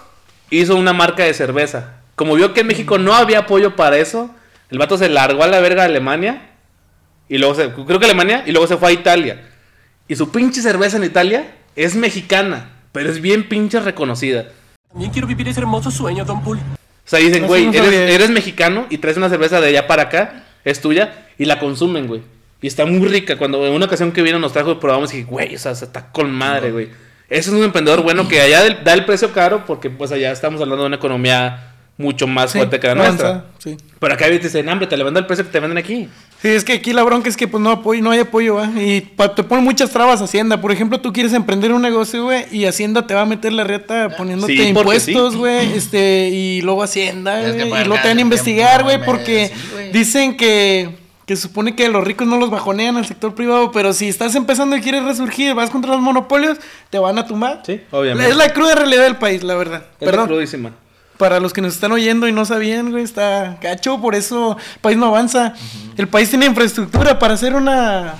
hizo 0.49 0.75
una 0.75 0.93
marca 0.93 1.23
de 1.23 1.33
cerveza. 1.33 1.97
Como 2.15 2.35
vio 2.35 2.53
que 2.53 2.61
en 2.61 2.67
México 2.67 2.97
no 2.97 3.13
había 3.13 3.39
apoyo 3.39 3.75
para 3.75 3.97
eso, 3.97 4.33
el 4.69 4.77
vato 4.77 4.97
se 4.97 5.09
largó 5.09 5.43
a 5.43 5.47
la 5.47 5.59
verga 5.59 5.83
a 5.83 5.85
Alemania. 5.85 6.49
Y 7.27 7.37
luego 7.37 7.53
se, 7.53 7.69
creo 7.71 7.99
que 7.99 8.05
Alemania, 8.05 8.43
y 8.45 8.51
luego 8.51 8.67
se 8.67 8.77
fue 8.77 8.89
a 8.89 8.91
Italia. 8.91 9.49
Y 10.07 10.15
su 10.15 10.31
pinche 10.31 10.61
cerveza 10.61 10.97
en 10.97 11.03
Italia 11.03 11.55
es 11.75 11.95
mexicana, 11.95 12.71
pero 12.91 13.09
es 13.09 13.21
bien 13.21 13.47
pinche 13.47 13.79
reconocida. 13.79 14.47
También 14.91 15.11
quiero 15.11 15.27
vivir 15.27 15.47
ese 15.47 15.59
hermoso 15.59 15.91
sueño, 15.91 16.25
Don 16.25 16.41
Pool. 16.43 16.57
O 16.57 16.61
sea, 17.09 17.19
dicen, 17.19 17.37
Eso 17.43 17.47
güey, 17.47 17.65
no 17.67 17.73
eres, 17.83 18.11
eres 18.11 18.29
mexicano 18.29 18.85
y 18.89 18.97
traes 18.97 19.17
una 19.17 19.29
cerveza 19.29 19.59
de 19.61 19.67
allá 19.67 19.87
para 19.87 20.03
acá, 20.03 20.43
es 20.63 20.81
tuya, 20.81 21.27
y 21.37 21.45
la 21.45 21.59
consumen, 21.59 22.07
güey. 22.07 22.21
Y 22.61 22.67
está 22.67 22.85
muy 22.85 23.07
rica. 23.07 23.37
Cuando 23.37 23.65
en 23.65 23.73
una 23.73 23.85
ocasión 23.85 24.11
que 24.11 24.21
vino 24.21 24.37
nos 24.39 24.51
trajo, 24.53 24.79
probamos 24.79 25.13
y 25.13 25.17
dije, 25.17 25.29
güey, 25.29 25.55
o 25.55 25.59
sea, 25.59 25.73
se 25.75 25.85
está 25.85 26.11
con 26.11 26.31
madre, 26.31 26.71
güey. 26.71 26.89
Ese 27.29 27.49
es 27.51 27.55
un 27.55 27.63
emprendedor 27.63 28.01
bueno 28.01 28.27
que 28.27 28.41
allá 28.41 28.63
del- 28.63 28.83
da 28.83 28.93
el 28.93 29.05
precio 29.05 29.31
caro 29.31 29.63
porque 29.65 29.89
pues 29.89 30.11
allá 30.11 30.31
estamos 30.31 30.59
hablando 30.61 30.83
de 30.83 30.87
una 30.87 30.95
economía 30.95 31.73
mucho 31.97 32.25
más 32.27 32.51
Sí, 32.51 32.57
fuerte 32.57 32.79
que 32.79 32.87
la 32.87 32.95
nuestra. 32.95 33.45
Sí. 33.59 33.77
Pero 33.99 34.13
acá 34.13 34.25
te 34.25 34.39
dicen, 34.39 34.67
hambre, 34.67 34.87
te 34.87 34.97
le 34.97 35.03
vendo 35.03 35.19
el 35.19 35.25
precio 35.27 35.45
que 35.45 35.51
te 35.51 35.59
venden 35.59 35.77
aquí. 35.77 36.09
Sí, 36.41 36.47
es 36.47 36.63
que 36.63 36.71
aquí 36.73 36.93
la 36.93 37.03
bronca 37.03 37.27
es 37.27 37.35
que 37.35 37.49
pues 37.49 37.61
no 37.61 37.69
apoyo, 37.69 38.01
no 38.01 38.11
hay 38.11 38.19
apoyo, 38.19 38.55
¿va? 38.55 38.67
Y 38.79 39.01
pa- 39.01 39.35
te 39.35 39.43
ponen 39.43 39.63
muchas 39.65 39.89
trabas 39.89 40.21
Hacienda. 40.21 40.61
Por 40.61 40.71
ejemplo, 40.71 41.01
tú 41.01 41.11
quieres 41.11 41.33
emprender 41.33 41.73
un 41.73 41.81
negocio, 41.81 42.23
güey, 42.23 42.45
y 42.49 42.63
Hacienda 42.65 43.05
te 43.05 43.13
va 43.13 43.21
a 43.21 43.25
meter 43.25 43.51
la 43.51 43.65
reta 43.65 44.15
poniéndote 44.15 44.55
Sí, 44.55 44.63
impuestos, 44.69 45.33
sí. 45.33 45.37
güey, 45.39 45.73
este, 45.73 46.29
y 46.29 46.61
luego 46.61 46.81
Hacienda, 46.83 47.41
güey, 47.41 47.61
y 47.67 47.69
luego 47.85 48.01
te 48.01 48.07
van 48.07 48.17
a 48.17 48.21
investigar, 48.21 48.83
güey, 48.83 49.03
porque 49.03 49.51
sí, 49.53 49.89
dicen 49.91 50.37
que, 50.37 50.97
que 51.25 51.35
supone 51.35 51.75
que 51.75 51.89
los 51.89 52.03
ricos 52.05 52.25
no 52.25 52.37
los 52.37 52.49
bajonean 52.49 52.95
al 52.95 53.05
sector 53.05 53.35
privado, 53.35 53.71
pero 53.73 53.91
si 53.91 54.07
estás 54.07 54.33
empezando 54.35 54.77
y 54.77 54.81
quieres 54.81 55.03
resurgir, 55.03 55.53
vas 55.55 55.69
contra 55.69 55.91
los 55.91 56.01
monopolios, 56.01 56.57
te 56.89 56.99
van 56.99 57.17
a 57.17 57.27
tumbar. 57.27 57.63
Sí, 57.65 57.81
obviamente. 57.91 58.31
Es 58.31 58.37
la 58.37 58.53
cruda 58.53 58.75
realidad 58.75 59.03
del 59.03 59.17
país, 59.17 59.43
la 59.43 59.55
verdad. 59.55 59.83
Es 59.99 60.05
la 60.05 60.11
Perdón. 60.11 60.27
crudísima. 60.27 60.71
Para 61.19 61.41
los 61.41 61.51
que 61.51 61.59
nos 61.61 61.73
están 61.73 61.91
oyendo 61.91 62.29
y 62.29 62.31
no 62.31 62.45
sabían, 62.45 62.91
güey, 62.91 63.03
está 63.03 63.57
gacho, 63.61 63.99
por 63.99 64.15
eso 64.15 64.57
el 64.57 64.79
país 64.79 64.97
no 64.97 65.07
avanza. 65.07 65.53
El 65.97 66.07
país 66.07 66.29
tiene 66.29 66.45
infraestructura 66.45 67.19
para 67.19 67.33
hacer 67.33 67.53
una... 67.53 68.15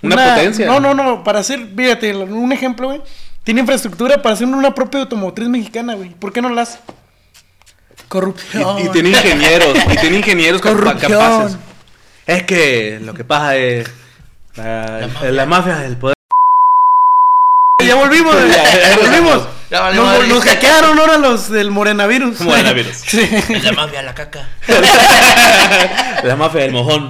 Una 0.00 0.34
potencia. 0.36 0.66
No, 0.66 0.78
no, 0.78 0.94
no, 0.94 1.24
para 1.24 1.40
hacer, 1.40 1.68
fíjate, 1.76 2.14
un 2.14 2.52
ejemplo, 2.52 2.86
güey. 2.86 3.02
Tiene 3.42 3.62
infraestructura 3.62 4.22
para 4.22 4.36
hacer 4.36 4.46
una 4.46 4.72
propia 4.72 5.00
automotriz 5.00 5.48
mexicana, 5.48 5.94
güey. 5.94 6.10
¿Por 6.10 6.32
qué 6.32 6.40
no 6.40 6.48
la 6.50 6.62
hace? 6.62 6.78
Corrupción. 8.06 8.78
Y, 8.78 8.82
y 8.86 8.88
tiene 8.90 9.08
ingenieros, 9.08 9.76
y 9.92 9.96
tiene 9.96 10.18
ingenieros 10.18 10.62
Corrupción. 10.62 11.12
capaces. 11.12 11.58
Es 12.24 12.44
que 12.44 13.00
lo 13.02 13.14
que 13.14 13.24
pasa 13.24 13.56
es 13.56 13.90
la, 14.54 15.08
la 15.30 15.46
mafia 15.46 15.78
del 15.78 15.96
poder. 15.96 16.14
Ya 17.84 17.96
volvimos, 17.96 18.36
ya 18.48 18.96
volvimos. 18.96 19.57
Ya 19.70 19.80
valió 19.80 20.02
Nos, 20.02 20.12
madre. 20.12 20.28
nos 20.28 20.44
hackearon 20.44 20.98
ahora 20.98 21.18
los 21.18 21.50
del 21.50 21.70
morenavirus. 21.70 22.40
Morenavirus. 22.42 22.96
sí. 23.06 23.28
La 23.62 23.72
mafia, 23.72 24.02
la 24.02 24.14
caca. 24.14 24.48
La 26.24 26.36
mafia 26.36 26.62
del 26.62 26.72
mojón. 26.72 27.08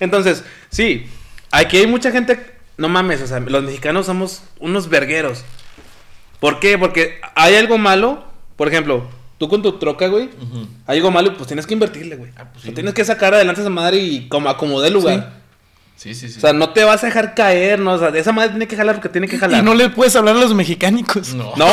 Entonces, 0.00 0.44
sí, 0.70 1.06
aquí 1.50 1.78
hay 1.78 1.86
mucha 1.86 2.10
gente. 2.10 2.54
No 2.76 2.88
mames, 2.88 3.22
o 3.22 3.26
sea, 3.26 3.40
los 3.40 3.62
mexicanos 3.62 4.06
somos 4.06 4.42
unos 4.58 4.88
vergueros. 4.88 5.44
¿Por 6.40 6.60
qué? 6.60 6.76
Porque 6.78 7.20
hay 7.34 7.54
algo 7.56 7.78
malo. 7.78 8.24
Por 8.56 8.68
ejemplo, 8.68 9.08
tú 9.38 9.48
con 9.48 9.62
tu 9.62 9.78
troca, 9.78 10.08
güey. 10.08 10.28
Hay 10.86 10.98
algo 10.98 11.10
malo, 11.10 11.34
pues 11.36 11.46
tienes 11.46 11.66
que 11.66 11.74
invertirle, 11.74 12.16
güey. 12.16 12.32
Ah, 12.36 12.46
pues 12.52 12.64
sí. 12.64 12.72
tienes 12.72 12.92
que 12.92 13.04
sacar 13.04 13.32
adelante 13.34 13.60
esa 13.62 13.70
madre 13.70 13.96
y 13.98 14.28
como 14.28 14.48
acomodar 14.50 14.88
el 14.88 14.94
lugar. 14.94 15.16
Sí, 15.16 15.42
sí, 15.96 16.14
sí. 16.14 16.34
O 16.36 16.40
sea, 16.40 16.52
no 16.52 16.70
te 16.70 16.84
vas 16.84 17.02
a 17.02 17.06
dejar 17.06 17.34
caer, 17.34 17.78
¿no? 17.78 17.92
O 17.94 17.98
sea, 17.98 18.10
de 18.10 18.20
esa 18.20 18.32
madre 18.32 18.50
tiene 18.50 18.68
que 18.68 18.76
jalar 18.76 18.96
porque 18.96 19.08
tiene 19.08 19.28
que 19.28 19.38
jalar. 19.38 19.60
Y 19.60 19.64
no 19.64 19.74
le 19.74 19.88
puedes 19.90 20.14
hablar 20.16 20.36
a 20.36 20.40
los 20.40 20.54
mexicánicos. 20.54 21.34
no. 21.34 21.52
No, 21.56 21.66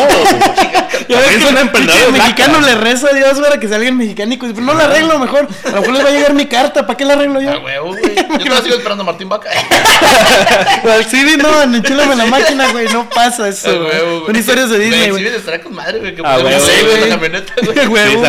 Ya 1.09 1.19
ves 1.19 1.43
que 1.43 2.05
el 2.05 2.11
mexicano 2.13 2.61
le 2.61 2.75
reza 2.75 3.09
a 3.09 3.13
Dios 3.13 3.39
para 3.39 3.59
que 3.59 3.67
salga 3.67 3.87
el 3.89 3.95
mexicánico. 3.95 4.47
Pero 4.47 4.61
no 4.61 4.73
la 4.73 4.85
arreglo 4.85 5.19
mejor. 5.19 5.47
A 5.65 5.69
lo 5.69 5.81
mejor 5.81 5.93
les 5.95 6.05
va 6.05 6.09
a 6.09 6.11
llegar 6.11 6.33
mi 6.33 6.45
carta. 6.45 6.85
¿Para 6.87 6.95
qué 6.95 7.03
la 7.03 7.13
arreglo 7.13 7.41
yo? 7.41 7.51
A 7.51 7.59
huevo, 7.59 7.87
güey. 7.87 8.01
Yo 8.15 8.23
todavía 8.45 8.61
sigo 8.61 8.75
esperando 8.75 9.03
a 9.03 9.05
Martín 9.05 9.27
Vaca. 9.27 9.49
Al 10.83 11.37
no, 11.37 11.77
enchúlame 11.77 12.15
la 12.15 12.25
máquina, 12.25 12.71
güey. 12.71 12.87
No 12.93 13.09
pasa 13.09 13.49
eso. 13.49 13.69
A 13.69 13.73
güey. 13.73 13.85
huevo, 13.85 14.11
güey. 14.11 14.25
Son 14.27 14.35
historias 14.35 14.69
de 14.69 14.79
Disney, 14.79 15.03
Sí, 15.05 15.09
güey. 15.11 15.23
me 15.23 15.35
estará 15.35 15.61
con 15.61 15.73
madre, 15.75 15.99
güey. 15.99 16.15
Que 16.15 16.21
A 16.25 16.35
ponemos 16.37 16.63
huevo, 16.63 16.81
güey, 16.81 16.85
güey. 16.97 17.01
la 17.01 17.15
camioneta, 17.15 17.53
güey. 17.63 17.79
Sí, 17.79 17.87
Huevo. 17.87 18.23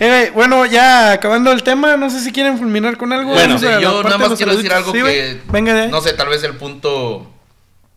Eh, 0.00 0.30
bueno, 0.34 0.66
ya 0.66 1.12
acabando 1.12 1.52
el 1.52 1.62
tema, 1.62 1.96
no 1.96 2.10
sé 2.10 2.20
si 2.20 2.32
quieren 2.32 2.58
fulminar 2.58 2.96
con 2.96 3.12
algo. 3.12 3.32
Bueno, 3.32 3.58
Sí, 3.58 3.66
yo 3.80 4.02
nada 4.02 4.18
más 4.18 4.32
quiero 4.36 4.54
decir 4.56 4.72
algo 4.72 4.92
Sí. 4.92 5.01
Que. 5.06 5.40
Venga 5.50 5.74
de 5.74 5.80
ahí. 5.82 5.90
No 5.90 6.00
sé, 6.00 6.12
tal 6.14 6.28
vez 6.28 6.42
el 6.44 6.56
punto. 6.56 7.26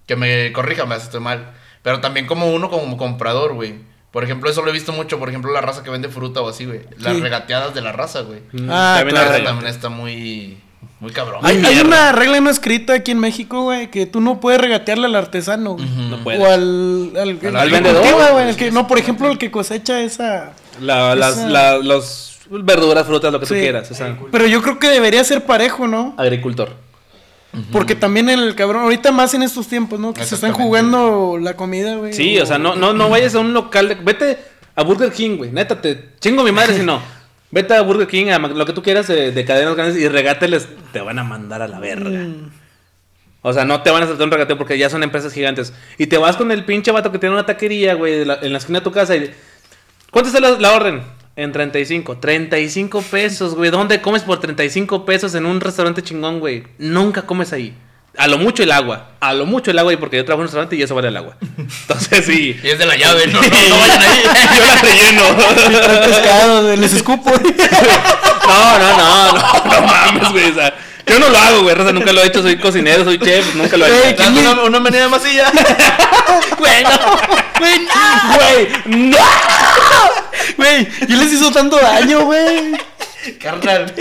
Que 0.07 0.15
me 0.15 0.51
corrija, 0.53 0.85
me 0.85 0.95
estoy 0.95 1.19
mal. 1.19 1.51
Pero 1.81 1.99
también 1.99 2.25
como 2.27 2.53
uno 2.53 2.69
como 2.69 2.95
comprador, 2.97 3.53
güey. 3.53 3.75
Por 4.11 4.23
ejemplo, 4.23 4.49
eso 4.49 4.61
lo 4.61 4.69
he 4.69 4.73
visto 4.73 4.93
mucho. 4.93 5.19
Por 5.19 5.29
ejemplo, 5.29 5.51
la 5.51 5.61
raza 5.61 5.83
que 5.83 5.89
vende 5.89 6.09
fruta 6.09 6.41
o 6.41 6.49
así, 6.49 6.65
güey. 6.65 6.81
Las 6.99 7.15
Sí. 7.15 7.21
regateadas 7.21 7.73
de 7.73 7.81
la 7.81 7.91
raza, 7.91 8.21
güey. 8.21 8.39
Ah, 8.69 8.95
También 8.97 9.15
claro. 9.15 9.25
Eso 9.25 9.33
reglas. 9.33 9.43
también 9.53 9.73
está 9.73 9.89
muy. 9.89 10.57
Muy 10.99 11.11
cabrón. 11.11 11.41
Hay, 11.43 11.57
una 11.83 12.11
regla 12.13 12.39
no 12.39 12.49
escrita 12.49 12.93
aquí 12.93 13.11
en 13.11 13.19
México, 13.19 13.63
güey, 13.63 13.91
que 13.91 14.05
tú 14.05 14.21
no 14.21 14.39
puedes 14.39 14.61
regatearle 14.61 15.07
al 15.07 15.15
artesano, 15.15 15.73
güey. 15.73 15.85
No 15.87 16.23
puedes. 16.23 16.39
O 16.39 16.45
al, 16.45 17.11
al, 17.15 17.29
Al 17.45 17.55
al 17.57 17.67
que 17.67 17.73
vendedor. 17.73 18.01
cultiva, 18.01 18.29
güey, 18.31 18.49
el 18.49 18.55
que- 18.55 18.71
no, 18.71 18.87
por 18.87 18.97
ejemplo, 18.99 19.29
el 19.29 19.37
que 19.37 19.51
cosecha 19.51 19.99
esa... 20.01 20.53
La- 20.79 21.13
las, 21.15 21.37
la- 21.37 21.77
los 21.77 22.39
verduras, 22.49 23.05
frutas, 23.05 23.31
lo 23.33 23.39
que 23.39 23.45
tú 23.45 23.53
quieras. 23.55 23.89
O 23.91 23.95
sea, 23.95 24.17
Pero 24.31 24.45
yo 24.47 24.61
creo 24.61 24.79
que 24.79 24.87
debería 24.87 25.23
ser 25.23 25.45
parejo, 25.45 25.87
¿no? 25.87 26.13
agricultor. 26.17 26.73
Porque 27.71 27.95
también 27.95 28.29
el 28.29 28.55
cabrón, 28.55 28.83
ahorita 28.83 29.11
más 29.11 29.33
en 29.33 29.43
estos 29.43 29.67
tiempos, 29.67 29.99
¿no? 29.99 30.13
Que 30.13 30.25
se 30.25 30.35
están 30.35 30.53
jugando 30.53 31.37
la 31.39 31.55
comida, 31.55 31.95
güey. 31.95 32.13
Sí, 32.13 32.37
o 32.39 32.45
sea, 32.45 32.57
no, 32.57 32.75
no, 32.75 32.93
no 32.93 33.09
vayas 33.09 33.35
a 33.35 33.39
un 33.39 33.53
local. 33.53 33.87
de- 33.89 33.95
vete 33.95 34.37
a 34.75 34.83
Burger 34.83 35.11
King, 35.11 35.37
güey. 35.37 35.51
Neta, 35.51 35.79
te 35.81 36.09
chingo 36.19 36.43
mi 36.43 36.51
madre 36.51 36.75
si 36.77 36.83
no. 36.83 37.01
Vete 37.51 37.73
a 37.73 37.81
Burger 37.81 38.07
King, 38.07 38.27
a 38.31 38.39
lo 38.39 38.65
que 38.65 38.73
tú 38.73 38.81
quieras 38.83 39.07
de, 39.07 39.31
de 39.31 39.45
cadenas 39.45 39.75
grandes 39.75 39.97
y 40.01 40.09
regáteles. 40.09 40.67
Te 40.91 40.99
van 40.99 41.19
a 41.19 41.23
mandar 41.23 41.61
a 41.61 41.67
la 41.69 41.79
verga. 41.79 42.09
Mm. 42.09 42.51
O 43.43 43.53
sea, 43.53 43.63
no 43.63 43.81
te 43.81 43.91
van 43.91 44.01
a 44.01 44.05
aceptar 44.05 44.25
un 44.25 44.31
regateo 44.31 44.57
porque 44.57 44.77
ya 44.77 44.89
son 44.89 45.03
empresas 45.03 45.31
gigantes. 45.31 45.71
Y 45.97 46.07
te 46.07 46.17
vas 46.17 46.35
con 46.35 46.51
el 46.51 46.65
pinche 46.65 46.91
vato 46.91 47.11
que 47.13 47.19
tiene 47.19 47.35
una 47.35 47.45
taquería, 47.45 47.93
güey, 47.93 48.23
en 48.23 48.51
la 48.51 48.57
esquina 48.57 48.79
de 48.79 48.83
tu 48.83 48.91
casa. 48.91 49.15
Y, 49.15 49.31
¿Cuánto 50.11 50.27
está 50.29 50.41
la, 50.41 50.59
la 50.59 50.73
orden? 50.73 51.01
En 51.37 51.51
35. 51.51 52.17
35 52.17 53.01
pesos, 53.01 53.55
güey. 53.55 53.69
¿Dónde 53.69 54.01
comes 54.01 54.23
por 54.23 54.39
35 54.39 55.05
pesos 55.05 55.35
en 55.35 55.45
un 55.45 55.59
restaurante 55.59 56.01
chingón, 56.01 56.39
güey? 56.39 56.63
Nunca 56.77 57.23
comes 57.23 57.51
ahí. 57.51 57.75
A 58.17 58.27
lo 58.27 58.37
mucho 58.37 58.63
el 58.63 58.71
agua. 58.71 59.09
A 59.19 59.33
lo 59.33 59.45
mucho 59.45 59.71
el 59.71 59.79
agua, 59.79 59.91
y 59.91 59.97
porque 59.97 60.15
yo 60.15 60.23
trabajo 60.23 60.41
en 60.41 60.43
un 60.43 60.47
restaurante 60.47 60.77
y 60.77 60.81
eso 60.81 60.95
vale 60.95 61.09
el 61.09 61.17
agua. 61.17 61.35
Entonces, 61.57 62.25
sí. 62.25 62.57
Y 62.63 62.69
es 62.69 62.79
de 62.79 62.85
la 62.85 62.95
llave, 62.95 63.27
no, 63.27 63.41
no, 63.41 63.47
no 63.49 63.77
vayan 63.77 64.01
ahí. 64.01 64.23
Yo 64.55 64.65
la 64.65 64.75
relleno. 64.81 65.23
Pescado, 66.05 66.75
les 66.77 66.93
escupo. 66.93 67.31
No, 68.47 68.79
no, 68.79 68.97
no, 68.97 69.33
no, 69.33 69.65
no 69.65 69.81
mames, 69.87 70.31
güey. 70.31 70.51
O 70.51 70.53
sea, 70.53 70.73
yo 71.05 71.19
no 71.19 71.27
lo 71.27 71.37
hago, 71.37 71.63
güey. 71.63 71.75
Raza, 71.75 71.91
nunca 71.91 72.13
lo 72.13 72.23
he 72.23 72.27
hecho. 72.27 72.41
Soy 72.41 72.55
cocinero, 72.57 73.03
soy 73.03 73.19
chef. 73.19 73.55
Nunca 73.55 73.75
lo 73.75 73.85
he 73.85 74.11
hecho. 74.11 74.23
Una, 74.29 74.63
una 74.63 74.79
menea 74.79 75.03
de 75.03 75.09
masilla. 75.09 75.51
Güey, 76.57 76.83
no. 76.83 76.89
Güey, 77.59 77.79
no. 77.79 78.37
Güey, 78.37 79.09
no. 79.09 79.17
Güey, 80.57 80.87
¿y 81.07 81.13
les 81.15 81.33
hizo 81.33 81.51
tanto 81.51 81.77
daño, 81.77 82.25
güey? 82.25 82.73
Carnal. 83.41 83.93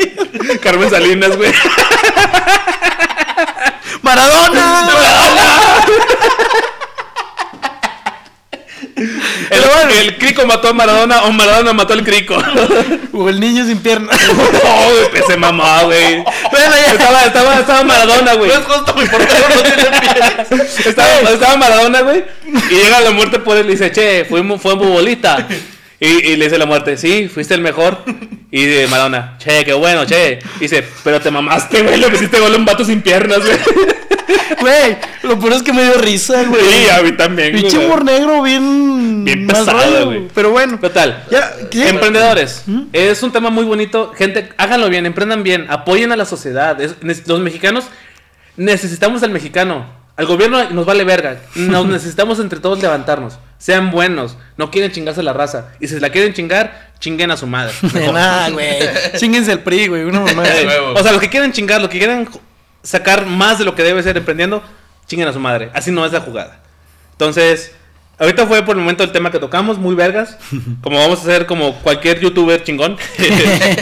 Carmen 0.61 0.91
Salinas, 0.91 1.37
güey. 1.37 1.53
¡Maradona! 4.03 4.91
El, 9.51 9.63
el 9.99 10.19
crico 10.19 10.47
mató 10.47 10.69
a 10.69 10.73
Maradona 10.73 11.25
o 11.25 11.33
Maradona 11.33 11.73
mató 11.73 11.95
al 11.95 12.05
crico. 12.05 12.37
O 13.13 13.29
el 13.29 13.41
niño 13.41 13.65
sin 13.67 13.79
pierna. 13.79 14.11
No, 14.13 14.35
güey, 14.91 15.11
pues 15.11 15.25
se 15.27 15.37
mamó, 15.37 15.65
güey. 15.85 16.23
Bueno, 16.51 16.77
ya. 16.77 16.93
Estaba, 16.93 17.25
estaba, 17.25 17.61
estaba 17.61 17.85
Maradona, 17.85 18.35
güey. 18.35 18.51
No 18.51 18.59
es 18.59 18.67
justo, 18.67 18.95
portero 18.95 19.49
no 19.55 19.63
tiene 19.63 20.01
pies. 20.01 20.87
Estaba, 20.87 21.31
estaba 21.31 21.57
Maradona, 21.57 22.03
güey. 22.03 22.25
Y 22.71 22.75
llega 22.75 23.01
la 23.01 23.11
muerte 23.11 23.39
por 23.39 23.57
él 23.57 23.67
y 23.67 23.71
dice, 23.73 23.91
che, 23.91 24.25
fue, 24.29 24.43
fue 24.59 24.73
futbolista. 24.73 25.47
Y, 26.05 26.33
y 26.33 26.37
le 26.37 26.45
dice 26.47 26.59
la 26.59 26.67
muerte, 26.67 26.97
sí, 26.97 27.29
fuiste 27.29 27.55
el 27.55 27.61
mejor. 27.61 27.99
Y 28.51 28.67
dice 28.67 28.87
Maradona, 28.89 29.37
che, 29.39 29.65
qué 29.65 29.73
bueno, 29.73 30.05
che. 30.07 30.39
Y 30.59 30.61
dice, 30.61 30.85
pero 31.03 31.21
te 31.21 31.31
mamaste, 31.31 31.83
güey, 31.83 31.99
le 31.99 32.09
metiste 32.11 32.39
gol 32.39 32.53
a 32.55 32.57
un 32.57 32.65
vato 32.65 32.85
sin 32.85 33.03
piernas, 33.03 33.41
güey. 33.41 33.59
Güey, 34.61 34.97
lo 35.25 35.39
peor 35.39 35.53
es 35.55 35.63
que 35.63 35.73
me 35.73 35.83
dio 35.83 35.95
risa, 35.95 36.43
güey. 36.45 36.63
Sí, 36.65 36.89
a 36.89 37.03
mí 37.03 37.13
también, 37.13 37.51
güey. 37.53 37.63
Pinche 37.63 37.79
humor 37.79 38.05
negro 38.05 38.41
bien. 38.43 39.25
Bien 39.25 39.47
pesado, 39.47 40.07
güey. 40.07 40.29
Pero 40.35 40.51
bueno. 40.53 40.79
Total. 40.79 41.25
Ya. 41.31 41.53
Emprendedores. 41.89 42.65
Es 42.93 43.23
un 43.23 43.33
tema 43.33 43.51
muy 43.51 43.65
bonito. 43.65 44.13
Gente, 44.17 44.51
háganlo 44.57 44.89
bien, 44.89 45.05
emprendan 45.07 45.43
bien, 45.43 45.67
apoyen 45.69 46.13
a 46.13 46.17
la 46.17 46.25
sociedad. 46.25 46.81
Es- 46.81 46.97
los 47.27 47.41
mexicanos 47.41 47.85
necesitamos 48.57 49.23
al 49.23 49.31
mexicano. 49.31 49.87
Al 50.17 50.27
gobierno 50.27 50.71
nos 50.71 50.87
vale 50.87 51.05
verga. 51.05 51.39
Nos 51.55 51.87
necesitamos 51.89 52.39
entre 52.39 52.61
todos 52.61 52.81
levantarnos. 52.81 53.39
Sean 53.59 53.91
buenos. 53.91 54.37
No 54.57 54.71
quieren 54.71 54.93
chingarse 54.93 55.23
la 55.23 55.33
raza. 55.33 55.69
Y 55.81 55.89
si 55.89 55.95
se 55.95 56.01
la 56.01 56.11
quieren 56.11 56.35
chingar, 56.35 56.91
chinguen 57.01 57.31
a 57.31 57.37
su 57.37 57.47
madre. 57.47 57.73
De 57.93 58.13
nada, 58.13 58.51
güey. 58.51 58.79
Chinguense 59.17 59.53
el 59.53 59.61
PRI, 59.61 59.89
güey. 59.89 60.05
Una 60.05 60.21
mamá. 60.21 60.43
O 60.95 61.03
sea, 61.03 61.13
los 61.13 61.21
que 61.21 61.29
quieren 61.31 61.53
chingar, 61.53 61.81
los 61.81 61.91
que 61.91 61.99
quieren 61.99 62.29
sacar 62.83 63.27
más 63.27 63.59
de 63.59 63.65
lo 63.65 63.75
que 63.75 63.83
debe 63.83 64.03
ser 64.03 64.17
emprendiendo, 64.17 64.63
chinguen 65.07 65.27
a 65.29 65.33
su 65.33 65.41
madre. 65.41 65.71
Así 65.75 65.91
no 65.91 66.05
es 66.07 66.13
la 66.13 66.21
jugada. 66.21 66.61
Entonces, 67.13 67.73
ahorita 68.19 68.47
fue 68.47 68.63
por 68.63 68.77
el 68.77 68.83
momento 68.83 69.03
el 69.03 69.11
tema 69.13 69.31
que 69.31 69.39
tocamos, 69.39 69.79
muy 69.79 69.95
vergas. 69.95 70.37
Como 70.83 70.99
vamos 70.99 71.21
a 71.21 71.23
hacer 71.23 71.47
como 71.47 71.75
cualquier 71.81 72.21
youtuber 72.21 72.63
chingón, 72.63 72.97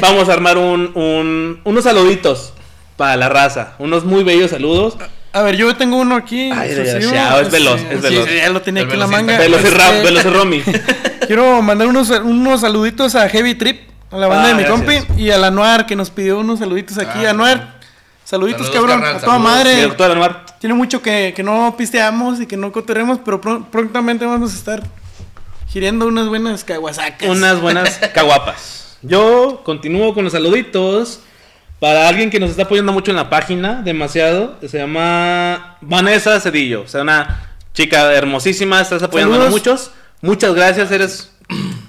vamos 0.01 0.29
a 0.29 0.33
armar 0.33 0.57
un, 0.59 0.93
un- 0.95 1.61
unos 1.65 1.85
saluditos 1.85 2.53
para 2.97 3.17
la 3.17 3.29
raza. 3.29 3.75
Unos 3.79 4.05
muy 4.05 4.23
bellos 4.23 4.51
saludos. 4.53 4.97
A 5.35 5.43
ver, 5.43 5.57
yo 5.57 5.75
tengo 5.77 5.97
uno 5.97 6.15
aquí. 6.17 6.51
Ay, 6.53 6.75
desgraciado, 6.75 7.41
es 7.41 7.51
veloz, 7.51 7.81
es 7.91 8.03
veloz. 8.03 8.29
Sí, 8.29 8.37
ya 8.37 8.49
lo 8.51 8.61
tenía 8.61 8.83
El 8.83 8.89
aquí 8.89 8.95
en 8.95 9.01
la 9.01 9.07
manga. 9.07 9.39
Veloz 9.39 9.63
y 9.65 9.71
Ra- 9.71 9.91
Este, 9.97 10.03
Veloz 10.05 10.25
y 10.25 10.29
Romy. 10.29 10.63
Quiero 11.27 11.63
mandar 11.63 11.89
unos, 11.89 12.11
unos 12.11 12.61
saluditos 12.61 13.15
a 13.15 13.29
Heavy 13.29 13.55
Trip, 13.55 13.89
a 14.11 14.17
la 14.19 14.27
banda 14.27 14.45
Ah, 14.45 14.49
de 14.49 14.55
mi 14.55 14.63
gracias. 14.65 15.01
compi, 15.07 15.23
y 15.23 15.31
a 15.31 15.39
la 15.39 15.47
Anuar 15.47 15.87
que 15.87 15.97
nos 15.97 16.11
pidió 16.11 16.39
unos 16.41 16.59
saluditos 16.59 16.99
aquí. 16.99 17.25
Ah, 17.25 17.31
Anuar, 17.31 17.81
saluditos, 18.25 18.67
Saludos, 18.67 18.75
cabrón. 18.83 19.01
carnal, 19.01 19.17
a 19.17 19.21
toda 19.25 19.33
saludos. 19.39 19.53
madre. 19.53 19.83
Doctor 19.83 20.11
Anuar. 20.11 20.47
Tiene 20.61 20.75
mucho 20.75 21.01
que, 21.01 21.33
que 21.35 21.43
no 21.43 21.75
pisteamos 21.79 22.41
y 22.41 22.47
que 22.47 22.57
no 22.59 22.71
cotorremos, 22.71 23.19
pero 23.25 23.41
pro- 23.41 23.65
prontamente 23.71 24.27
vamos 24.27 24.53
a 24.53 24.57
estar 24.57 24.83
girando 25.69 26.07
unas 26.07 26.29
buenas 26.29 26.63
caguasacas. 26.65 27.27
Unas 27.29 27.59
buenas 27.61 27.99
caguapas. 28.15 28.99
Yo 29.01 29.63
continúo 29.65 30.13
con 30.15 30.25
los 30.25 30.33
saluditos. 30.35 31.21
Para 31.83 32.07
alguien 32.07 32.31
que 32.31 32.39
nos 32.39 32.51
está 32.51 32.63
apoyando 32.63 32.93
mucho 32.93 33.11
en 33.11 33.17
la 33.17 33.29
página, 33.29 33.83
demasiado, 33.83 34.57
se 34.65 34.79
llama 34.79 35.79
Vanessa 35.81 36.39
Cedillo. 36.39 36.83
O 36.83 36.87
sea, 36.87 37.03
una 37.03 37.57
chica 37.75 38.15
hermosísima, 38.15 38.81
estás 38.81 39.03
apoyando 39.03 39.43
a 39.43 39.51
muchos. 39.51 39.91
Muchas 40.21 40.55
gracias, 40.55 40.93
eres. 40.93 41.33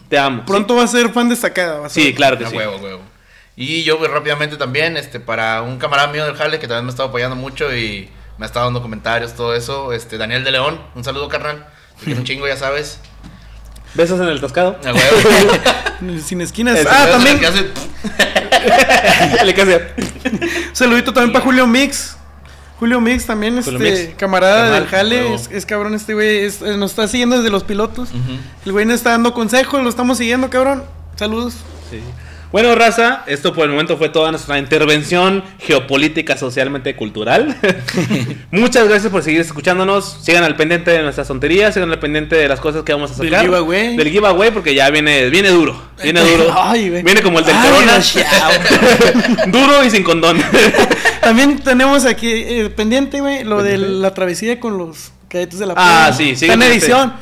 Te 0.10 0.18
amo. 0.18 0.48
Pronto 0.48 0.76
va 0.76 0.86
a 0.86 0.88
ser 0.88 1.14
fan 1.14 1.30
destacada. 1.30 1.88
Sí, 1.90 2.12
claro 2.16 2.40
que 2.40 2.46
A 2.46 2.50
sí. 2.50 2.58
huevo, 2.58 2.78
huevo. 2.78 3.02
Y 3.56 3.84
yo 3.84 4.00
pues, 4.00 4.10
rápidamente 4.10 4.58
también, 4.58 4.98
este, 4.98 5.20
para 5.20 5.62
un 5.62 5.78
camarada 5.78 6.12
mío 6.12 6.26
del 6.26 6.34
Jale 6.34 6.58
que 6.58 6.68
también 6.68 6.86
me 6.86 6.90
ha 6.90 6.94
estado 6.94 7.10
apoyando 7.10 7.36
mucho 7.36 7.72
y 7.72 8.10
me 8.40 8.46
ha 8.46 8.48
estado 8.48 8.66
dando 8.66 8.82
comentarios, 8.82 9.36
todo 9.36 9.54
eso, 9.54 9.94
este, 9.94 10.18
Daniel 10.18 10.44
de 10.44 10.54
León, 10.54 10.82
un 10.96 11.04
saludo 11.04 11.30
carnal, 11.30 11.68
te 12.00 12.06
quiero 12.06 12.22
un 12.22 12.26
chingo, 12.26 12.48
ya 12.48 12.58
sabes. 12.58 13.00
Besos 13.96 14.20
en 14.20 14.28
el 14.28 14.40
huevo. 14.94 16.20
Sin 16.26 16.42
esquinas. 16.42 16.80
Ah, 16.90 17.08
también. 17.12 17.40
hace- 17.46 17.70
Le. 19.46 19.94
Un 20.02 20.48
saludito 20.74 21.14
también 21.14 21.32
para 21.34 21.46
Julio 21.46 21.68
Mix. 21.68 22.18
Julio 22.80 23.00
Mix 23.00 23.26
también, 23.26 23.62
Julio 23.64 23.80
este 23.86 24.08
Mix. 24.08 24.18
camarada 24.18 24.72
del 24.72 24.88
Jale, 24.88 25.34
es, 25.36 25.50
es 25.52 25.66
cabrón 25.66 25.94
este 25.94 26.14
güey, 26.16 26.40
es- 26.40 26.62
nos 26.62 26.92
está 26.92 27.08
siguiendo 27.08 27.38
desde 27.38 27.50
los 27.50 27.64
pilotos. 27.64 28.10
El 28.66 28.72
güey 28.72 28.86
nos 28.86 28.96
está 28.96 29.12
dando 29.12 29.34
consejos, 29.34 29.82
lo 29.84 29.90
estamos 29.90 30.18
siguiendo, 30.18 30.50
cabrón. 30.50 30.84
Saludos. 31.16 31.54
Sí. 31.90 32.00
Bueno, 32.54 32.76
raza, 32.76 33.24
esto 33.26 33.52
por 33.52 33.66
el 33.66 33.72
momento 33.72 33.98
fue 33.98 34.10
toda 34.10 34.30
nuestra 34.30 34.60
intervención 34.60 35.44
geopolítica, 35.58 36.38
socialmente 36.38 36.96
cultural. 36.96 37.58
Muchas 38.52 38.88
gracias 38.88 39.12
por 39.12 39.24
seguir 39.24 39.42
escuchándonos. 39.42 40.20
Sigan 40.22 40.44
al 40.44 40.56
pendiente 40.56 40.92
de 40.92 41.02
nuestras 41.02 41.28
tonterías, 41.28 41.74
sigan 41.74 41.90
al 41.90 41.98
pendiente 41.98 42.36
de 42.36 42.48
las 42.48 42.60
cosas 42.60 42.84
que 42.84 42.94
vamos 42.94 43.10
a 43.12 43.16
Del 43.16 43.32
sacar. 43.32 43.46
giveaway. 43.46 43.98
Del 43.98 44.08
giveaway, 44.12 44.52
porque 44.52 44.76
ya 44.76 44.88
viene, 44.92 45.32
viene 45.32 45.50
duro. 45.50 45.82
Viene 46.04 46.22
duro. 46.22 46.54
Ay, 46.56 46.90
güey. 46.92 47.02
viene 47.02 47.24
como 47.24 47.40
el 47.40 47.46
del 47.46 47.56
Ay, 47.56 47.70
corona. 47.72 47.98
no, 49.48 49.52
duro 49.60 49.84
y 49.84 49.90
sin 49.90 50.04
condón. 50.04 50.38
También 51.22 51.58
tenemos 51.58 52.06
aquí 52.06 52.30
eh, 52.32 52.70
pendiente, 52.70 53.20
güey, 53.20 53.44
lo 53.44 53.64
de 53.64 53.80
la 53.80 54.14
travesía 54.14 54.60
con 54.60 54.78
los 54.78 55.12
cadetes 55.28 55.58
de 55.58 55.66
la 55.66 55.74
Ah, 55.76 56.14
sí, 56.16 56.30
Está 56.40 56.54
en 56.54 56.62
edición. 56.62 57.14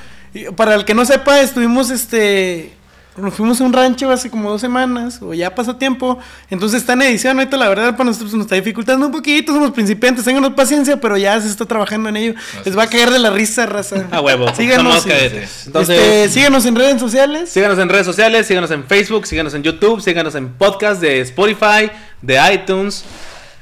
Para 0.57 0.75
el 0.75 0.83
que 0.83 0.93
no 0.93 1.05
sepa, 1.05 1.39
estuvimos 1.39 1.89
este. 1.89 2.73
Nos 3.17 3.33
fuimos 3.33 3.59
a 3.59 3.65
un 3.65 3.73
rancho 3.73 4.09
hace 4.09 4.29
como 4.31 4.49
dos 4.49 4.61
semanas, 4.61 5.19
o 5.21 5.33
ya 5.33 5.53
pasó 5.53 5.75
tiempo. 5.75 6.17
Entonces 6.49 6.79
está 6.79 6.93
en 6.93 7.01
edición. 7.01 7.37
Ahorita, 7.37 7.57
la 7.57 7.67
verdad, 7.67 7.91
para 7.97 8.05
nosotros 8.05 8.33
nos 8.33 8.43
está 8.43 8.55
dificultando 8.55 9.05
un 9.05 9.11
poquito. 9.11 9.51
Somos 9.51 9.71
principiantes, 9.71 10.23
ténganos 10.23 10.53
paciencia, 10.53 10.95
pero 10.99 11.17
ya 11.17 11.39
se 11.41 11.49
está 11.49 11.65
trabajando 11.65 12.07
en 12.07 12.15
ello. 12.15 12.33
Les 12.63 12.77
va 12.77 12.83
a 12.83 12.87
caer 12.87 13.09
de 13.11 13.19
la 13.19 13.29
risa, 13.29 13.65
raza. 13.65 14.07
A 14.11 14.21
huevo. 14.21 14.47
Síganos. 14.55 15.05
Y- 15.05 15.09
cadetes. 15.09 15.67
Entonces, 15.67 15.99
este, 15.99 16.29
síganos 16.29 16.65
en 16.65 16.75
redes 16.75 17.01
sociales. 17.01 17.49
síganos 17.49 17.77
en 17.79 17.89
redes 17.89 18.05
sociales, 18.05 18.47
síganos 18.47 18.71
en 18.71 18.85
Facebook, 18.85 19.27
síganos 19.27 19.53
en 19.55 19.63
YouTube, 19.63 19.99
síganos 20.01 20.33
en 20.35 20.47
podcast 20.53 21.01
de 21.01 21.19
Spotify, 21.19 21.91
de 22.21 22.39
iTunes. 22.53 23.03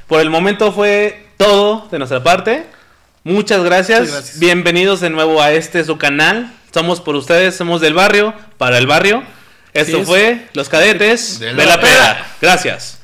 Por 0.08 0.22
el 0.22 0.30
momento 0.30 0.72
fue 0.72 1.26
todo 1.38 1.88
de 1.90 1.98
nuestra 1.98 2.22
parte. 2.24 2.68
Muchas 3.24 3.64
gracias. 3.64 4.02
Muchas 4.02 4.14
gracias. 4.14 4.40
Bienvenidos 4.40 5.02
de 5.02 5.10
nuevo 5.10 5.42
a 5.42 5.52
este 5.54 5.84
su 5.84 5.98
canal. 5.98 6.54
Somos 6.72 7.02
por 7.02 7.16
ustedes, 7.16 7.56
somos 7.56 7.82
del 7.82 7.96
barrio, 7.96 8.36
para 8.60 8.78
el 8.78 8.86
barrio. 8.86 9.24
Esto 9.74 10.04
fue 10.04 10.48
Los 10.54 10.70
Cadetes 10.70 11.40
de 11.40 11.54
la, 11.54 11.78
de 11.78 11.78
peda. 11.78 12.28
Gracias. 12.42 13.00